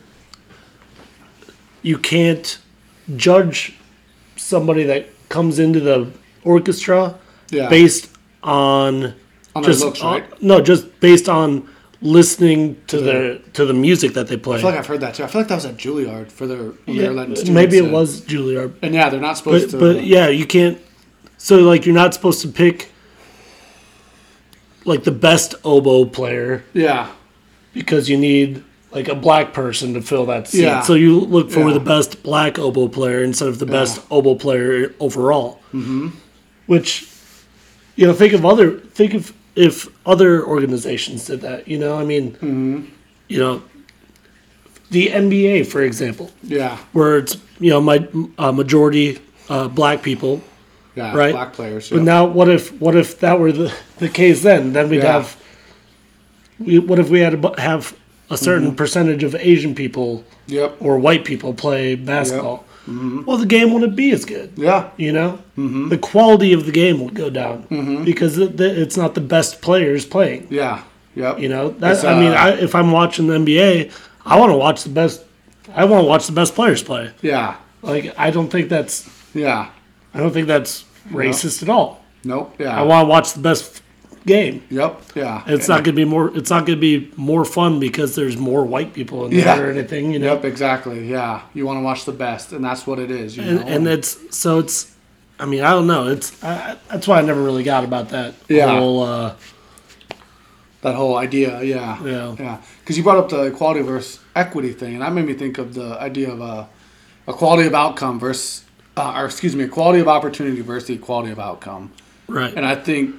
you 1.81 1.97
can't 1.97 2.59
judge 3.15 3.75
somebody 4.35 4.83
that 4.83 5.07
comes 5.29 5.59
into 5.59 5.79
the 5.79 6.11
orchestra 6.43 7.17
yeah. 7.49 7.69
based 7.69 8.09
on 8.43 9.13
on 9.55 9.63
just 9.63 9.83
looks, 9.83 10.01
on- 10.01 10.21
right? 10.21 10.41
no, 10.41 10.61
just 10.61 10.99
based 10.99 11.29
on 11.29 11.69
listening 12.03 12.75
to 12.87 12.99
the 12.99 13.41
to 13.53 13.65
the 13.65 13.73
music 13.73 14.13
that 14.13 14.27
they 14.27 14.37
play. 14.37 14.57
I 14.57 14.61
feel 14.61 14.69
like 14.69 14.79
I've 14.79 14.85
heard 14.87 14.99
that 15.01 15.15
too. 15.15 15.23
I 15.23 15.27
feel 15.27 15.41
like 15.41 15.47
that 15.47 15.55
was 15.55 15.65
at 15.65 15.77
Juilliard 15.77 16.29
for 16.31 16.45
their 16.45 16.57
when 16.57 16.75
they 16.85 16.93
Yeah, 16.93 17.07
were 17.07 17.13
letting 17.15 17.35
students 17.37 17.55
maybe 17.55 17.77
it 17.77 17.85
in. 17.85 17.91
was 17.91 18.21
Juilliard, 18.21 18.73
And 18.81 18.93
yeah, 18.93 19.09
they're 19.09 19.19
not 19.21 19.37
supposed 19.37 19.71
but 19.71 19.79
to. 19.79 19.93
but 19.95 20.03
yeah, 20.03 20.27
you 20.27 20.45
can't. 20.45 20.77
So 21.37 21.57
like, 21.59 21.85
you're 21.85 21.95
not 21.95 22.13
supposed 22.13 22.41
to 22.41 22.47
pick 22.49 22.89
like 24.85 25.03
the 25.05 25.11
best 25.11 25.55
oboe 25.63 26.05
player 26.05 26.63
yeah, 26.73 27.09
because 27.73 28.09
you 28.09 28.17
need 28.17 28.63
like 28.91 29.07
a 29.07 29.15
black 29.15 29.53
person 29.53 29.93
to 29.93 30.01
fill 30.01 30.25
that 30.27 30.47
seat. 30.47 30.63
Yeah. 30.63 30.81
So 30.81 30.93
you 30.93 31.19
look 31.19 31.49
for 31.51 31.67
Yeah. 31.67 31.73
the 31.73 31.79
best 31.79 32.21
black 32.21 32.59
oboe 32.59 32.89
player 32.89 33.23
instead 33.23 33.47
of 33.47 33.59
the 33.59 33.65
best 33.65 34.01
oboe 34.11 34.35
player 34.35 34.93
overall. 34.99 35.59
Mm-hmm. 35.73 36.09
Which, 36.67 37.09
you 37.95 38.05
know, 38.07 38.13
think 38.13 38.33
of 38.33 38.45
other 38.45 38.77
think 38.79 39.13
of 39.13 39.33
if 39.55 39.87
other 40.05 40.43
organizations 40.45 41.25
did 41.25 41.41
that. 41.41 41.67
You 41.67 41.77
know, 41.79 41.95
I 41.97 42.03
mean, 42.05 42.31
Mm-hmm. 42.33 42.81
you 43.27 43.39
know, 43.39 43.61
the 44.91 45.07
NBA, 45.07 45.65
for 45.67 45.81
example, 45.81 46.31
yeah, 46.43 46.77
where 46.93 47.17
it's 47.17 47.37
you 47.59 47.69
know 47.69 47.81
my 47.81 48.07
uh, 48.37 48.51
majority 48.51 49.19
uh, 49.49 49.67
black 49.67 50.01
people. 50.03 50.41
yeah. 50.95 51.15
Right. 51.15 51.33
Black 51.33 51.53
players. 51.53 51.89
But 51.89 51.97
Yeah. 51.97 52.03
now, 52.03 52.25
what 52.25 52.49
if 52.49 52.71
what 52.79 52.95
if 52.95 53.19
that 53.19 53.39
were 53.39 53.51
the, 53.51 53.73
the 53.97 54.09
case? 54.09 54.43
Then 54.43 54.73
then 54.73 54.89
we'd 54.89 55.03
Yeah. 55.03 55.13
have. 55.13 55.35
We, 56.59 56.79
what 56.79 56.99
if 56.99 57.09
we 57.09 57.19
had 57.21 57.41
to 57.41 57.53
have 57.61 57.95
a 58.29 58.37
certain 58.37 58.67
Mm-hmm. 58.67 58.75
percentage 58.75 59.23
of 59.23 59.35
Asian 59.35 59.73
people 59.75 60.23
yep. 60.47 60.75
or 60.79 60.97
white 60.99 61.25
people 61.25 61.53
play 61.53 61.95
basketball? 61.95 62.63
Well, 62.85 63.37
the 63.37 63.45
game 63.45 63.71
wouldn't 63.73 63.95
be 63.95 64.11
as 64.11 64.25
good. 64.25 64.51
Yeah. 64.57 64.89
You 64.97 65.11
know, 65.13 65.39
Mm-hmm. 65.57 65.89
the 65.89 65.97
quality 65.99 66.51
of 66.53 66.65
the 66.65 66.71
game 66.71 66.99
would 67.03 67.13
go 67.13 67.29
down 67.29 67.67
because 68.03 68.37
it, 68.39 68.57
the, 68.57 68.81
it's 68.81 68.97
not 68.97 69.13
the 69.13 69.21
best 69.21 69.61
players 69.61 70.03
playing. 70.05 70.47
Yeah. 70.49 70.83
Yep. 71.15 71.39
You 71.39 71.47
know, 71.49 71.69
that 71.69 71.91
It's, 71.93 72.03
I 72.03 72.19
mean, 72.19 72.31
uh, 72.31 72.35
I, 72.35 72.49
if 72.53 72.73
I'm 72.73 72.91
watching 72.91 73.27
the 73.27 73.35
NBA, 73.37 73.91
I 74.25 74.39
want 74.39 74.51
to 74.51 74.57
watch 74.57 74.81
the 74.83 74.89
best. 74.89 75.23
I 75.75 75.85
want 75.85 76.03
to 76.03 76.07
watch 76.07 76.25
the 76.25 76.33
best 76.33 76.55
players 76.55 76.81
play. 76.81 77.11
Yeah. 77.21 77.57
Like, 77.83 78.13
I 78.17 78.31
don't 78.31 78.49
think 78.49 78.67
that's 78.69 79.07
Yeah. 79.35 79.69
I 80.13 80.19
don't 80.19 80.31
think 80.31 80.47
that's 80.47 80.85
racist 81.11 81.61
at 81.61 81.69
all. 81.69 82.03
Nope. 82.23 82.55
Yeah. 82.57 82.75
I 82.79 82.81
want 82.81 83.05
to 83.05 83.09
watch 83.09 83.33
the 83.33 83.41
best 83.41 83.82
game. 84.25 84.63
Yep. 84.69 85.01
Yeah. 85.15 85.43
It's 85.47 85.67
not 85.67 85.83
gonna 85.83 85.95
be 85.95 86.05
more. 86.05 86.35
It's 86.37 86.49
not 86.49 86.65
gonna 86.65 86.79
be 86.79 87.11
more 87.17 87.43
fun 87.45 87.79
because 87.79 88.15
there's 88.15 88.37
more 88.37 88.63
white 88.65 88.93
people 88.93 89.25
in 89.25 89.31
there 89.31 89.39
Yeah. 89.57 89.59
or 89.59 89.69
anything. 89.69 90.11
You 90.13 90.19
know. 90.19 90.33
Yep. 90.33 90.45
Exactly. 90.45 91.07
Yeah. 91.09 91.41
You 91.53 91.65
want 91.65 91.77
to 91.79 91.83
watch 91.83 92.05
the 92.05 92.11
best, 92.13 92.51
and 92.53 92.63
that's 92.63 92.87
what 92.87 92.99
it 92.99 93.11
is. 93.11 93.35
You 93.37 93.43
And, 93.43 93.59
know. 93.59 93.65
and 93.67 93.87
it's 93.87 94.17
so 94.37 94.59
it's. 94.59 94.91
I 95.39 95.45
mean, 95.45 95.61
I 95.63 95.71
don't 95.71 95.87
know. 95.87 96.07
It's 96.07 96.41
I, 96.43 96.77
that's 96.89 97.07
why 97.07 97.19
I 97.19 97.21
never 97.21 97.41
really 97.41 97.63
got 97.63 97.83
about 97.83 98.09
that 98.09 98.33
Yeah. 98.47 98.67
whole. 98.77 99.03
Uh, 99.03 99.33
that 100.81 100.95
whole 100.95 101.15
idea. 101.17 101.61
Yeah. 101.63 101.97
Yeah. 102.03 102.35
Yeah. 102.39 102.57
Because 102.81 102.97
you 102.97 103.03
brought 103.03 103.17
up 103.17 103.29
the 103.29 103.43
equality 103.43 103.81
versus 103.81 104.19
equity 104.35 104.73
thing, 104.73 104.93
and 104.93 105.01
that 105.01 105.13
made 105.13 105.25
me 105.25 105.33
think 105.33 105.57
of 105.57 105.73
the 105.73 105.99
idea 105.99 106.29
of 106.31 106.41
uh, 106.41 106.65
equality 107.27 107.67
of 107.67 107.73
outcome 107.73 108.19
versus, 108.19 108.63
uh, 108.97 109.13
or 109.15 109.25
excuse 109.25 109.55
me, 109.55 109.63
equality 109.63 109.99
of 110.01 110.07
opportunity 110.09 110.59
versus 110.61 110.87
the 110.87 110.95
equality 110.95 111.31
of 111.31 111.39
outcome. 111.39 111.91
right. 112.27 112.53
And 112.55 112.65
I 112.65 112.75
think 112.75 113.15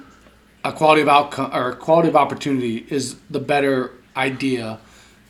equality 0.65 1.01
of 1.01 1.07
outcome 1.07 1.51
or 1.53 1.73
quality 1.73 2.09
of 2.09 2.15
opportunity 2.15 2.85
is 2.89 3.15
the 3.29 3.39
better 3.39 3.91
idea 4.17 4.79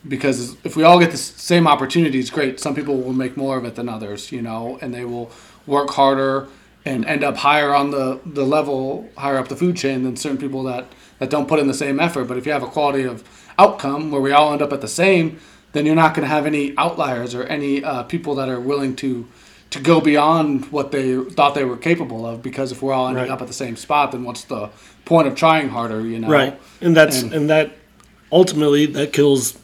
because 0.07 0.55
if 0.63 0.75
we 0.75 0.83
all 0.83 0.99
get 0.99 1.11
the 1.11 1.17
same 1.17 1.67
opportunities, 1.67 2.29
great. 2.29 2.59
Some 2.59 2.75
people 2.75 3.01
will 3.01 3.13
make 3.13 3.35
more 3.35 3.57
of 3.57 3.65
it 3.65 3.75
than 3.75 3.89
others, 3.89 4.31
you 4.31 4.41
know, 4.41 4.77
and 4.81 4.93
they 4.93 5.05
will 5.05 5.31
work 5.65 5.89
harder 5.91 6.47
and 6.85 7.03
end 7.05 7.23
up 7.23 7.37
higher 7.37 7.73
on 7.73 7.89
the, 7.89 8.19
the 8.25 8.45
level, 8.45 9.09
higher 9.17 9.37
up 9.37 9.47
the 9.47 9.55
food 9.55 9.75
chain 9.75 10.03
than 10.03 10.15
certain 10.15 10.37
people 10.37 10.61
that, 10.63 10.85
that 11.17 11.31
don't 11.31 11.47
put 11.47 11.59
in 11.59 11.67
the 11.67 11.73
same 11.73 11.99
effort. 11.99 12.25
But 12.25 12.37
if 12.37 12.45
you 12.45 12.51
have 12.51 12.61
a 12.61 12.67
quality 12.67 13.03
of 13.03 13.23
outcome 13.57 14.11
where 14.11 14.21
we 14.21 14.31
all 14.31 14.53
end 14.53 14.61
up 14.61 14.71
at 14.71 14.81
the 14.81 14.87
same, 14.87 15.39
then 15.71 15.85
you're 15.85 15.95
not 15.95 16.13
going 16.13 16.27
to 16.27 16.33
have 16.33 16.45
any 16.45 16.77
outliers 16.77 17.33
or 17.33 17.43
any 17.43 17.83
uh, 17.83 18.03
people 18.03 18.35
that 18.35 18.47
are 18.47 18.59
willing 18.59 18.95
to 18.97 19.27
to 19.71 19.79
go 19.79 19.99
beyond 19.99 20.65
what 20.71 20.91
they 20.91 21.17
thought 21.21 21.55
they 21.55 21.65
were 21.65 21.77
capable 21.77 22.25
of. 22.25 22.41
Because 22.41 22.71
if 22.71 22.81
we're 22.81 22.93
all 22.93 23.07
ending 23.07 23.23
Right. 23.23 23.31
up 23.31 23.41
at 23.41 23.47
the 23.47 23.53
same 23.53 23.75
spot, 23.75 24.11
then 24.11 24.23
what's 24.23 24.43
the 24.45 24.69
point 25.05 25.27
of 25.27 25.35
trying 25.35 25.69
harder? 25.69 26.01
You 26.01 26.19
know, 26.19 26.29
Right, 26.29 26.57
and 26.81 26.95
that's 26.95 27.21
And- 27.21 27.33
and, 27.33 27.49
that 27.49 27.71
ultimately 28.31 28.85
that 28.87 29.13
kills 29.13 29.57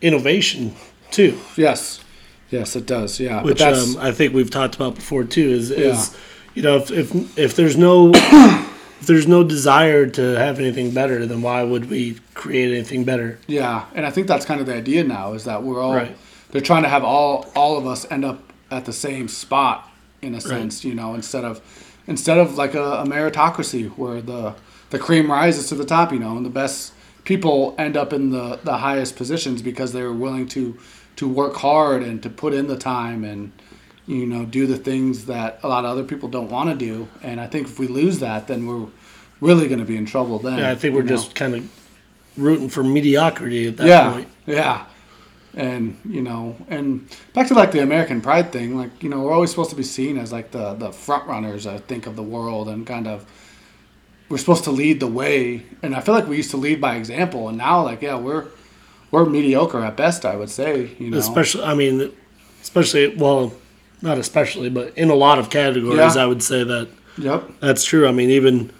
innovation 0.00 0.72
too, 1.10 1.36
Yes, 1.56 2.00
yes, 2.50 2.76
it 2.76 2.86
does. 2.86 3.18
Yeah, 3.18 3.42
which 3.42 3.60
um, 3.62 3.96
I 3.98 4.12
think 4.12 4.34
we've 4.34 4.50
talked 4.50 4.74
about 4.76 4.94
before 4.94 5.24
too. 5.24 5.48
Is 5.48 5.70
is 5.70 6.10
Yeah. 6.10 6.18
you 6.54 6.62
know 6.62 6.76
if 6.76 6.90
if 6.90 7.38
if 7.38 7.56
there's 7.56 7.76
no 7.76 8.12
if 8.14 9.06
there's 9.06 9.26
no 9.26 9.42
desire 9.42 10.06
to 10.06 10.22
have 10.36 10.58
anything 10.60 10.90
better, 10.90 11.24
then 11.26 11.40
why 11.42 11.62
would 11.62 11.88
we 11.90 12.18
create 12.34 12.72
anything 12.72 13.04
better? 13.04 13.38
yeah, 13.46 13.82
and 13.94 14.04
I 14.06 14.10
think 14.10 14.26
that's 14.26 14.44
kind 14.44 14.60
of 14.60 14.66
the 14.66 14.74
idea 14.74 15.02
now 15.04 15.32
is 15.32 15.44
that 15.44 15.62
we're 15.62 15.80
all 15.82 15.94
Right. 15.94 16.16
they're 16.52 16.60
trying 16.60 16.82
to 16.82 16.88
have 16.88 17.02
all 17.04 17.46
all 17.56 17.76
of 17.78 17.86
us 17.86 18.06
end 18.10 18.24
up 18.24 18.47
at 18.70 18.84
the 18.84 18.92
same 18.92 19.28
spot 19.28 19.88
in 20.22 20.34
a 20.34 20.40
sense, 20.40 20.84
you 20.84 20.94
know, 20.94 21.14
instead 21.14 21.44
of 21.44 21.60
instead 22.06 22.38
of 22.38 22.56
like 22.56 22.74
a, 22.74 22.82
a 23.02 23.04
meritocracy 23.04 23.88
where 23.96 24.20
the 24.20 24.54
the 24.90 24.98
cream 24.98 25.30
rises 25.30 25.68
to 25.68 25.74
the 25.74 25.84
top, 25.84 26.12
you 26.12 26.18
know, 26.18 26.36
and 26.36 26.44
the 26.46 26.50
best 26.50 26.92
people 27.24 27.74
end 27.78 27.96
up 27.96 28.12
in 28.12 28.30
the 28.30 28.58
the 28.64 28.78
highest 28.78 29.16
positions 29.16 29.62
because 29.62 29.92
they 29.92 30.02
were 30.02 30.12
willing 30.12 30.46
to 30.48 30.78
to 31.16 31.28
work 31.28 31.56
hard 31.56 32.02
and 32.02 32.22
to 32.22 32.30
put 32.30 32.52
in 32.54 32.66
the 32.68 32.76
time 32.76 33.24
and 33.24 33.52
you 34.06 34.24
know 34.26 34.44
do 34.46 34.66
the 34.66 34.78
things 34.78 35.26
that 35.26 35.58
a 35.62 35.68
lot 35.68 35.84
of 35.84 35.90
other 35.90 36.04
people 36.04 36.28
don't 36.28 36.50
want 36.50 36.70
to 36.70 36.76
do. 36.76 37.08
And 37.22 37.40
i 37.40 37.46
think 37.46 37.66
if 37.66 37.78
we 37.78 37.86
lose 37.86 38.20
that 38.20 38.46
then 38.46 38.66
we're 38.66 38.86
really 39.40 39.68
going 39.68 39.80
to 39.80 39.84
be 39.84 39.96
in 39.96 40.06
trouble 40.06 40.38
then 40.38 40.58
Yeah, 40.58 40.70
I 40.70 40.74
think 40.74 40.94
we're 40.94 41.02
just 41.02 41.34
kind 41.34 41.54
of 41.54 41.70
rooting 42.36 42.68
for 42.68 42.82
mediocrity 42.82 43.66
at 43.68 43.76
that 43.76 43.86
yeah 43.86 44.12
point. 44.12 44.28
yeah 44.46 44.86
and 45.58 45.98
you 46.08 46.22
know 46.22 46.54
and 46.68 46.86
back 47.34 47.48
to 47.48 47.54
like 47.54 47.72
the 47.72 47.80
american 47.80 48.20
pride 48.20 48.52
thing 48.52 48.76
like 48.76 49.02
you 49.02 49.08
know 49.10 49.20
we're 49.20 49.32
always 49.32 49.50
supposed 49.50 49.70
to 49.70 49.76
be 49.76 49.82
seen 49.82 50.16
as 50.16 50.32
like 50.32 50.52
the 50.52 50.74
the 50.74 50.90
front 50.92 51.26
runners 51.26 51.66
i 51.66 51.76
think 51.76 52.06
of 52.06 52.14
the 52.16 52.22
world 52.22 52.68
and 52.68 52.86
kind 52.86 53.06
of 53.08 53.26
we're 54.28 54.38
supposed 54.38 54.62
to 54.64 54.70
lead 54.70 55.00
the 55.00 55.06
way 55.06 55.62
and 55.82 55.96
i 55.96 56.00
feel 56.00 56.14
like 56.14 56.28
we 56.28 56.36
used 56.36 56.52
to 56.52 56.56
lead 56.56 56.80
by 56.80 56.94
example 56.96 57.48
and 57.48 57.58
now 57.58 57.82
like 57.82 58.00
yeah 58.02 58.16
we're 58.16 58.46
we're 59.10 59.26
mediocre 59.26 59.80
at 59.80 59.96
best 59.96 60.24
i 60.24 60.36
would 60.36 60.50
say 60.50 60.90
you 60.98 61.10
know 61.10 61.18
Especially, 61.18 61.64
I 61.64 61.74
mean, 61.74 62.12
especially 62.62 63.16
well, 63.16 63.52
not 64.00 64.16
especially, 64.18 64.70
but 64.70 64.96
in 64.96 65.10
a 65.10 65.14
lot 65.14 65.40
of 65.40 65.50
categories, 65.50 66.14
Yeah. 66.14 66.22
I 66.22 66.26
would 66.26 66.42
say 66.42 66.62
that 66.62 66.88
yep 67.16 67.42
That's 67.58 67.82
true. 67.84 68.06
I 68.06 68.12
mean, 68.12 68.30
even 68.30 68.70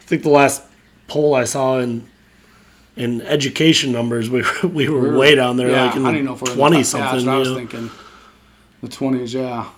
I 0.00 0.04
think 0.04 0.22
the 0.22 0.28
last 0.28 0.62
poll 1.08 1.34
I 1.34 1.44
saw 1.44 1.78
in 1.78 2.06
in 3.00 3.22
education 3.22 3.92
numbers, 3.92 4.28
we 4.28 4.42
were, 4.42 4.68
we 4.68 4.88
were 4.88 5.00
We're- 5.00 5.16
way 5.18 5.34
down 5.34 5.56
there, 5.56 5.70
yeah, 5.70 5.86
like 5.86 5.96
in 5.96 6.02
I 6.02 6.08
don't 6.08 6.14
even 6.16 6.26
know 6.26 6.34
if 6.34 6.42
we're 6.42 6.48
the 6.50 6.54
twenty 6.54 6.82
top- 6.84 7.00
yeah, 7.00 7.10
something. 7.10 7.28
I 7.28 7.38
was 7.38 7.48
know? 7.48 7.54
thinking 7.56 7.90
the 8.82 8.88
20s 8.88 9.34
yeah 9.34 9.68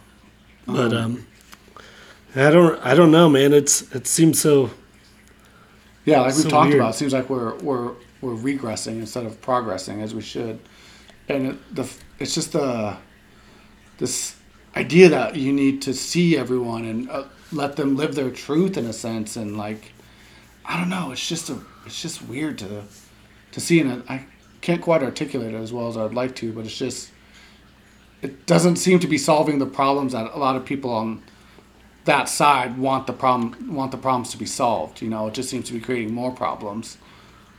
But 0.67 0.93
um, 0.93 1.27
I 2.37 2.51
don't, 2.51 2.79
I 2.87 2.95
don't 2.95 3.11
know, 3.11 3.29
man. 3.29 3.53
It's 3.53 3.83
it 3.95 4.07
seems 4.07 4.41
so. 4.41 4.71
Yeah, 6.05 6.21
like 6.23 6.35
we've 6.37 6.49
talked 6.49 6.69
weird. 6.71 6.81
about, 6.81 6.95
it 6.95 6.99
seems 6.99 7.13
like 7.13 7.29
we're 7.31 7.55
we're 7.59 7.93
we're 8.21 8.35
regressing 8.35 8.99
instead 9.01 9.25
of 9.27 9.41
progressing 9.41 10.03
as 10.03 10.15
we 10.15 10.23
should, 10.23 10.59
and 11.29 11.47
it, 11.49 11.75
the 11.75 11.89
it's 12.19 12.35
just 12.35 12.53
the 12.53 12.97
this 13.99 14.37
idea 14.77 15.09
that 15.11 15.37
you 15.37 15.53
need 15.53 15.83
to 15.83 15.93
see 15.95 16.37
everyone 16.37 16.85
and 16.85 17.11
uh, 17.11 17.25
let 17.53 17.77
them 17.77 17.95
live 17.97 18.15
their 18.15 18.31
truth 18.31 18.77
in 18.77 18.87
a 18.87 18.93
sense, 18.93 19.37
and 19.37 19.57
like 19.57 19.93
I 20.65 20.77
don't 20.79 20.89
know, 20.89 21.13
it's 21.13 21.29
just 21.29 21.51
a 21.51 21.59
it's 21.87 22.01
just 22.01 22.23
weird 22.23 22.59
to 22.59 22.83
to 23.53 23.61
see, 23.61 23.81
and 23.81 24.03
I 24.09 24.27
can't 24.61 24.83
quite 24.83 25.03
articulate 25.03 25.55
it 25.55 25.59
as 25.59 25.73
well 25.73 25.89
as 25.89 25.97
I'd 25.97 26.15
like 26.15 26.35
to, 26.37 26.53
but 26.53 26.65
it's 26.65 26.77
just 26.77 27.11
it 28.23 28.47
doesn't 28.47 28.77
seem 28.77 29.01
to 29.01 29.09
be 29.09 29.19
solving 29.19 29.59
the 29.59 29.67
problems 29.67 30.13
that 30.13 30.31
a 30.33 30.39
lot 30.39 30.55
of 30.57 30.65
people 30.65 30.91
on 30.91 31.23
that 32.05 32.29
side 32.29 32.79
want 32.79 33.07
the 33.07 33.13
problem 33.13 33.75
want 33.75 33.91
the 33.93 33.99
problems 33.99 34.31
to 34.31 34.37
be 34.39 34.47
solved. 34.47 35.03
You 35.03 35.09
know, 35.09 35.27
it 35.29 35.35
just 35.35 35.49
seems 35.51 35.67
to 35.69 35.73
be 35.73 35.81
creating 35.81 36.13
more 36.15 36.31
problems. 36.33 36.99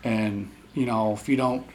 And 0.04 0.52
you 0.74 0.86
know, 0.86 1.14
if 1.14 1.30
you 1.30 1.36
don't 1.36 1.66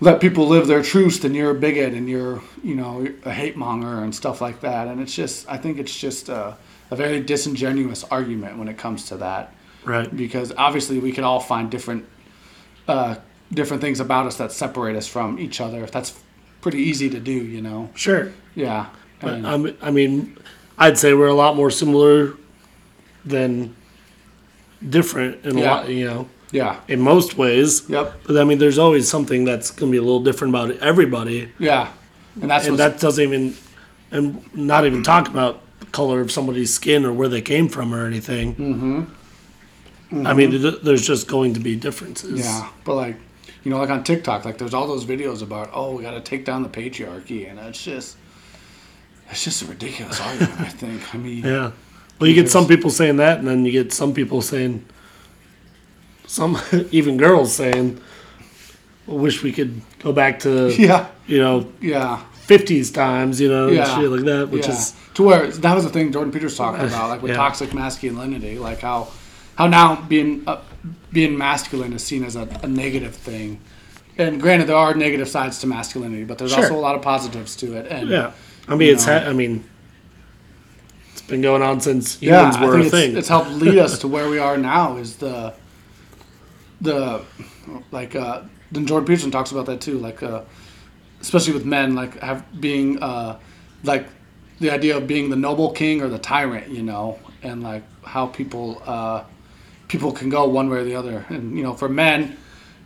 let 0.00 0.20
people 0.20 0.48
live 0.48 0.66
their 0.66 0.82
truths, 0.82 1.18
then 1.18 1.34
you're 1.34 1.50
a 1.50 1.54
bigot 1.54 1.92
and 1.92 2.08
you're 2.08 2.42
you 2.62 2.74
know 2.74 3.06
a 3.24 3.32
hate 3.32 3.56
monger 3.56 4.02
and 4.02 4.14
stuff 4.14 4.40
like 4.40 4.60
that. 4.60 4.88
And 4.88 5.00
it's 5.00 5.14
just, 5.14 5.48
I 5.48 5.56
think 5.58 5.78
it's 5.78 5.96
just 5.98 6.28
a, 6.28 6.56
a 6.90 6.96
very 6.96 7.20
disingenuous 7.20 8.04
argument 8.04 8.58
when 8.58 8.68
it 8.68 8.78
comes 8.78 9.06
to 9.06 9.16
that, 9.18 9.52
Right. 9.84 10.14
because 10.16 10.52
obviously 10.56 10.98
we 10.98 11.12
could 11.12 11.24
all 11.24 11.40
find 11.40 11.70
different 11.70 12.04
uh, 12.90 13.14
different 13.52 13.80
things 13.80 14.00
about 14.00 14.26
us 14.26 14.36
that 14.36 14.52
separate 14.52 14.96
us 14.96 15.06
from 15.06 15.38
each 15.38 15.60
other. 15.60 15.86
That's 15.86 16.18
pretty 16.60 16.78
easy 16.78 17.08
to 17.10 17.20
do, 17.20 17.32
you 17.32 17.60
know. 17.60 17.90
Sure. 17.94 18.32
Yeah. 18.54 18.86
And- 19.20 19.46
I'm, 19.46 19.76
I 19.80 19.90
mean, 19.90 20.36
I'd 20.78 20.98
say 20.98 21.14
we're 21.14 21.28
a 21.28 21.34
lot 21.34 21.56
more 21.56 21.70
similar 21.70 22.34
than 23.24 23.76
different 24.86 25.44
in 25.44 25.58
a 25.58 25.62
lot. 25.62 25.88
You 25.88 26.06
know, 26.06 26.28
yeah. 26.50 26.80
in 26.88 27.00
most 27.00 27.36
ways. 27.36 27.88
Yep. 27.88 28.14
But 28.24 28.38
I 28.38 28.44
mean, 28.44 28.58
there's 28.58 28.78
always 28.78 29.08
something 29.08 29.44
that's 29.44 29.70
going 29.70 29.90
to 29.90 29.92
be 29.92 29.98
a 29.98 30.02
little 30.02 30.22
different 30.22 30.52
about 30.52 30.70
everybody. 30.78 31.52
Yeah. 31.58 31.92
And 32.40 32.50
that's 32.50 32.66
and 32.66 32.78
that 32.78 32.98
doesn't 32.98 33.22
even 33.22 33.54
and 34.10 34.42
not 34.54 34.86
even 34.86 35.02
talk 35.02 35.28
about 35.28 35.60
the 35.80 35.86
color 35.86 36.20
of 36.20 36.32
somebody's 36.32 36.72
skin 36.72 37.04
or 37.04 37.12
where 37.12 37.28
they 37.28 37.42
came 37.42 37.68
from 37.68 37.94
or 37.94 38.06
anything. 38.06 38.54
Mm-hmm. 38.54 39.04
I 40.12 40.34
mean, 40.34 40.50
th- 40.50 40.82
there's 40.82 41.06
just 41.06 41.28
going 41.28 41.54
to 41.54 41.60
be 41.60 41.76
differences. 41.76 42.40
Yeah, 42.44 42.68
but 42.84 42.94
like, 42.96 43.16
you 43.64 43.70
know, 43.70 43.78
like 43.78 43.90
on 43.90 44.02
TikTok, 44.02 44.44
like 44.44 44.58
there's 44.58 44.74
all 44.74 44.86
those 44.88 45.04
videos 45.04 45.42
about, 45.42 45.70
oh, 45.72 45.94
we 45.96 46.02
got 46.02 46.12
to 46.12 46.20
take 46.20 46.44
down 46.44 46.62
the 46.62 46.68
patriarchy, 46.68 47.48
and 47.48 47.58
it's 47.60 47.82
just, 47.82 48.16
it's 49.30 49.44
just 49.44 49.62
a 49.62 49.66
ridiculous 49.66 50.20
argument. 50.28 50.60
I 50.60 50.68
think. 50.68 51.14
I 51.14 51.18
mean, 51.18 51.44
Yeah. 51.44 51.70
Well, 52.18 52.28
you 52.28 52.34
get 52.34 52.50
some 52.50 52.66
people 52.66 52.90
saying 52.90 53.16
that, 53.16 53.38
and 53.38 53.48
then 53.48 53.64
you 53.64 53.72
get 53.72 53.92
some 53.92 54.12
people 54.12 54.42
saying, 54.42 54.84
some 56.26 56.58
even 56.90 57.16
girls 57.16 57.52
saying, 57.54 58.00
"I 59.08 59.12
wish 59.12 59.42
we 59.42 59.52
could 59.52 59.80
go 60.00 60.12
back 60.12 60.40
to 60.40 60.70
yeah, 60.78 61.08
you 61.26 61.38
know 61.38 61.72
yeah, 61.80 62.22
50s 62.46 62.92
times, 62.92 63.40
you 63.40 63.48
know, 63.48 63.68
and 63.68 63.76
Yeah. 63.76 63.96
shit 63.98 64.10
like 64.10 64.24
that." 64.24 64.48
Which 64.50 64.66
yeah. 64.66 64.72
is 64.74 64.94
to 65.14 65.22
where 65.22 65.46
that 65.46 65.74
was 65.74 65.84
the 65.84 65.90
thing 65.90 66.12
Jordan 66.12 66.32
Peterson 66.32 66.58
talked 66.58 66.82
about, 66.82 67.08
like 67.10 67.22
with 67.22 67.30
Yeah. 67.30 67.36
toxic 67.38 67.72
masculinity, 67.74 68.58
like 68.58 68.80
how, 68.80 69.08
how 69.60 69.66
now 69.66 70.00
being 70.08 70.42
uh, 70.46 70.58
being 71.12 71.36
masculine 71.36 71.92
is 71.92 72.02
seen 72.02 72.24
as 72.24 72.34
a, 72.34 72.48
a 72.62 72.66
negative 72.66 73.14
thing. 73.14 73.60
And 74.16 74.40
granted, 74.40 74.68
there 74.68 74.76
are 74.76 74.94
negative 74.94 75.28
sides 75.28 75.58
to 75.60 75.66
masculinity, 75.66 76.24
but 76.24 76.38
there's 76.38 76.52
Sure. 76.52 76.62
also 76.64 76.76
a 76.76 76.80
lot 76.80 76.94
of 76.94 77.02
positives 77.02 77.56
to 77.56 77.76
it. 77.76 77.86
And 77.90 78.08
yeah. 78.08 78.32
I 78.68 78.74
mean, 78.74 78.94
it's 78.94 79.06
know. 79.06 79.18
ha- 79.20 79.26
I 79.28 79.34
mean, 79.34 79.62
it's 81.12 81.20
been 81.22 81.42
going 81.42 81.60
on 81.60 81.78
since 81.82 82.22
yeah, 82.22 82.38
humans 82.40 82.56
I 82.56 82.64
were 82.64 82.78
a 82.78 82.80
it's, 82.82 82.90
thing. 82.90 83.16
it's 83.18 83.28
helped 83.28 83.50
lead 83.50 83.76
us 83.76 83.98
to 83.98 84.08
where 84.14 84.30
we 84.30 84.38
are 84.38 84.56
now. 84.56 84.96
Is 84.96 85.16
the 85.16 85.52
the 86.80 87.22
like 87.90 88.16
uh, 88.16 88.42
then 88.72 88.86
Jordan 88.86 89.06
Peterson 89.06 89.30
talks 89.30 89.52
about 89.52 89.66
that 89.66 89.82
too, 89.82 89.98
like 89.98 90.22
uh, 90.22 90.40
especially 91.20 91.52
with 91.52 91.66
men, 91.66 91.94
like 91.94 92.18
have 92.20 92.44
being 92.62 93.02
uh, 93.02 93.38
like 93.84 94.06
the 94.58 94.70
idea 94.70 94.96
of 94.96 95.06
being 95.06 95.28
the 95.28 95.36
noble 95.36 95.70
king 95.72 96.00
or 96.00 96.08
the 96.08 96.18
tyrant, 96.18 96.68
you 96.68 96.82
know, 96.82 97.18
and 97.42 97.62
like 97.62 97.82
how 98.04 98.26
people 98.26 98.82
uh, 98.86 99.22
people 99.90 100.12
can 100.12 100.28
go 100.28 100.48
one 100.48 100.70
way 100.70 100.78
or 100.78 100.84
the 100.84 100.94
other, 100.94 101.26
and 101.28 101.56
you 101.56 101.64
know, 101.64 101.74
for 101.74 101.88
men. 101.88 102.36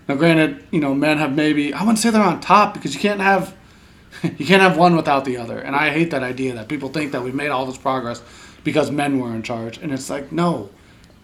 Now, 0.09 0.15
granted, 0.17 0.65
you 0.71 0.81
know, 0.81 0.95
men 0.95 1.19
have 1.19 1.35
maybe 1.35 1.73
I 1.75 1.81
wouldn't 1.81 1.99
say 1.99 2.09
they're 2.11 2.23
on 2.23 2.41
top 2.41 2.73
because 2.73 2.95
you 2.95 3.01
can't 3.01 3.21
have 3.21 3.55
you 4.23 4.47
can't 4.47 4.63
have 4.63 4.79
one 4.79 4.97
without 4.97 5.27
the 5.27 5.37
other. 5.37 5.59
And 5.59 5.77
I 5.77 5.91
hate 5.91 6.11
that 6.13 6.23
idea 6.23 6.55
that 6.55 6.67
people 6.69 6.89
think 6.89 7.13
that 7.13 7.23
we've 7.23 7.35
made 7.35 7.51
all 7.51 7.67
this 7.67 7.77
progress 7.77 8.23
because 8.65 8.91
men 8.91 9.21
were 9.21 9.35
in 9.35 9.43
charge. 9.43 9.77
And 9.79 9.93
it's 9.93 10.09
like, 10.09 10.33
no, 10.33 10.71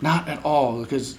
not 0.03 0.29
at 0.29 0.45
all. 0.45 0.83
Because 0.83 1.19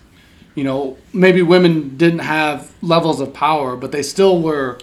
you 0.54 0.64
know, 0.64 0.98
maybe 1.12 1.42
women 1.42 1.98
didn't 1.98 2.20
have 2.20 2.72
levels 2.84 3.20
of 3.20 3.34
power, 3.34 3.76
but 3.76 3.92
they 3.92 4.04
still 4.04 4.42
were. 4.42 4.78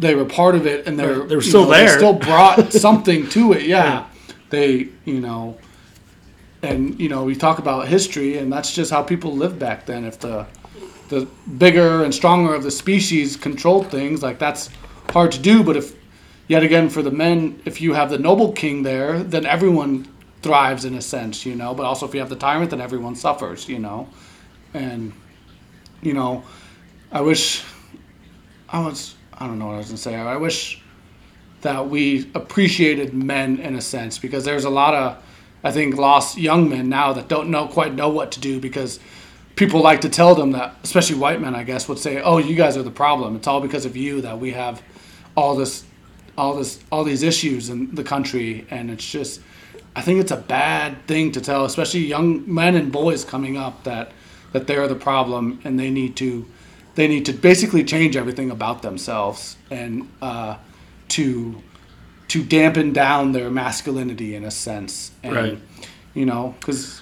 They 0.00 0.16
were 0.16 0.24
part 0.24 0.56
of 0.56 0.66
it, 0.66 0.88
and 0.88 0.98
they're 0.98 1.20
Right, 1.20 1.28
they 1.28 1.36
were 1.36 1.42
you 1.42 1.48
still 1.48 1.64
know, 1.66 1.70
they 1.70 1.86
still 1.86 2.14
brought 2.14 2.72
something 2.86 3.28
to 3.28 3.52
it. 3.52 3.62
Yeah. 3.62 3.84
Yeah. 3.84 4.06
they 4.50 4.88
you 5.04 5.20
know, 5.20 5.58
and 6.62 6.98
you 7.00 7.08
know 7.08 7.24
we 7.24 7.34
talk 7.34 7.58
about 7.58 7.88
history, 7.88 8.38
and 8.38 8.52
that's 8.52 8.74
just 8.74 8.90
how 8.90 9.02
people 9.02 9.34
lived 9.36 9.58
back 9.58 9.86
then. 9.86 10.04
If 10.04 10.20
the 10.20 10.46
the 11.08 11.26
bigger 11.58 12.04
and 12.04 12.14
stronger 12.14 12.54
of 12.54 12.62
the 12.62 12.70
species 12.70 13.36
controlled 13.36 13.90
things, 13.90 14.22
like 14.22 14.38
that's 14.38 14.70
hard 15.10 15.32
to 15.32 15.38
do. 15.38 15.62
But 15.62 15.76
if 15.76 15.94
yet 16.48 16.62
again 16.62 16.88
for 16.88 17.02
the 17.02 17.10
men, 17.10 17.60
if 17.64 17.80
you 17.80 17.94
have 17.94 18.10
the 18.10 18.18
noble 18.18 18.52
king 18.52 18.82
there, 18.82 19.22
then 19.22 19.44
everyone 19.44 20.08
thrives 20.42 20.84
in 20.84 20.94
a 20.94 21.02
sense, 21.02 21.44
you 21.44 21.54
know. 21.54 21.74
But 21.74 21.84
also 21.84 22.06
if 22.06 22.14
you 22.14 22.20
have 22.20 22.30
the 22.30 22.36
tyrant, 22.36 22.70
then 22.70 22.80
everyone 22.80 23.14
suffers, 23.14 23.68
you 23.68 23.78
know. 23.78 24.08
And 24.72 25.12
you 26.00 26.14
know, 26.14 26.44
I 27.10 27.20
wish 27.20 27.64
I 28.68 28.80
was 28.80 29.14
I 29.34 29.46
don't 29.46 29.58
know 29.58 29.66
what 29.66 29.74
I 29.74 29.78
was 29.78 29.86
gonna 29.86 29.98
say. 29.98 30.14
I 30.14 30.36
wish 30.36 30.80
that 31.62 31.88
we 31.88 32.30
appreciated 32.34 33.14
men 33.14 33.58
in 33.58 33.76
a 33.76 33.80
sense 33.80 34.18
because 34.18 34.44
there's 34.44 34.64
a 34.64 34.70
lot 34.70 34.94
of 34.94 35.22
I 35.64 35.70
think 35.70 35.96
lost 35.96 36.38
young 36.38 36.68
men 36.68 36.88
now 36.88 37.12
that 37.12 37.28
don't 37.28 37.50
know 37.50 37.66
quite 37.66 37.94
know 37.94 38.08
what 38.08 38.32
to 38.32 38.40
do 38.40 38.60
because 38.60 38.98
people 39.54 39.80
like 39.80 40.00
to 40.00 40.08
tell 40.08 40.34
them 40.34 40.52
that 40.52 40.74
especially 40.82 41.18
white 41.18 41.40
men 41.40 41.54
I 41.54 41.62
guess 41.62 41.88
would 41.88 41.98
say 41.98 42.20
oh 42.20 42.38
you 42.38 42.54
guys 42.54 42.76
are 42.76 42.82
the 42.82 42.90
problem. 42.90 43.36
It's 43.36 43.46
all 43.46 43.60
because 43.60 43.84
of 43.84 43.96
you 43.96 44.20
that 44.22 44.38
we 44.38 44.52
have 44.52 44.82
all 45.36 45.54
this 45.54 45.84
all 46.36 46.54
this 46.54 46.80
all 46.90 47.04
these 47.04 47.22
issues 47.22 47.70
in 47.70 47.94
the 47.94 48.04
country. 48.04 48.66
And 48.70 48.90
it's 48.90 49.08
just 49.08 49.40
I 49.94 50.00
think 50.00 50.20
it's 50.20 50.32
a 50.32 50.36
bad 50.36 51.06
thing 51.06 51.32
to 51.32 51.40
tell 51.40 51.64
especially 51.64 52.00
young 52.00 52.52
men 52.52 52.76
and 52.76 52.90
boys 52.90 53.24
coming 53.24 53.56
up 53.56 53.84
that 53.84 54.12
that 54.52 54.66
they're 54.66 54.88
the 54.88 54.94
problem 54.94 55.60
and 55.64 55.78
they 55.78 55.90
need 55.90 56.16
to 56.16 56.46
they 56.94 57.08
need 57.08 57.24
to 57.26 57.32
basically 57.32 57.84
change 57.84 58.16
everything 58.16 58.50
about 58.50 58.82
themselves 58.82 59.56
and 59.70 60.08
uh, 60.20 60.56
to 61.08 61.62
to 62.32 62.42
dampen 62.42 62.92
down 62.92 63.32
their 63.32 63.50
masculinity 63.50 64.34
in 64.34 64.44
a 64.44 64.50
sense 64.50 65.10
and 65.22 65.34
Right. 65.34 65.58
you 66.14 66.24
know 66.26 66.54
because 66.60 67.00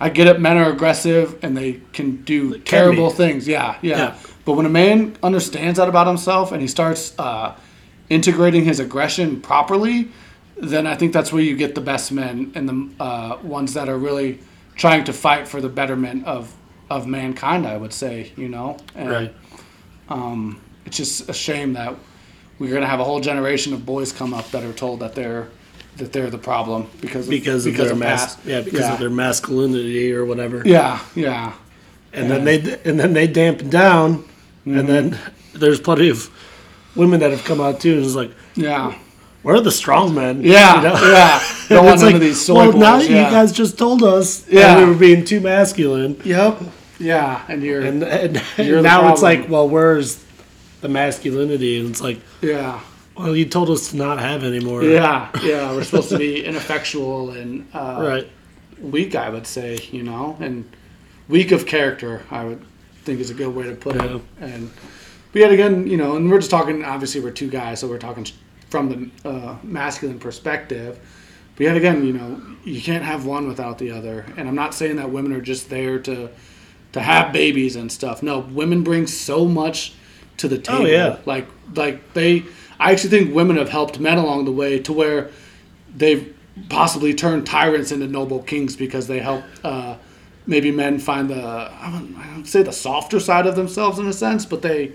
I 0.00 0.08
get 0.10 0.26
it 0.26 0.40
men 0.40 0.56
are 0.56 0.70
aggressive 0.70 1.38
and 1.42 1.56
they 1.56 1.80
can 1.92 2.08
do 2.24 2.52
can 2.52 2.62
terrible 2.62 3.10
be. 3.10 3.16
things 3.16 3.48
yeah, 3.48 3.76
yeah 3.82 3.96
Yeah. 3.98 4.14
but 4.44 4.52
when 4.56 4.66
a 4.66 4.74
man 4.82 5.16
understands 5.22 5.76
that 5.78 5.88
about 5.88 6.06
himself 6.06 6.52
and 6.52 6.60
he 6.62 6.68
starts 6.68 7.14
uh, 7.18 7.54
integrating 8.10 8.64
his 8.64 8.78
aggression 8.80 9.40
properly 9.40 10.08
then 10.56 10.86
I 10.86 10.94
think 10.94 11.12
that's 11.12 11.32
where 11.32 11.42
you 11.42 11.56
get 11.56 11.74
the 11.74 11.80
best 11.80 12.12
men 12.12 12.52
and 12.54 12.68
the 12.68 13.02
uh, 13.02 13.38
ones 13.42 13.74
that 13.74 13.88
are 13.88 13.98
really 13.98 14.38
trying 14.76 15.02
to 15.04 15.12
fight 15.12 15.48
for 15.48 15.60
the 15.60 15.68
betterment 15.68 16.24
of 16.26 16.52
of 16.90 17.06
mankind. 17.08 17.66
I 17.66 17.76
would 17.76 17.92
say, 17.94 18.30
you 18.36 18.48
know, 18.48 18.76
and 18.94 19.08
Right. 19.10 19.34
it's 20.86 20.96
just 20.96 21.28
a 21.28 21.32
shame 21.32 21.72
that 21.72 21.94
we're 22.58 22.72
gonna 22.72 22.86
have 22.86 23.00
a 23.00 23.04
whole 23.04 23.20
generation 23.20 23.72
of 23.72 23.84
boys 23.84 24.12
come 24.12 24.32
up 24.34 24.50
that 24.50 24.62
are 24.64 24.72
told 24.72 25.00
that 25.00 25.14
they're 25.14 25.48
that 25.96 26.12
they're 26.12 26.30
the 26.30 26.38
problem 26.38 26.88
because 27.00 27.26
of, 27.26 27.30
Because 27.30 27.66
of 27.66 27.76
their 27.76 27.94
mas- 27.94 28.36
yeah, 28.44 28.60
because 28.62 28.80
yeah. 28.80 28.94
of 28.94 28.98
their 28.98 29.10
masculinity 29.10 30.12
or 30.12 30.24
whatever. 30.24 30.62
yeah, 30.64 30.98
yeah, 31.14 31.52
and 32.12 32.30
then 32.30 32.44
they 32.44 32.56
and 32.84 32.98
then 32.98 33.12
they 33.12 33.26
dampen 33.26 33.70
down, 33.70 34.24
and 34.64 34.76
mm-hmm. 34.76 34.86
then 34.86 35.18
there's 35.54 35.80
plenty 35.80 36.08
of 36.08 36.30
women 36.96 37.20
that 37.20 37.30
have 37.30 37.44
come 37.44 37.60
out 37.60 37.80
too, 37.80 37.96
and 37.96 38.04
it's 38.04 38.14
like, 38.14 38.32
yeah, 38.54 38.96
where 39.42 39.54
are 39.56 39.60
the 39.60 39.70
strong 39.70 40.14
men? 40.14 40.42
yeah, 40.42 40.76
You 40.76 40.82
know? 40.82 41.12
yeah. 41.12 41.42
Don't 41.68 41.84
want 41.86 41.98
none 42.00 42.06
like, 42.06 42.14
of 42.16 42.20
these 42.20 42.44
soy 42.44 42.54
well, 42.54 42.72
boys. 42.72 42.80
now 42.80 42.98
yeah. 42.98 43.24
you 43.26 43.30
guys 43.30 43.52
just 43.52 43.78
told 43.78 44.02
us 44.02 44.48
Yeah. 44.48 44.74
that 44.74 44.78
we 44.78 44.84
were 44.92 44.98
being 44.98 45.24
too 45.24 45.40
masculine, 45.40 46.20
Yep. 46.24 46.60
Yeah, 46.98 47.42
and 47.48 47.62
you're. 47.62 47.82
and, 47.82 48.02
and, 48.04 48.42
You're 48.56 48.80
now 48.80 49.12
it's 49.12 49.22
like, 49.22 49.48
well, 49.48 49.68
where's 49.68 50.24
the 50.84 50.88
masculinity? 50.90 51.80
And 51.80 51.88
it's 51.90 52.02
like, 52.02 52.20
yeah. 52.42 52.78
well, 53.16 53.34
you 53.34 53.46
told 53.46 53.70
us 53.70 53.90
to 53.90 53.96
not 53.96 54.18
have 54.20 54.44
anymore. 54.44 54.84
Yeah, 54.84 55.30
yeah. 55.42 55.72
We're 55.72 55.82
supposed 55.82 56.10
to 56.10 56.18
be 56.18 56.44
ineffectual 56.50 57.30
and 57.30 57.66
uh, 57.74 57.96
Right. 58.06 58.28
weak, 58.78 59.14
I 59.16 59.30
would 59.30 59.46
say, 59.46 59.78
you 59.90 60.02
know, 60.02 60.36
and 60.40 60.70
weak 61.26 61.52
of 61.52 61.64
character, 61.66 62.22
I 62.30 62.44
would 62.44 62.62
think 63.04 63.18
is 63.20 63.30
a 63.30 63.34
good 63.34 63.54
way 63.54 63.64
to 63.64 63.74
put 63.74 63.96
Yeah. 63.96 64.16
it. 64.16 64.22
And 64.40 64.70
but 65.32 65.40
yet 65.40 65.50
again, 65.52 65.86
you 65.86 65.96
know, 65.96 66.16
and 66.16 66.30
we're 66.30 66.38
just 66.38 66.50
talking. 66.50 66.84
Obviously, 66.84 67.20
we're 67.20 67.30
two 67.32 67.48
guys, 67.50 67.80
so 67.80 67.88
we're 67.88 67.98
talking 67.98 68.26
from 68.68 69.10
the 69.24 69.28
uh, 69.28 69.56
masculine 69.62 70.18
perspective. 70.20 70.98
But 71.56 71.64
yet 71.64 71.76
again, 71.76 72.04
you 72.06 72.12
know, 72.12 72.40
you 72.64 72.80
can't 72.82 73.02
have 73.04 73.24
one 73.24 73.48
without 73.48 73.78
the 73.78 73.90
other. 73.90 74.26
And 74.36 74.48
I'm 74.48 74.54
not 74.54 74.74
saying 74.74 74.96
that 74.96 75.10
women 75.10 75.32
are 75.32 75.40
just 75.40 75.70
there 75.70 75.98
to 76.00 76.28
to 76.92 77.00
have 77.00 77.32
babies 77.32 77.74
and 77.74 77.90
stuff. 77.90 78.22
No, 78.22 78.40
women 78.40 78.82
bring 78.84 79.06
so 79.08 79.44
much 79.46 79.94
to 80.38 80.48
the 80.48 80.58
table. 80.58 80.82
Oh, 80.82 80.86
yeah. 80.86 81.18
Like 81.24 81.46
like 81.74 82.12
they. 82.14 82.44
I 82.78 82.92
actually 82.92 83.10
think 83.10 83.34
women 83.34 83.56
have 83.56 83.68
helped 83.68 84.00
men 84.00 84.18
along 84.18 84.44
the 84.46 84.52
way 84.52 84.80
to 84.80 84.92
where 84.92 85.30
they've 85.94 86.36
possibly 86.68 87.14
turned 87.14 87.46
tyrants 87.46 87.92
into 87.92 88.06
noble 88.06 88.42
kings 88.42 88.76
because 88.76 89.06
they 89.06 89.20
help 89.20 89.44
uh, 89.62 89.96
maybe 90.46 90.70
men 90.70 90.98
find 90.98 91.30
the 91.30 91.42
I 91.42 91.90
don't, 91.92 92.16
I 92.16 92.26
don't 92.34 92.44
say 92.46 92.62
the 92.62 92.72
softer 92.72 93.20
side 93.20 93.46
of 93.46 93.56
themselves 93.56 93.98
in 93.98 94.06
a 94.06 94.12
sense, 94.12 94.44
but 94.44 94.62
they 94.62 94.92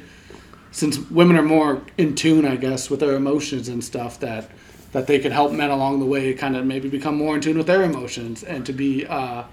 since 0.71 0.99
women 1.09 1.35
are 1.35 1.43
more 1.43 1.81
in 1.97 2.15
tune, 2.15 2.45
I 2.45 2.55
guess, 2.55 2.89
with 2.89 2.99
their 2.99 3.15
emotions 3.15 3.69
and 3.69 3.83
stuff 3.83 4.19
that 4.19 4.49
that 4.91 5.07
they 5.07 5.19
can 5.19 5.31
help 5.31 5.51
men 5.51 5.69
along 5.69 5.99
the 5.99 6.05
way 6.05 6.33
kind 6.33 6.55
of 6.55 6.65
maybe 6.65 6.89
become 6.89 7.15
more 7.15 7.35
in 7.35 7.41
tune 7.41 7.57
with 7.57 7.67
their 7.67 7.83
emotions 7.83 8.43
and 8.43 8.65
to 8.65 8.73
be 8.73 9.05
uh, 9.07 9.43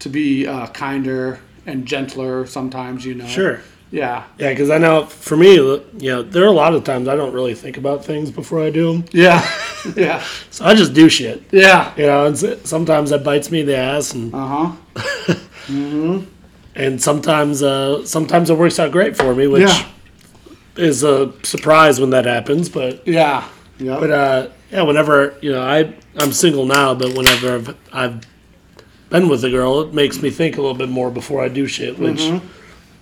to 0.00 0.08
be 0.08 0.46
uh, 0.46 0.66
kinder 0.68 1.40
and 1.66 1.86
gentler 1.86 2.46
sometimes, 2.46 3.04
you 3.04 3.14
know. 3.14 3.26
Sure. 3.26 3.60
Yeah. 3.90 4.24
Yeah, 4.38 4.50
because 4.50 4.70
I 4.70 4.78
know 4.78 5.04
for 5.06 5.36
me, 5.36 5.54
you 5.54 5.82
know, 6.00 6.22
there 6.22 6.44
are 6.44 6.48
a 6.48 6.52
lot 6.52 6.74
of 6.74 6.84
times 6.84 7.08
I 7.08 7.16
don't 7.16 7.32
really 7.32 7.54
think 7.54 7.76
about 7.76 8.04
things 8.04 8.30
before 8.30 8.60
I 8.62 8.70
do 8.70 8.92
them, 8.92 9.04
Yeah. 9.12 9.44
yeah. 9.96 10.22
so 10.50 10.64
I 10.64 10.74
just 10.74 10.92
do 10.94 11.08
shit. 11.08 11.42
Yeah. 11.50 11.92
You 11.96 12.06
know, 12.06 12.26
and 12.26 12.38
sometimes 12.66 13.10
that 13.10 13.24
bites 13.24 13.50
me 13.50 13.60
in 13.60 13.66
the 13.66 13.76
ass, 13.76 14.12
and 14.14 14.32
Uh 14.34 14.46
huh. 14.46 15.34
hmm 15.66 16.18
and 16.76 17.02
sometimes 17.02 17.62
uh, 17.62 18.04
sometimes 18.06 18.48
it 18.50 18.56
works 18.56 18.78
out 18.78 18.92
great 18.92 19.16
for 19.16 19.34
me, 19.34 19.46
which 19.48 19.62
Yeah. 19.68 19.86
is 20.76 21.02
a 21.02 21.32
surprise 21.42 21.98
when 22.00 22.10
that 22.10 22.26
happens. 22.26 22.68
But 22.68 23.06
Yeah. 23.08 23.42
Yeah. 23.78 23.98
but 23.98 24.10
uh, 24.10 24.48
yeah, 24.70 24.82
whenever 24.82 25.34
you 25.42 25.50
know 25.52 25.62
I 25.62 25.92
I'm 26.16 26.32
single 26.32 26.64
now, 26.66 26.94
but 26.94 27.14
whenever 27.16 27.54
I've, 27.56 27.76
I've 27.92 28.20
been 29.10 29.28
with 29.28 29.42
a 29.44 29.50
girl, 29.50 29.80
it 29.80 29.92
makes 29.94 30.22
me 30.22 30.30
think 30.30 30.58
a 30.58 30.60
little 30.60 30.76
bit 30.76 30.88
more 30.88 31.10
before 31.10 31.42
I 31.44 31.48
do 31.48 31.66
shit, 31.66 31.98
which 31.98 32.22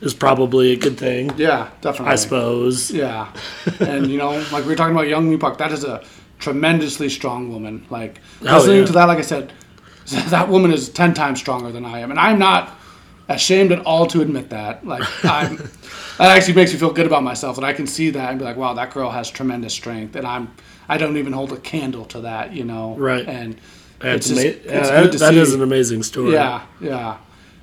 is 0.01 0.15
probably 0.15 0.73
a 0.73 0.77
good 0.77 0.97
thing, 0.99 1.33
yeah. 1.37 1.71
Definitely. 1.81 2.13
I 2.13 2.17
suppose. 2.17 2.91
Yeah, 2.91 3.33
and 3.81 4.11
you 4.11 4.19
know, 4.19 4.31
like 4.53 4.65
we 4.65 4.71
were 4.71 4.77
talking 4.77 4.95
about 4.95 5.07
Yeonmi 5.07 5.39
Park, 5.41 5.59
that 5.59 5.73
is 5.73 5.85
a 5.85 6.05
tremendously 6.39 7.09
strong 7.09 7.51
woman. 7.53 7.85
Like 7.91 8.21
Oh, 8.43 8.57
listening 8.59 8.79
yeah. 8.81 8.85
to 8.87 8.93
that, 8.93 9.05
like 9.07 9.19
I 9.19 9.23
said, 9.23 9.53
that 10.31 10.49
woman 10.49 10.73
is 10.73 10.89
ten 10.89 11.15
times 11.15 11.39
stronger 11.41 11.73
than 11.73 11.85
I 11.85 11.99
am, 12.01 12.11
and 12.11 12.19
I'm 12.21 12.39
not 12.39 12.75
ashamed 13.29 13.73
at 13.73 13.81
all 13.85 14.07
to 14.07 14.21
admit 14.23 14.51
that. 14.51 14.87
Like 14.87 15.03
I'm, 15.25 15.57
that 16.19 16.37
actually 16.37 16.55
makes 16.55 16.73
me 16.73 16.79
feel 16.79 16.93
good 16.93 17.07
about 17.07 17.23
myself, 17.23 17.57
and 17.59 17.67
I 17.67 17.73
can 17.73 17.87
see 17.87 18.11
that 18.11 18.31
and 18.31 18.39
be 18.39 18.45
like, 18.45 18.57
wow, 18.57 18.75
that 18.75 18.93
girl 18.93 19.11
has 19.11 19.31
tremendous 19.31 19.75
strength, 19.75 20.17
and 20.17 20.27
I'm, 20.27 20.51
I 20.89 20.97
don't 20.97 21.17
even 21.17 21.33
hold 21.33 21.53
a 21.53 21.59
candle 21.59 22.05
to 22.07 22.21
that, 22.23 22.53
you 22.53 22.65
know. 22.65 22.95
Right. 22.97 23.27
And 23.29 23.61
That's 24.01 24.31
it's 24.31 24.41
just, 24.41 24.41
ama- 24.41 24.79
it's 24.79 24.89
uh, 24.89 24.93
that- 24.93 25.03
good 25.03 25.13
to 25.13 25.19
that 25.19 25.33
see. 25.35 25.39
is 25.41 25.55
an 25.55 25.63
amazing 25.63 26.03
story. 26.05 26.33
Yeah, 26.33 26.63
yeah. 26.81 27.19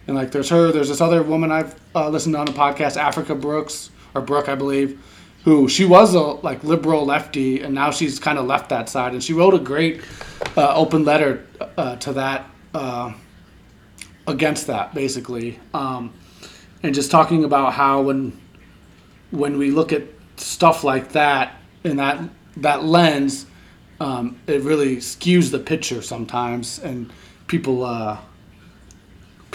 And 0.07 0.15
like, 0.15 0.31
there's 0.31 0.49
her. 0.49 0.71
There's 0.71 0.89
this 0.89 1.01
other 1.01 1.23
woman 1.23 1.51
I've 1.51 1.75
uh, 1.95 2.09
listened 2.09 2.35
to 2.35 2.39
on 2.39 2.47
a 2.47 2.51
podcast, 2.51 2.97
Africa 2.97 3.33
Brooks 3.33 3.89
or 4.13 4.21
Brooke, 4.21 4.49
I 4.49 4.55
believe, 4.55 5.01
who 5.43 5.67
she 5.67 5.85
was 5.85 6.13
a 6.13 6.19
like 6.19 6.63
liberal 6.63 7.05
lefty, 7.05 7.61
and 7.61 7.73
now 7.73 7.91
she's 7.91 8.19
kind 8.19 8.37
of 8.37 8.45
left 8.45 8.69
that 8.69 8.89
side. 8.89 9.13
And 9.13 9.23
she 9.23 9.33
wrote 9.33 9.53
a 9.53 9.59
great 9.59 10.01
uh, 10.57 10.73
open 10.75 11.05
letter 11.05 11.45
uh, 11.77 11.95
to 11.97 12.13
that 12.13 12.49
uh, 12.73 13.13
against 14.27 14.67
that, 14.67 14.93
basically, 14.93 15.59
um, 15.73 16.13
and 16.83 16.93
just 16.93 17.11
talking 17.11 17.43
about 17.43 17.73
how 17.73 18.01
when 18.01 18.39
when 19.31 19.57
we 19.57 19.71
look 19.71 19.91
at 19.91 20.03
stuff 20.37 20.83
like 20.83 21.11
that 21.13 21.55
in 21.83 21.97
that 21.97 22.21
that 22.57 22.83
lens, 22.83 23.45
um, 23.99 24.39
it 24.47 24.61
really 24.61 24.97
skews 24.97 25.51
the 25.51 25.59
picture 25.59 26.01
sometimes, 26.01 26.79
and 26.79 27.11
people 27.47 27.83
uh, 27.83 28.17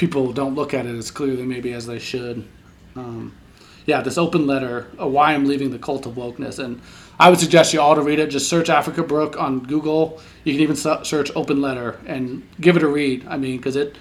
people 0.00 0.32
don't 0.32 0.54
look 0.54 0.72
at 0.72 0.86
it 0.86 0.96
as 0.96 1.10
clearly 1.10 1.44
maybe 1.44 1.74
as 1.74 1.86
they 1.86 1.98
should. 1.98 2.48
Um, 2.96 3.36
yeah, 3.84 4.00
this 4.00 4.16
open 4.16 4.46
letter, 4.46 4.86
uh, 4.98 5.06
why 5.06 5.34
I'm 5.34 5.44
leaving 5.44 5.70
the 5.70 5.78
cult 5.78 6.06
of 6.06 6.14
wokeness, 6.14 6.58
and 6.58 6.80
I 7.18 7.28
would 7.28 7.38
suggest 7.38 7.74
you 7.74 7.82
all 7.82 7.94
to 7.94 8.00
read 8.00 8.18
it. 8.18 8.28
Just 8.28 8.48
search 8.48 8.70
Africa 8.70 9.02
Brooke 9.02 9.38
on 9.38 9.60
Google. 9.60 10.18
You 10.44 10.54
can 10.54 10.62
even 10.62 10.76
search 10.76 11.30
open 11.36 11.60
letter 11.60 12.00
and 12.06 12.48
give 12.62 12.78
it 12.78 12.82
a 12.82 12.88
read. 12.88 13.26
I 13.28 13.36
mean, 13.36 13.58
because 13.58 13.76
it 13.76 13.96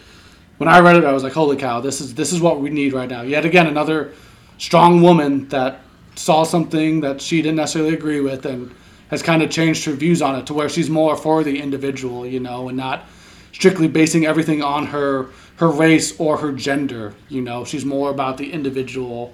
when 0.57 0.69
I 0.69 0.79
read 0.79 0.95
it, 0.95 1.03
I 1.03 1.11
was 1.11 1.23
like, 1.23 1.33
holy 1.33 1.57
cow, 1.57 1.81
this 1.81 1.99
is 1.99 2.15
this 2.15 2.31
is 2.31 2.39
what 2.39 2.61
we 2.61 2.69
need 2.69 2.93
right 2.93 3.09
now. 3.09 3.23
Yet 3.23 3.45
again, 3.45 3.67
another 3.67 4.13
strong 4.57 5.01
woman 5.01 5.49
that 5.49 5.81
saw 6.15 6.43
something 6.43 7.01
that 7.01 7.19
she 7.19 7.41
didn't 7.41 7.57
necessarily 7.57 7.93
agree 7.93 8.21
with 8.21 8.45
and 8.45 8.73
has 9.09 9.21
kind 9.21 9.41
of 9.41 9.49
changed 9.49 9.83
her 9.83 9.93
views 9.93 10.21
on 10.21 10.37
it 10.37 10.45
to 10.47 10.53
where 10.53 10.69
she's 10.69 10.89
more 10.89 11.17
for 11.17 11.43
the 11.43 11.59
individual, 11.59 12.25
you 12.25 12.39
know, 12.39 12.69
and 12.69 12.77
not 12.77 13.03
strictly 13.51 13.87
basing 13.87 14.25
everything 14.25 14.61
on 14.63 14.85
her 14.85 15.29
her 15.59 15.69
race 15.69 16.19
or 16.19 16.37
her 16.37 16.51
gender. 16.51 17.13
You 17.29 17.41
know, 17.41 17.63
she's 17.65 17.85
more 17.85 18.09
about 18.09 18.37
the 18.37 18.51
individual, 18.51 19.33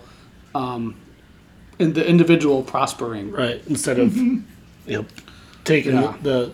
um, 0.53 0.95
in 1.79 1.93
the 1.93 2.07
individual 2.07 2.61
prospering. 2.63 3.31
Right. 3.31 3.61
Instead 3.67 3.99
of 3.99 4.15
you 4.15 4.43
know 4.87 5.05
taking 5.63 5.93
Yeah. 5.93 6.15
the 6.21 6.51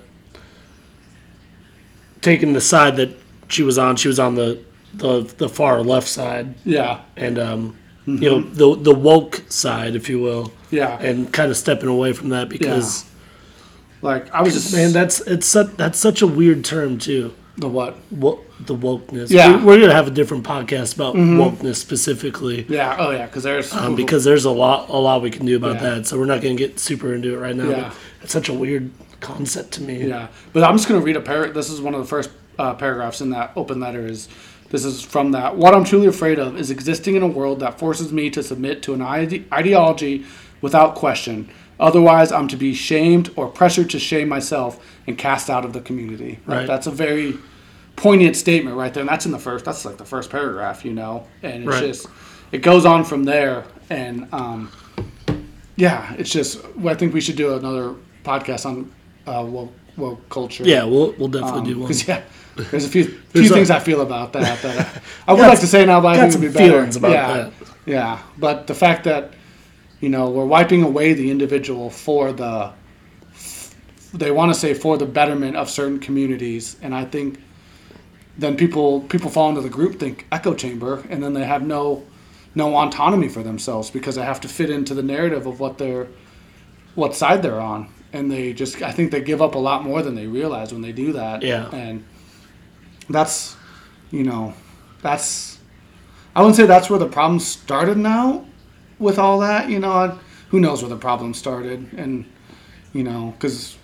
taking 2.21 2.53
the 2.53 2.61
side 2.61 2.95
that 2.97 3.09
she 3.47 3.63
was 3.63 3.77
on, 3.77 3.95
she 3.95 4.07
was 4.07 4.19
on 4.19 4.35
the 4.35 4.59
the, 4.93 5.21
the 5.37 5.47
far 5.47 5.81
left 5.81 6.07
side 6.09 6.53
Yeah, 6.65 6.99
and 7.15 7.39
um 7.39 7.77
you 8.05 8.29
know 8.29 8.41
the 8.41 8.75
the 8.81 8.93
woke 8.93 9.41
side, 9.47 9.95
if 9.95 10.09
you 10.09 10.19
will, 10.19 10.51
yeah. 10.69 10.99
and 10.99 11.31
kind 11.31 11.49
of 11.49 11.55
stepping 11.55 11.87
away 11.87 12.11
from 12.13 12.29
that 12.29 12.49
because 12.49 13.05
like 14.01 14.29
I 14.33 14.41
was 14.41 14.53
just 14.53 14.73
man, 14.73 14.91
that's 14.91 15.21
it's 15.21 15.47
such, 15.47 15.67
that's 15.77 15.97
such 15.99 16.21
a 16.21 16.27
weird 16.27 16.65
term 16.65 16.97
too. 16.97 17.33
the 17.57 17.69
what? 17.69 17.95
Wo- 18.11 18.41
the 18.65 18.75
wokeness. 18.75 19.29
Yeah. 19.29 19.47
Mm-hmm. 19.53 19.59
We- 19.59 19.65
we're 19.75 19.81
gonna 19.81 19.93
have 19.93 20.07
a 20.07 20.11
different 20.11 20.43
podcast 20.43 20.95
about 20.95 21.15
wokeness 21.15 21.75
specifically. 21.75 22.65
Yeah. 22.69 22.95
Oh 22.99 23.11
yeah, 23.11 23.25
because 23.25 23.43
there's 23.43 23.73
Um, 23.73 23.95
because 23.95 24.23
there's 24.23 24.45
a 24.45 24.51
lot, 24.51 24.89
a 24.89 24.97
lot 24.97 25.21
we 25.21 25.31
can 25.31 25.45
do 25.45 25.55
about 25.57 25.75
Yeah. 25.75 25.95
that. 25.95 26.07
So 26.07 26.17
we're 26.19 26.25
not 26.25 26.41
going 26.41 26.55
to 26.57 26.61
get 26.67 26.79
super 26.79 27.13
into 27.13 27.33
it 27.33 27.37
right 27.37 27.55
now. 27.55 27.69
Yeah. 27.69 27.81
But 27.83 27.93
it's 28.23 28.33
such 28.33 28.49
a 28.49 28.53
weird 28.53 28.91
concept 29.19 29.71
to 29.73 29.81
me. 29.83 30.07
Yeah, 30.07 30.27
but 30.53 30.63
I'm 30.63 30.75
just 30.75 30.87
going 30.87 30.99
to 30.99 31.05
read 31.05 31.15
a 31.15 31.21
par. 31.21 31.47
This 31.49 31.69
is 31.69 31.79
one 31.81 31.93
of 31.93 32.01
the 32.01 32.07
first 32.07 32.29
uh, 32.59 32.73
paragraphs 32.73 33.21
in 33.21 33.29
that 33.31 33.51
open 33.55 33.79
letter. 33.79 34.05
Is 34.05 34.27
this 34.69 34.85
is 34.85 35.01
from 35.01 35.31
that? 35.31 35.55
What 35.57 35.73
I'm 35.73 35.83
truly 35.83 36.07
afraid 36.07 36.39
of 36.39 36.57
is 36.59 36.69
existing 36.71 37.15
in 37.15 37.23
a 37.23 37.27
world 37.27 37.59
that 37.59 37.77
forces 37.79 38.11
me 38.11 38.29
to 38.31 38.41
submit 38.43 38.81
to 38.83 38.93
an 38.93 39.01
ide- 39.01 39.45
ideology 39.53 40.23
without 40.61 40.95
question. 40.95 41.49
Otherwise, 41.79 42.31
I'm 42.31 42.47
to 42.49 42.57
be 42.57 42.73
shamed 42.75 43.31
or 43.35 43.47
pressured 43.47 43.89
to 43.89 43.99
shame 43.99 44.29
myself 44.29 44.79
and 45.07 45.17
cast 45.17 45.49
out 45.49 45.65
of 45.65 45.73
the 45.73 45.81
community. 45.81 46.37
Like, 46.45 46.57
Right. 46.59 46.67
That's 46.67 46.85
a 46.85 46.91
very 46.91 47.37
poignant 48.01 48.35
statement 48.35 48.75
right 48.75 48.91
there, 48.93 49.01
and 49.01 49.09
that's 49.09 49.27
in 49.27 49.31
the 49.31 49.37
first. 49.39 49.63
That's 49.63 49.85
like 49.85 49.97
the 49.97 50.05
first 50.05 50.31
paragraph, 50.31 50.83
you 50.83 50.91
know, 50.93 51.27
and 51.43 51.63
it's 51.63 51.67
Right. 51.67 51.85
just 51.85 52.07
it 52.51 52.59
goes 52.63 52.83
on 52.83 53.03
from 53.03 53.23
there, 53.23 53.63
and 53.91 54.27
um, 54.33 54.71
yeah, 55.75 56.13
it's 56.17 56.31
just. 56.31 56.59
I 56.85 56.95
think 56.95 57.13
we 57.13 57.21
should 57.21 57.35
do 57.37 57.53
another 57.55 57.95
podcast 58.23 58.65
on 58.65 58.91
uh, 59.27 59.45
woke, 59.47 59.71
woke 59.97 60.27
culture. 60.29 60.63
Yeah, 60.63 60.83
we'll 60.83 61.13
we'll 61.19 61.27
definitely 61.27 61.73
do 61.73 61.79
one. 61.79 61.87
Because 61.87 62.07
yeah, 62.07 62.23
there's 62.55 62.85
a 62.85 62.89
few 62.89 63.03
few 63.05 63.19
There's 63.33 63.51
a- 63.51 63.53
things 63.53 63.69
I 63.69 63.79
feel 63.79 64.01
about 64.01 64.33
that 64.33 64.61
that 64.63 65.01
I, 65.27 65.31
I 65.31 65.33
would 65.33 65.41
like 65.47 65.59
to 65.59 65.67
say 65.67 65.85
now, 65.85 66.01
but 66.01 66.15
I 66.17 66.19
think 66.21 66.33
some 66.33 66.43
it'd 66.43 66.53
be 66.53 66.57
better. 66.59 66.71
feelings 66.73 66.95
about 66.95 67.11
yeah, 67.11 67.33
that. 67.33 67.53
Yeah, 67.85 68.19
but 68.39 68.65
the 68.67 68.73
fact 68.75 69.03
that 69.03 69.33
you 69.99 70.09
know 70.09 70.29
we're 70.31 70.45
wiping 70.45 70.81
away 70.83 71.13
the 71.13 71.29
individual 71.29 71.89
for 71.91 72.31
the 72.33 72.73
they 74.13 74.31
want 74.31 74.53
to 74.53 74.59
say 74.59 74.73
for 74.73 74.97
the 74.97 75.05
betterment 75.05 75.55
of 75.55 75.69
certain 75.69 75.99
communities, 75.99 76.75
and 76.81 76.93
I 76.93 77.05
think 77.05 77.39
then 78.41 78.57
people 78.57 79.01
people 79.01 79.29
fall 79.29 79.49
into 79.49 79.61
the 79.61 79.69
group 79.69 79.99
think 79.99 80.25
echo 80.31 80.53
chamber, 80.53 81.03
and 81.09 81.23
then 81.23 81.33
they 81.33 81.45
have 81.45 81.61
no 81.65 82.03
no 82.55 82.75
autonomy 82.75 83.29
for 83.29 83.43
themselves 83.43 83.89
because 83.89 84.15
they 84.15 84.23
have 84.25 84.41
to 84.41 84.47
fit 84.49 84.69
into 84.69 84.93
the 84.93 85.03
narrative 85.03 85.45
of 85.47 85.59
what 85.59 85.77
they're 85.77 86.07
what 86.95 87.15
side 87.15 87.41
they're 87.41 87.59
on. 87.61 87.87
And 88.13 88.29
they 88.29 88.51
just 88.51 88.81
i 88.81 88.91
think 88.91 89.11
they 89.11 89.21
give 89.21 89.41
up 89.41 89.55
a 89.55 89.59
lot 89.59 89.83
more 89.83 90.01
than 90.01 90.15
they 90.15 90.27
realize 90.27 90.73
when 90.73 90.81
they 90.81 90.91
do 90.91 91.13
that. 91.13 91.41
Yeah. 91.43 91.69
and 91.73 92.03
that's 93.09 93.55
you 94.11 94.23
know 94.23 94.53
that's 95.01 95.57
i 96.35 96.39
wouldn't 96.41 96.55
say 96.55 96.65
that's 96.65 96.89
where 96.89 96.99
the 96.99 97.07
problem 97.07 97.39
started 97.39 97.97
now 97.97 98.45
with 98.99 99.17
all 99.19 99.39
that 99.39 99.69
you 99.69 99.79
know 99.79 99.91
I- 99.91 100.17
who 100.49 100.59
knows 100.59 100.81
where 100.81 100.89
the 100.89 100.97
problem 100.97 101.33
started. 101.33 101.93
And 101.95 102.25
you 102.91 103.03
know 103.03 103.33
because 103.37 103.77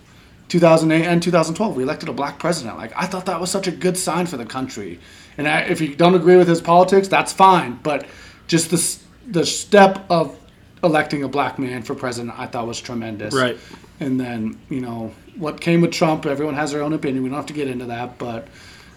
2008 0.50 1.06
and 1.06 1.22
2012 1.22 1.76
we 1.76 1.84
elected 1.84 2.10
a 2.10 2.14
black 2.14 2.40
president. 2.40 2.78
Like 2.78 2.94
i 2.96 3.06
thought 3.06 3.26
that 3.26 3.40
was 3.40 3.52
such 3.52 3.68
a 3.68 3.72
good 3.72 3.98
sign 3.98 4.26
for 4.26 4.38
the 4.38 4.46
country. 4.46 5.00
And 5.38 5.48
I, 5.48 5.62
if 5.62 5.82
you 5.82 5.96
don't 5.96 6.16
agree 6.16 6.38
with 6.38 6.48
his 6.48 6.62
politics 6.62 7.08
that's 7.08 7.34
fine. 7.34 7.80
But 7.84 8.06
just 8.48 8.72
the, 8.72 9.32
the 9.32 9.46
step 9.46 10.06
of 10.10 10.38
electing 10.84 11.24
a 11.24 11.28
black 11.28 11.58
man 11.58 11.82
for 11.82 11.96
president 11.96 12.38
i 12.40 12.46
thought 12.46 12.68
was 12.68 12.80
tremendous. 12.80 13.34
Right. 13.34 13.58
and 14.00 14.20
then 14.20 14.60
you 14.70 14.82
know 14.82 15.12
what 15.36 15.60
came 15.60 15.82
with 15.82 15.92
trump 15.92 16.26
everyone 16.26 16.56
has 16.56 16.72
their 16.72 16.84
own 16.84 16.94
opinion. 16.94 17.24
We 17.24 17.30
don't 17.30 17.38
have 17.38 17.48
to 17.48 17.54
get 17.54 17.68
into 17.68 17.86
that. 17.86 18.18
But 18.18 18.48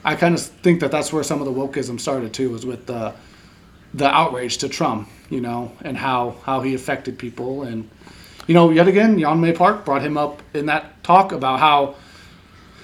i 0.04 0.14
kind 0.14 0.34
of 0.34 0.40
think 0.40 0.80
that 0.80 0.90
that's 0.90 1.12
where 1.12 1.22
some 1.22 1.40
of 1.40 1.46
the 1.46 1.52
wokeism 1.52 1.98
started 2.00 2.32
too 2.32 2.50
was 2.50 2.64
with 2.64 2.86
the 2.86 3.14
the 3.92 4.06
outrage 4.06 4.58
to 4.58 4.68
trump 4.68 5.08
you 5.30 5.40
know 5.40 5.72
and 5.82 5.96
how 5.96 6.36
how 6.44 6.60
he 6.60 6.74
affected 6.74 7.18
people. 7.18 7.62
And 7.62 7.88
you 8.46 8.54
know, 8.54 8.70
yet 8.70 8.88
again, 8.88 9.16
Yeonmi 9.18 9.54
Park 9.56 9.84
brought 9.84 10.02
him 10.02 10.16
up 10.16 10.42
in 10.54 10.66
that 10.66 11.02
talk 11.04 11.32
about 11.32 11.60
how 11.60 11.94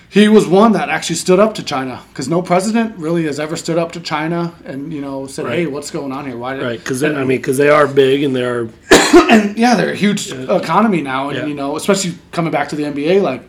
he 0.08 0.28
was 0.28 0.46
one 0.46 0.72
that 0.72 0.88
actually 0.88 1.16
stood 1.16 1.40
up 1.40 1.54
to 1.56 1.62
China 1.62 2.00
because 2.10 2.28
no 2.28 2.40
president 2.40 2.96
really 2.96 3.24
has 3.24 3.40
ever 3.40 3.56
stood 3.56 3.76
up 3.76 3.92
to 3.92 4.00
China 4.00 4.54
and 4.64 4.92
you 4.92 5.00
know 5.00 5.26
said, 5.26 5.44
Right. 5.46 5.58
"Hey, 5.60 5.66
what's 5.66 5.90
going 5.90 6.12
on 6.12 6.26
here? 6.26 6.36
Why 6.36 6.54
did?" 6.54 6.62
Right, 6.62 6.78
because 6.78 7.02
I 7.02 7.08
mean, 7.24 7.26
because 7.38 7.56
they 7.58 7.68
are 7.68 7.86
big 7.86 8.22
and 8.22 8.34
they 8.34 8.44
are 8.44 8.68
and 9.30 9.56
yeah, 9.58 9.74
they're 9.74 9.90
a 9.92 9.96
huge 9.96 10.32
economy 10.32 11.02
now, 11.02 11.28
and 11.30 11.38
Yeah. 11.38 11.46
you 11.46 11.54
know, 11.54 11.76
especially 11.76 12.14
coming 12.32 12.52
back 12.52 12.68
to 12.70 12.76
the 12.76 12.84
NBA, 12.84 13.20
like 13.20 13.42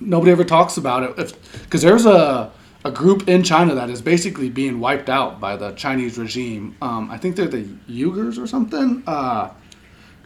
nobody 0.00 0.32
ever 0.32 0.44
talks 0.44 0.76
about 0.76 1.02
it 1.18 1.34
because 1.64 1.82
there's 1.82 2.06
a 2.06 2.50
a 2.86 2.90
group 2.90 3.28
in 3.28 3.42
China 3.42 3.74
that 3.74 3.88
is 3.88 4.02
basically 4.02 4.50
being 4.50 4.78
wiped 4.78 5.08
out 5.08 5.40
by 5.40 5.56
the 5.56 5.72
Chinese 5.72 6.18
regime. 6.18 6.76
Um, 6.82 7.10
I 7.10 7.16
think 7.16 7.34
they're 7.34 7.46
the 7.48 7.66
Uyghurs 7.88 8.38
or 8.42 8.46
something. 8.46 9.02
Uh, 9.06 9.48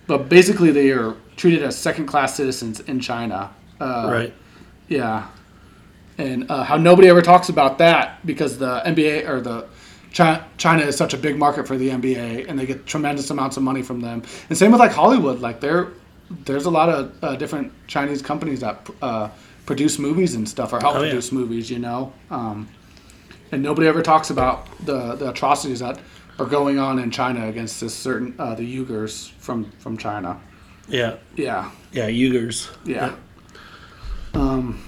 but 0.09 0.29
basically, 0.29 0.73
they 0.73 0.91
are 0.91 1.15
treated 1.37 1.63
as 1.63 1.77
second 1.79 2.07
class 2.07 2.35
citizens 2.35 2.81
in 2.81 2.99
China. 2.99 3.51
Uh, 3.81 4.09
right. 4.11 4.35
Yeah, 4.89 5.29
and 6.19 6.51
uh, 6.51 6.65
how 6.65 6.77
nobody 6.77 7.07
ever 7.09 7.23
talks 7.23 7.49
about 7.49 7.79
that 7.79 8.25
because 8.27 8.59
the 8.59 8.81
NBA 8.85 9.29
or 9.29 9.41
the 9.41 9.67
China, 10.11 10.45
China 10.57 10.83
is 10.83 10.97
such 10.97 11.15
a 11.15 11.19
big 11.19 11.37
market 11.39 11.69
for 11.69 11.77
the 11.77 11.91
NBA, 11.91 12.49
and 12.49 12.59
they 12.59 12.67
get 12.67 12.87
tremendous 12.87 13.31
amounts 13.31 13.57
of 13.57 13.63
money 13.63 13.83
from 13.83 14.01
them. 14.01 14.23
And 14.49 14.59
same 14.59 14.73
with 14.73 14.81
like 14.81 14.93
Hollywood, 14.93 15.41
like 15.41 15.61
there, 15.61 15.89
there's 16.31 16.65
a 16.65 16.71
lot 16.71 16.89
of 16.89 17.13
uh, 17.23 17.37
different 17.37 17.73
Chinese 17.87 18.23
companies 18.23 18.61
that 18.61 18.89
uh, 19.03 19.29
produce 19.67 19.99
movies 19.99 20.35
and 20.35 20.49
stuff 20.49 20.73
or 20.73 20.81
help 20.81 20.95
Oh, 20.97 21.03
yeah. 21.03 21.11
produce 21.11 21.31
movies, 21.31 21.71
you 21.71 21.79
know. 21.79 22.13
Um, 22.31 22.67
and 23.53 23.63
nobody 23.63 23.87
ever 23.87 24.03
talks 24.03 24.31
about 24.31 24.67
the, 24.87 25.15
the 25.15 25.31
atrocities 25.31 25.81
that 25.81 26.01
are 26.39 26.47
going 26.47 26.78
on 26.78 26.99
in 26.99 27.11
China 27.11 27.49
against 27.49 27.80
this 27.80 27.95
certain 27.95 28.34
uh, 28.39 28.55
the 28.55 28.62
Uyghurs 28.84 29.30
from 29.39 29.70
from 29.78 29.97
China. 29.97 30.39
Yeah, 30.89 31.16
Yeah, 31.36 31.70
yeah, 31.93 32.09
Uyghurs. 32.09 32.70
yeah. 32.84 33.12
Um, 34.34 34.82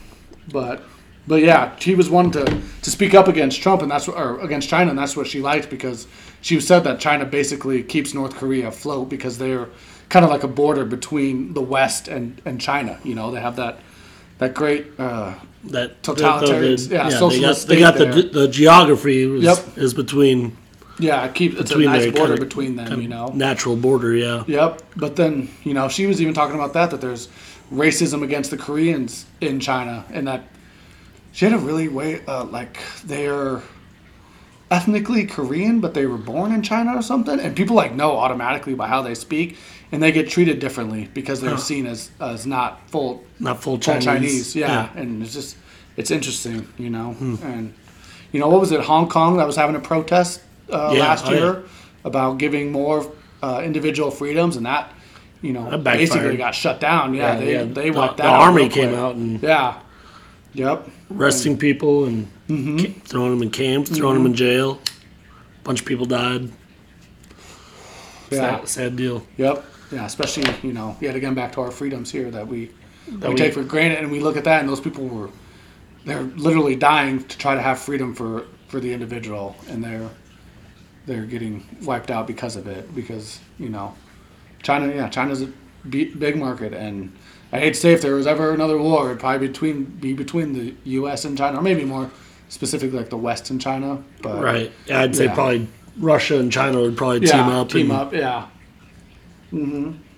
but 0.53 0.83
but 1.27 1.43
yeah, 1.43 1.77
she 1.79 1.95
was 1.95 2.09
one 2.09 2.31
to 2.33 2.45
to 2.83 2.91
speak 2.91 3.15
up 3.15 3.29
against 3.29 3.61
Trump, 3.63 3.83
and 3.83 3.91
that's 3.91 4.07
what, 4.09 4.17
or 4.17 4.41
against 4.41 4.69
China, 4.69 4.91
and 4.91 4.99
that's 4.99 5.17
what 5.17 5.27
she 5.27 5.41
liked 5.41 5.69
because 5.71 6.07
she 6.41 6.61
said 6.61 6.81
that 6.85 7.01
China 7.01 7.25
basically 7.25 7.83
keeps 7.83 8.15
North 8.15 8.35
Korea 8.37 8.69
afloat 8.69 9.09
because 9.09 9.39
they're 9.39 9.69
kind 10.09 10.25
of 10.25 10.31
like 10.31 10.43
a 10.43 10.49
border 10.49 10.85
between 10.85 11.53
the 11.55 11.61
West 11.63 12.09
and 12.09 12.41
and 12.45 12.61
China. 12.61 12.99
You 13.05 13.15
know, 13.15 13.31
they 13.31 13.41
have 13.41 13.57
that 13.57 13.79
that 14.39 14.55
great. 14.55 14.87
Uh, 14.99 15.35
That 15.65 16.03
Totalitarians, 16.03 16.89
yeah, 16.91 17.11
they 17.11 17.41
got, 17.41 17.57
they 17.69 17.81
got 17.81 17.95
the 17.99 18.23
the 18.33 18.49
geography 18.49 19.25
is, 19.25 19.43
Yep. 19.45 19.59
is 19.77 19.93
between 19.93 20.57
yeah, 21.01 21.27
keep 21.29 21.59
it's 21.59 21.71
a 21.71 21.79
nice 21.79 22.11
border 22.13 22.37
between 22.37 22.77
them. 22.77 23.01
You 23.01 23.09
know, 23.09 23.29
natural 23.29 23.77
border. 23.77 24.15
Yeah, 24.15 24.45
Yep. 24.47 24.83
But 24.97 25.17
then, 25.17 25.49
you 25.65 25.75
know, 25.75 25.89
she 25.89 26.07
was 26.07 26.21
even 26.21 26.35
talking 26.35 26.55
about 26.55 26.73
that, 26.75 26.91
that 26.91 27.01
there's 27.01 27.29
racism 27.73 28.23
against 28.23 28.51
the 28.51 28.57
Koreans 28.57 29.27
in 29.41 29.61
China, 29.61 30.05
and 30.13 30.27
that 30.29 30.43
she 31.33 31.45
had 31.45 31.55
a 31.55 31.59
really 31.59 31.89
way, 31.89 32.25
uh, 32.27 32.45
like, 32.45 32.79
they're 33.05 33.63
ethnically 34.71 35.25
Korean, 35.27 35.81
but 35.81 35.95
they 35.95 36.07
were 36.07 36.19
born 36.19 36.53
in 36.53 36.63
China 36.63 36.97
or 36.97 37.03
something. 37.03 37.39
And 37.41 37.57
people, 37.57 37.77
like, 37.77 37.95
know 37.95 38.17
automatically 38.17 38.75
by 38.75 38.89
how 38.89 39.03
they 39.03 39.15
speak, 39.15 39.57
and 39.93 40.03
they 40.03 40.13
get 40.13 40.29
treated 40.29 40.59
differently 40.61 41.09
because 41.15 41.41
they're 41.41 41.51
Huh. 41.51 41.57
seen 41.59 41.87
as, 41.87 42.11
as 42.21 42.47
not 42.47 42.89
full, 42.91 43.25
not 43.41 43.63
full 43.63 43.75
full 43.75 43.79
Chinese. 43.79 44.05
Chinese. 44.05 44.57
Yeah. 44.57 44.91
And 44.95 45.23
it's 45.23 45.33
just, 45.35 45.57
it's 45.97 46.11
interesting, 46.11 46.67
you 46.79 46.91
know. 46.91 47.17
And, 47.43 47.75
you 48.33 48.39
know, 48.39 48.49
what 48.49 48.61
was 48.61 48.71
it, 48.71 48.81
Hong 48.81 49.09
Kong 49.09 49.37
that 49.39 49.47
was 49.47 49.57
having 49.57 49.75
a 49.77 49.81
protest 49.81 50.41
uh, 50.73 50.93
Yeah, 50.95 51.01
last 51.01 51.27
oh, 51.27 51.33
yeah. 51.33 51.39
year 51.39 51.63
about 52.05 52.39
giving 52.39 52.73
more 52.73 53.11
uh, 53.43 53.63
individual 53.65 54.11
freedoms, 54.11 54.57
and 54.57 54.67
that, 54.67 54.93
you 55.43 55.53
know, 55.53 55.71
That 55.71 55.85
basically 55.85 56.37
got 56.37 56.55
shut 56.55 56.81
down. 56.81 57.15
Yeah, 57.15 57.37
they, 57.37 57.53
yeah. 57.53 57.65
they 57.65 57.91
The- 57.91 57.99
wiped 57.99 58.17
the 58.19 58.23
that 58.25 58.33
out 58.35 58.41
army 58.43 58.69
came 58.69 58.95
out 58.95 59.15
and 59.17 59.43
Yeah. 59.43 59.81
Yep. 60.55 60.89
arresting 61.15 61.57
people 61.59 62.05
and 62.07 62.27
Mm-hmm. 62.49 63.01
throwing 63.03 63.31
them 63.31 63.43
in 63.43 63.51
camps, 63.51 63.91
throwing 63.97 64.17
them 64.17 64.27
in 64.27 64.35
jail. 64.35 64.81
A 65.61 65.63
bunch 65.63 65.81
of 65.81 65.87
people 65.87 66.05
died. 66.07 66.51
Yeah. 68.31 68.59
Sad, 68.59 68.69
sad 68.69 68.97
deal. 68.97 69.25
Yep. 69.37 69.65
Yeah. 69.93 70.05
Especially, 70.07 70.45
you 70.63 70.73
know, 70.73 70.97
yet 71.01 71.15
again 71.17 71.35
back 71.35 71.53
to 71.53 71.61
our 71.61 71.71
freedoms 71.71 72.11
here 72.11 72.31
that 72.31 72.47
we 72.47 72.71
That 73.09 73.29
we 73.29 73.35
we- 73.35 73.41
take 73.41 73.55
for 73.55 73.63
granted, 73.63 73.99
and 73.99 74.11
we 74.11 74.21
look 74.21 74.37
at 74.37 74.45
that, 74.45 74.61
and 74.61 74.69
those 74.69 74.81
people 74.81 75.07
were 75.07 75.31
they're 76.05 76.23
literally 76.23 76.77
dying 76.77 77.23
to 77.25 77.39
try 77.39 77.55
to 77.55 77.61
have 77.63 77.79
freedom 77.79 78.15
for 78.15 78.45
for 78.69 78.81
the 78.81 78.93
individual, 78.93 79.55
and 79.69 79.83
they're 79.83 80.09
they're 81.11 81.27
getting 81.27 81.67
wiped 81.83 82.11
out 82.11 82.27
because 82.29 82.55
of 82.55 82.69
it. 82.69 82.95
Because 82.95 83.41
you 83.59 83.69
know, 83.69 83.95
China, 84.63 84.87
yeah, 84.95 85.09
China's 85.09 85.43
a 85.43 85.49
big 85.89 86.37
market, 86.37 86.73
and 86.73 87.13
I 87.53 87.59
hate 87.59 87.75
to 87.75 87.81
say 87.81 87.93
if 87.93 88.01
there 88.01 88.15
was 88.15 88.27
ever 88.29 88.53
another 88.53 88.79
war, 88.79 89.07
it'd 89.07 89.19
probably 89.19 89.49
between 89.49 89.85
be 89.85 90.13
between 90.13 90.53
the 90.53 90.75
U.S. 90.85 91.25
and 91.25 91.37
China, 91.37 91.59
or 91.59 91.63
maybe 91.63 91.85
more 91.85 92.11
specifically 92.49 92.97
like 92.99 93.11
the 93.11 93.17
West 93.17 93.51
and 93.51 93.61
China. 93.61 94.03
But 94.23 94.41
Right. 94.43 94.73
Yeah, 94.87 95.01
I'd 95.03 95.17
say 95.17 95.25
Yeah. 95.25 95.35
probably 95.35 95.69
Russia 95.99 96.39
and 96.39 96.53
China 96.53 96.81
would 96.81 96.97
probably 96.97 97.27
yeah, 97.27 97.33
team 97.33 97.49
up. 97.49 97.69
Team 97.71 97.91
and- 97.91 98.01
up. 98.01 98.15
Yeah. 98.15 98.47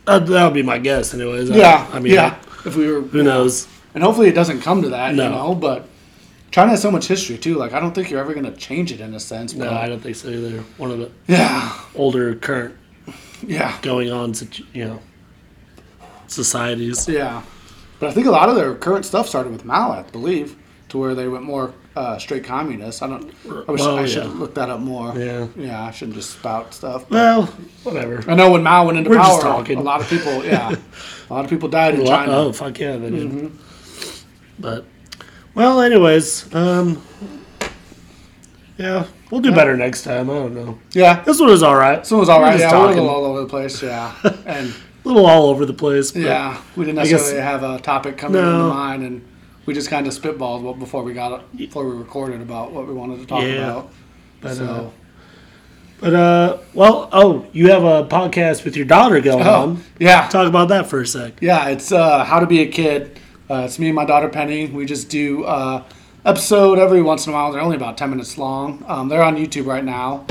Uh, 0.06 0.18
that 0.18 0.44
would 0.44 0.54
be 0.54 0.62
my 0.62 0.78
guess, 0.78 1.14
anyways. 1.14 1.50
I- 1.50 1.56
Yeah. 1.56 1.86
I, 1.92 2.00
mean, 2.00 2.12
yeah. 2.12 2.36
If 2.66 2.76
we 2.76 2.86
were, 2.90 3.00
who 3.00 3.22
knows? 3.22 3.66
And 3.94 4.02
hopefully 4.04 4.28
it 4.28 4.34
doesn't 4.34 4.60
come 4.60 4.82
to 4.82 4.88
that, 4.90 5.14
No. 5.14 5.24
you 5.24 5.30
know. 5.30 5.54
But 5.54 5.88
China 6.52 6.70
has 6.70 6.82
so 6.82 6.90
much 6.90 7.06
history 7.08 7.36
too. 7.38 7.56
Like 7.56 7.72
I 7.72 7.80
don't 7.80 7.94
think 7.94 8.10
you're 8.10 8.20
ever 8.20 8.34
going 8.34 8.44
to 8.46 8.52
change 8.52 8.92
it 8.92 9.00
in 9.00 9.14
a 9.14 9.20
sense. 9.20 9.54
No, 9.54 9.64
But 9.64 9.72
I 9.74 9.88
don't 9.88 10.00
think 10.00 10.14
so 10.16 10.28
either. 10.28 10.60
One 10.76 10.90
of 10.90 10.98
the 10.98 11.10
yeah, 11.26 11.76
older 11.96 12.34
current 12.36 12.76
yeah, 13.46 13.76
going 13.82 14.10
on, 14.12 14.34
you 14.72 14.84
know, 14.84 15.00
societies. 16.28 17.08
yeah. 17.08 17.42
But 17.98 18.10
I 18.10 18.12
think 18.12 18.26
a 18.26 18.30
lot 18.30 18.48
of 18.48 18.56
their 18.56 18.74
current 18.74 19.04
stuff 19.04 19.28
started 19.28 19.52
with 19.52 19.64
Mao, 19.64 19.92
I 19.92 20.02
believe, 20.02 20.56
to 20.88 20.98
where 20.98 21.14
they 21.14 21.28
went 21.28 21.44
more 21.44 21.72
uh, 21.94 22.18
straight 22.18 22.44
communist. 22.44 23.02
I 23.02 23.06
don't. 23.08 23.32
I 23.68 23.70
wish 23.70 23.80
Well, 23.80 23.98
I 23.98 24.06
should 24.06 24.24
yeah. 24.24 24.30
look 24.30 24.54
that 24.54 24.68
up 24.70 24.80
more. 24.80 25.16
Yeah. 25.16 25.46
Yeah, 25.56 25.82
I 25.84 25.90
shouldn't 25.90 26.16
just 26.16 26.30
spout 26.30 26.74
stuff. 26.74 27.08
Well, 27.10 27.46
whatever. 27.84 28.24
I 28.30 28.34
know 28.34 28.50
when 28.50 28.62
Mao 28.62 28.86
went 28.86 28.98
into 28.98 29.10
We're 29.10 29.18
power, 29.18 29.40
a 29.44 29.74
lot 29.80 30.00
of 30.00 30.08
people, 30.08 30.44
yeah, 30.44 30.74
a 31.30 31.32
lot 31.32 31.44
of 31.44 31.50
people 31.50 31.68
died 31.68 31.94
in 31.94 32.04
China. 32.14 32.32
Oh 32.32 32.52
fuck 32.52 32.78
yeah, 32.78 32.96
they 32.96 33.10
did. 33.10 33.30
Mm-hmm. 33.30 33.56
But 34.58 34.84
well, 35.54 35.80
anyways, 35.80 36.52
um, 36.54 37.02
yeah, 38.78 39.06
we'll 39.30 39.40
do 39.40 39.52
better 39.52 39.76
next 39.76 40.02
time. 40.02 40.30
I 40.30 40.34
don't 40.34 40.54
know. 40.54 40.78
Yeah, 40.92 41.22
This 41.22 41.38
one 41.38 41.50
was 41.50 41.62
all 41.62 41.76
right. 41.76 42.00
this 42.00 42.10
one 42.10 42.20
was 42.20 42.28
all 42.28 42.40
We're 42.40 42.56
Yeah, 42.56 42.72
we 42.72 42.78
we're 42.78 42.92
a 42.92 42.94
little 42.94 43.08
all 43.08 43.24
over 43.24 43.40
the 43.40 43.46
place. 43.46 43.82
Yeah, 43.82 44.14
and 44.46 44.70
A 45.04 45.08
little 45.08 45.26
all 45.26 45.48
over 45.50 45.66
the 45.66 45.74
place. 45.74 46.12
But 46.12 46.22
yeah, 46.22 46.60
we 46.76 46.84
didn't 46.86 46.98
I 46.98 47.02
guess- 47.04 47.12
necessarily 47.12 47.42
have 47.44 47.62
a 47.62 47.78
topic 47.80 48.16
coming 48.16 48.40
No. 48.40 48.62
into 48.64 48.74
mind, 48.74 49.02
and 49.04 49.28
we 49.66 49.74
just 49.74 49.90
kind 49.90 50.06
of 50.06 50.12
spitballed 50.14 50.62
what- 50.62 50.78
before 50.78 51.02
we 51.02 51.12
got 51.12 51.54
before 51.56 51.88
we 51.88 51.96
recorded 51.96 52.40
about 52.40 52.72
what 52.72 52.86
we 52.88 52.94
wanted 52.94 53.20
to 53.20 53.26
talk 53.26 53.42
Yeah. 53.42 53.54
about. 53.70 53.90
But, 54.40 54.54
so, 54.56 54.64
uh, 54.64 54.90
But 56.00 56.14
uh, 56.14 56.58
well, 56.74 57.08
oh, 57.12 57.46
you 57.52 57.70
have 57.70 57.84
a 57.84 58.04
podcast 58.04 58.64
with 58.64 58.74
your 58.76 58.86
daughter 58.86 59.20
going 59.20 59.46
oh, 59.46 59.62
on. 59.62 59.84
yeah, 60.00 60.26
Talk 60.28 60.48
about 60.48 60.68
that 60.70 60.88
for 60.88 61.00
a 61.02 61.06
sec. 61.06 61.34
Yeah, 61.40 61.68
it's 61.68 61.92
uh, 61.92 62.24
How 62.24 62.40
to 62.40 62.46
Be 62.46 62.60
a 62.62 62.66
Kid. 62.66 63.20
Uh, 63.52 63.64
it's 63.66 63.78
me 63.78 63.88
and 63.88 63.94
my 63.94 64.06
daughter 64.06 64.30
Penny. 64.30 64.64
We 64.66 64.86
just 64.86 65.10
do 65.10 65.44
uh, 65.44 65.84
episode 66.24 66.78
every 66.78 67.02
once 67.02 67.26
in 67.26 67.34
a 67.34 67.36
while. 67.36 67.52
They're 67.52 67.60
only 67.60 67.76
about 67.76 67.98
ten 67.98 68.08
minutes 68.08 68.38
long. 68.38 68.82
Um, 68.88 69.08
they're 69.10 69.22
on 69.22 69.36
YouTube 69.36 69.66
right 69.66 69.84
now. 69.84 70.24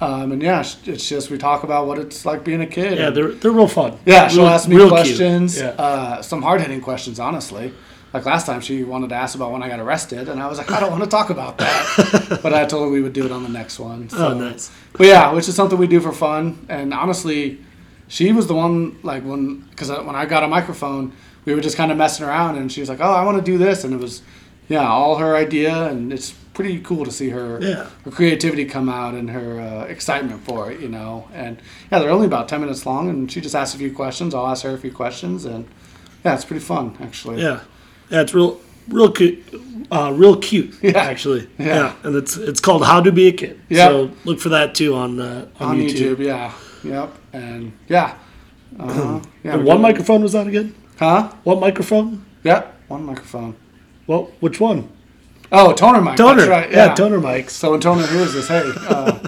Um, 0.00 0.32
and 0.32 0.42
yeah, 0.42 0.60
it's- 0.60 0.76
just 1.06 1.30
we 1.30 1.36
talk 1.36 1.64
about 1.64 1.86
what 1.86 1.98
it's 1.98 2.24
like 2.24 2.44
being 2.44 2.62
a 2.62 2.66
kid. 2.66 2.96
Yeah, 2.96 3.10
they're 3.10 3.32
they're 3.32 3.50
real 3.52 3.68
fun. 3.68 3.98
yeah. 4.06 4.26
She'll 4.28 4.44
Real- 4.44 4.48
ask 4.54 4.68
me 4.70 4.88
questions. 4.88 5.58
Yeah. 5.60 5.66
Uh, 5.68 6.22
some 6.22 6.40
hard 6.40 6.62
hitting 6.62 6.80
questions, 6.80 7.20
honestly. 7.20 7.74
Like 8.14 8.24
last 8.24 8.46
time, 8.46 8.62
she 8.62 8.84
wanted 8.84 9.10
to 9.10 9.16
ask 9.16 9.34
about 9.34 9.52
when 9.52 9.62
I 9.62 9.68
got 9.68 9.78
arrested, 9.78 10.30
and 10.30 10.40
I 10.42 10.46
was 10.46 10.56
like, 10.56 10.70
I 10.70 10.80
don't 10.80 10.90
want 10.90 11.04
to 11.04 11.10
talk 11.10 11.28
about 11.28 11.58
that. 11.58 12.40
but 12.42 12.54
I 12.54 12.64
told 12.64 12.84
her 12.84 12.90
we 12.90 13.02
would 13.02 13.12
do 13.12 13.26
it 13.26 13.32
on 13.32 13.42
the 13.42 13.48
next 13.50 13.78
one. 13.78 14.08
So. 14.08 14.28
Oh, 14.28 14.34
nice. 14.34 14.70
But 14.94 15.08
yeah, 15.08 15.30
which 15.32 15.46
is 15.46 15.54
something 15.54 15.78
we 15.78 15.86
do 15.86 16.00
for 16.00 16.12
fun. 16.12 16.64
And 16.70 16.94
honestly, 16.94 17.58
she 18.08 18.32
was 18.32 18.46
the 18.46 18.54
one 18.54 18.98
like 19.02 19.24
when 19.24 19.60
because 19.70 19.90
when 19.90 20.14
I 20.14 20.24
got 20.24 20.42
a 20.42 20.48
microphone, 20.48 21.12
we 21.44 21.54
were 21.54 21.60
just 21.60 21.76
kind 21.76 21.90
of 21.92 21.98
messing 21.98 22.24
around, 22.26 22.56
and 22.56 22.70
she 22.70 22.80
was 22.80 22.88
like, 22.88 23.00
"Oh, 23.00 23.12
I 23.12 23.24
want 23.24 23.38
to 23.38 23.42
do 23.52 23.58
this," 23.58 23.84
and 23.84 23.92
it 23.94 24.00
was 24.00 24.22
yeah, 24.68 24.86
all 24.88 25.16
her 25.16 25.36
idea, 25.36 25.88
and 25.88 26.12
it's 26.12 26.30
pretty 26.54 26.78
cool 26.80 27.04
to 27.04 27.10
see 27.10 27.30
her 27.30 27.58
Yeah. 27.60 27.86
her 28.04 28.10
creativity 28.10 28.64
come 28.64 28.88
out 28.88 29.14
and 29.14 29.30
her 29.30 29.60
uh, 29.60 29.84
excitement 29.84 30.44
for 30.44 30.70
it, 30.70 30.80
you 30.80 30.88
know. 30.88 31.26
And 31.34 31.58
yeah, 31.90 31.98
they're 31.98 32.10
only 32.10 32.26
about 32.26 32.48
ten 32.48 32.60
minutes 32.60 32.86
long, 32.86 33.08
and 33.10 33.30
she 33.30 33.40
just 33.40 33.54
asks 33.54 33.74
a 33.74 33.78
few 33.78 33.92
questions. 33.92 34.34
I'll 34.34 34.46
ask 34.46 34.62
her 34.64 34.74
a 34.74 34.78
few 34.78 34.92
questions, 34.92 35.44
and 35.44 35.66
yeah, 36.24 36.34
it's 36.34 36.44
pretty 36.44 36.64
fun 36.64 36.96
actually. 37.00 37.42
Yeah, 37.42 37.60
yeah, 38.10 38.20
it's 38.22 38.34
real, 38.34 38.60
real 38.88 39.10
cute, 39.10 39.42
uh, 39.90 40.12
real 40.14 40.36
cute. 40.36 40.74
Yeah. 40.82 40.98
actually. 40.98 41.48
Yeah. 41.58 41.94
and 42.04 42.14
it's 42.14 42.36
it's 42.36 42.60
called 42.60 42.84
How 42.84 43.00
to 43.02 43.10
Be 43.12 43.26
a 43.28 43.32
Kid. 43.32 43.60
Yeah. 43.68 43.88
So 43.88 44.10
look 44.24 44.38
for 44.40 44.50
that 44.50 44.74
too 44.74 44.94
on 44.94 45.18
uh, 45.20 45.48
on, 45.58 45.70
on 45.70 45.78
YouTube. 45.78 46.16
YouTube. 46.16 46.24
yeah, 46.26 46.52
yep, 46.84 47.10
and 47.32 47.72
yeah, 47.88 48.14
uh, 48.78 49.20
yeah. 49.44 49.54
And 49.54 49.64
one 49.64 49.80
microphone 49.80 50.22
was 50.22 50.32
that 50.32 50.46
again? 50.46 50.74
Huh? 50.98 51.32
What 51.44 51.60
microphone? 51.60 52.24
Yeah, 52.44 52.66
one 52.88 53.04
microphone. 53.04 53.56
Well, 54.06 54.30
which 54.40 54.60
one? 54.60 54.88
Oh, 55.50 55.72
Tonor 55.72 56.00
mic. 56.02 56.16
Tonor. 56.16 56.36
That's 56.36 56.48
right. 56.48 56.70
yeah. 56.70 56.86
Yeah, 56.86 56.94
Tonor 56.94 57.18
mics. 57.20 57.50
So 57.50 57.72
when 57.72 57.80
Tonor 57.80 58.06
hears 58.06 58.32
this, 58.32 58.48
hey, 58.48 58.62
uh, 58.88 59.18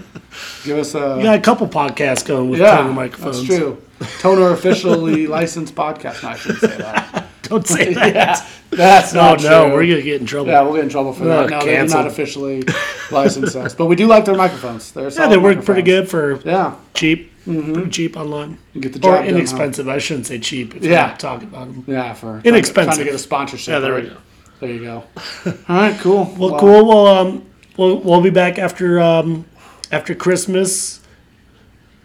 give 0.65 0.79
us 0.79 0.95
a 0.95 0.99
You 1.19 1.23
got 1.25 1.39
a 1.39 1.43
couple 1.43 1.69
podcasts 1.69 2.25
going 2.27 2.49
with 2.51 2.61
yeah. 2.61 2.77
Tonor 2.79 2.93
microphones. 2.95 3.47
That's 3.47 3.59
true. 3.61 3.83
Tonor 4.21 4.51
officially 4.53 5.27
licensed 5.27 5.75
podcast. 5.75 6.23
No, 6.23 6.31
I 6.31 6.37
shouldn't 6.37 6.61
say 6.61 6.77
that. 6.79 7.27
Don't 7.43 7.67
say 7.67 7.93
that. 7.93 8.15
yeah, 8.15 8.47
that's 8.71 9.12
not 9.12 9.43
no, 9.43 9.67
true. 9.67 9.75
we're 9.75 9.87
gonna 9.87 10.01
get 10.01 10.19
in 10.19 10.27
trouble. 10.27 10.51
yeah, 10.51 10.62
we'll 10.62 10.73
get 10.73 10.85
in 10.85 10.89
trouble 10.89 11.12
for 11.12 11.25
that. 11.27 11.51
No, 11.51 11.59
they 11.59 11.65
do 11.67 11.71
canceled. 11.77 12.05
not 12.05 12.11
officially 12.11 12.62
licensed 13.11 13.55
us, 13.55 13.75
but 13.75 13.85
we 13.85 13.97
do 13.97 14.07
like 14.07 14.25
their 14.25 14.35
microphones. 14.35 14.91
They're 14.93 15.11
Yeah, 15.11 15.29
they 15.29 15.37
work 15.37 15.62
pretty 15.62 15.83
good 15.83 16.09
for 16.09 16.41
Yeah, 16.41 16.75
cheap, 16.95 17.31
pretty 17.45 17.91
cheap 17.91 18.17
online, 18.17 18.59
you 18.73 18.81
get 18.81 18.93
the 18.93 18.99
or 18.99 19.03
job 19.03 19.15
done, 19.17 19.25
huh? 19.25 19.37
inexpensive. 19.37 19.89
I 19.89 19.99
shouldn't 19.99 20.27
say 20.27 20.39
cheap. 20.39 20.75
If 20.77 20.83
Yeah. 20.85 21.11
yeah, 21.11 21.17
talk 21.17 21.43
about 21.43 21.67
them. 21.67 21.85
Yeah, 21.87 22.13
for 22.15 22.41
Inexpensive. 22.45 22.95
Trying 22.95 22.99
to 22.99 23.05
get 23.05 23.15
a 23.15 23.19
sponsorship. 23.19 23.73
Yeah, 23.73 23.79
there 23.81 23.95
we 23.95 24.03
go. 24.03 24.17
There 24.61 24.71
you 24.71 24.81
go. 24.83 25.05
All 25.47 25.53
right, 25.77 25.99
cool. 26.01 26.35
Well, 26.39 26.59
cool. 26.59 26.87
Well, 26.87 27.07
um, 27.07 27.45
we'll 27.77 27.99
we'll 28.01 28.21
be 28.23 28.31
back 28.31 28.59
after 28.59 29.01
um, 29.01 29.45
after 29.93 30.15
Christmas. 30.15 31.01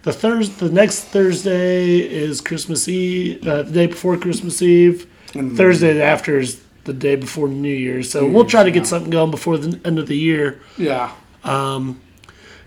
The 0.04 0.14
Thursday, 0.14 0.68
the 0.68 0.74
next 0.74 1.06
Thursday 1.06 1.98
is 2.00 2.40
Christmas 2.42 2.88
Eve. 2.88 3.46
Uh, 3.48 3.64
the 3.64 3.72
day 3.72 3.88
before 3.88 4.18
Christmas 4.18 4.62
Eve. 4.62 5.06
Mm. 5.34 5.56
Thursday 5.58 6.02
after 6.02 6.40
is 6.40 6.62
the 6.86 6.94
day 6.94 7.16
before 7.18 7.48
New 7.50 7.74
Year's. 7.74 8.10
So 8.10 8.26
we'll 8.26 8.46
try 8.46 8.64
to 8.64 8.72
get 8.72 8.88
something 8.88 9.12
going 9.12 9.30
before 9.30 9.58
the 9.58 9.80
end 9.86 10.00
of 10.00 10.08
the 10.08 10.18
year. 10.18 10.60
Yeah, 10.78 11.12
Um, 11.44 12.00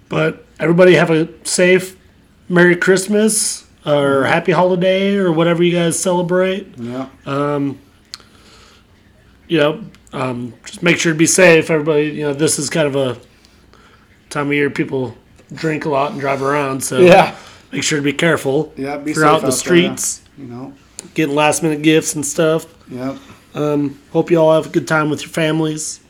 But 0.09 0.45
everybody 0.61 0.95
have 0.95 1.11
a 1.11 1.27
safe, 1.45 1.97
Merry 2.53 2.77
Christmas 2.77 3.67
or 3.87 4.25
Happy 4.25 4.53
Holiday 4.53 5.17
or 5.17 5.33
whatever 5.33 5.63
you 5.63 5.73
guys 5.73 5.99
celebrate. 5.99 6.77
yeah, 6.79 7.09
you 9.49 9.59
know, 9.59 9.83
um, 10.13 10.53
just 10.67 10.83
make 10.83 10.99
sure 10.99 11.13
to 11.13 11.19
be 11.19 11.27
safe. 11.27 11.71
Everybody, 11.71 12.09
you 12.09 12.23
know, 12.23 12.35
this 12.35 12.59
is 12.59 12.69
kind 12.69 12.87
of 12.87 12.95
a 12.95 13.19
time 14.29 14.49
of 14.49 14.53
year 14.53 14.69
people 14.69 15.17
drink 15.55 15.87
a 15.87 15.89
lot 15.89 16.13
and 16.13 16.21
drive 16.21 16.43
around, 16.43 16.83
so 16.85 17.01
yeah, 17.01 17.35
make 17.73 17.83
sure 17.83 17.99
to 17.99 18.05
be 18.05 18.13
careful. 18.13 18.73
yeah. 18.77 18.99
Be 18.99 19.13
out 19.13 19.15
safe 19.15 19.25
in 19.37 19.41
the 19.41 19.41
there, 19.41 19.51
streets, 19.53 20.23
You 20.37 20.45
know. 20.45 20.75
getting 21.15 21.35
last 21.35 21.63
minute 21.63 21.81
gifts 21.83 22.15
and 22.15 22.25
stuff. 22.25 22.67
Yep. 22.91 23.17
Um, 23.55 23.99
hope 24.13 24.31
you 24.31 24.39
all 24.39 24.55
have 24.55 24.67
a 24.67 24.71
good 24.71 24.87
time 24.87 25.09
with 25.11 25.23
your 25.23 25.31
families, 25.31 26.01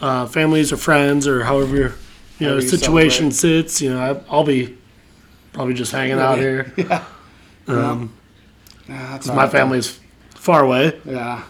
uh, 0.00 0.26
families 0.26 0.72
or 0.72 0.76
friends 0.76 1.26
or 1.26 1.42
however 1.44 1.76
your 1.76 1.94
you 2.38 2.46
know 2.46 2.52
However 2.54 2.62
you 2.62 2.68
situation 2.68 3.32
sits. 3.32 3.80
You 3.82 3.90
know, 3.94 4.00
I, 4.00 4.32
I'll 4.32 4.44
be 4.44 4.76
probably 5.54 5.72
just 5.74 5.92
hanging 5.92 6.18
out 6.18 6.36
here. 6.38 6.70
Yeah. 6.76 7.02
Um, 7.66 8.12
Yeah, 8.86 9.12
that's 9.12 9.26
my 9.28 9.48
family's 9.48 9.98
far 10.34 10.62
away, 10.62 11.00
Yeah. 11.06 11.42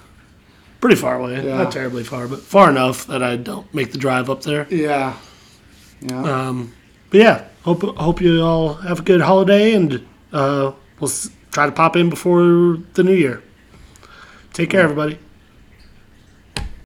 pretty 0.81 0.95
far 0.95 1.17
away, 1.19 1.45
Yeah. 1.45 1.57
not 1.59 1.73
terribly 1.73 2.05
far, 2.05 2.29
but 2.29 2.39
far 2.41 2.71
enough 2.71 3.09
that 3.09 3.21
I 3.25 3.35
don't 3.35 3.67
make 3.75 3.91
the 3.91 3.99
drive 3.99 4.31
up 4.31 4.43
there. 4.43 4.69
Yeah. 4.71 5.15
Yeah. 6.01 6.23
Um, 6.23 6.73
but 7.11 7.19
yeah, 7.21 7.45
hope 7.65 7.83
hope 7.97 8.21
you 8.21 8.41
all 8.43 8.75
have 8.75 9.01
a 9.01 9.03
good 9.03 9.21
holiday, 9.23 9.73
and 9.75 9.95
uh, 10.33 10.71
we'll 11.01 11.11
s- 11.11 11.31
try 11.51 11.67
to 11.67 11.73
pop 11.73 11.97
in 11.97 12.09
before 12.11 12.79
the 12.95 13.03
new 13.03 13.15
year. 13.15 13.43
Take 14.53 14.71
care, 14.71 14.83
everybody. 14.83 15.19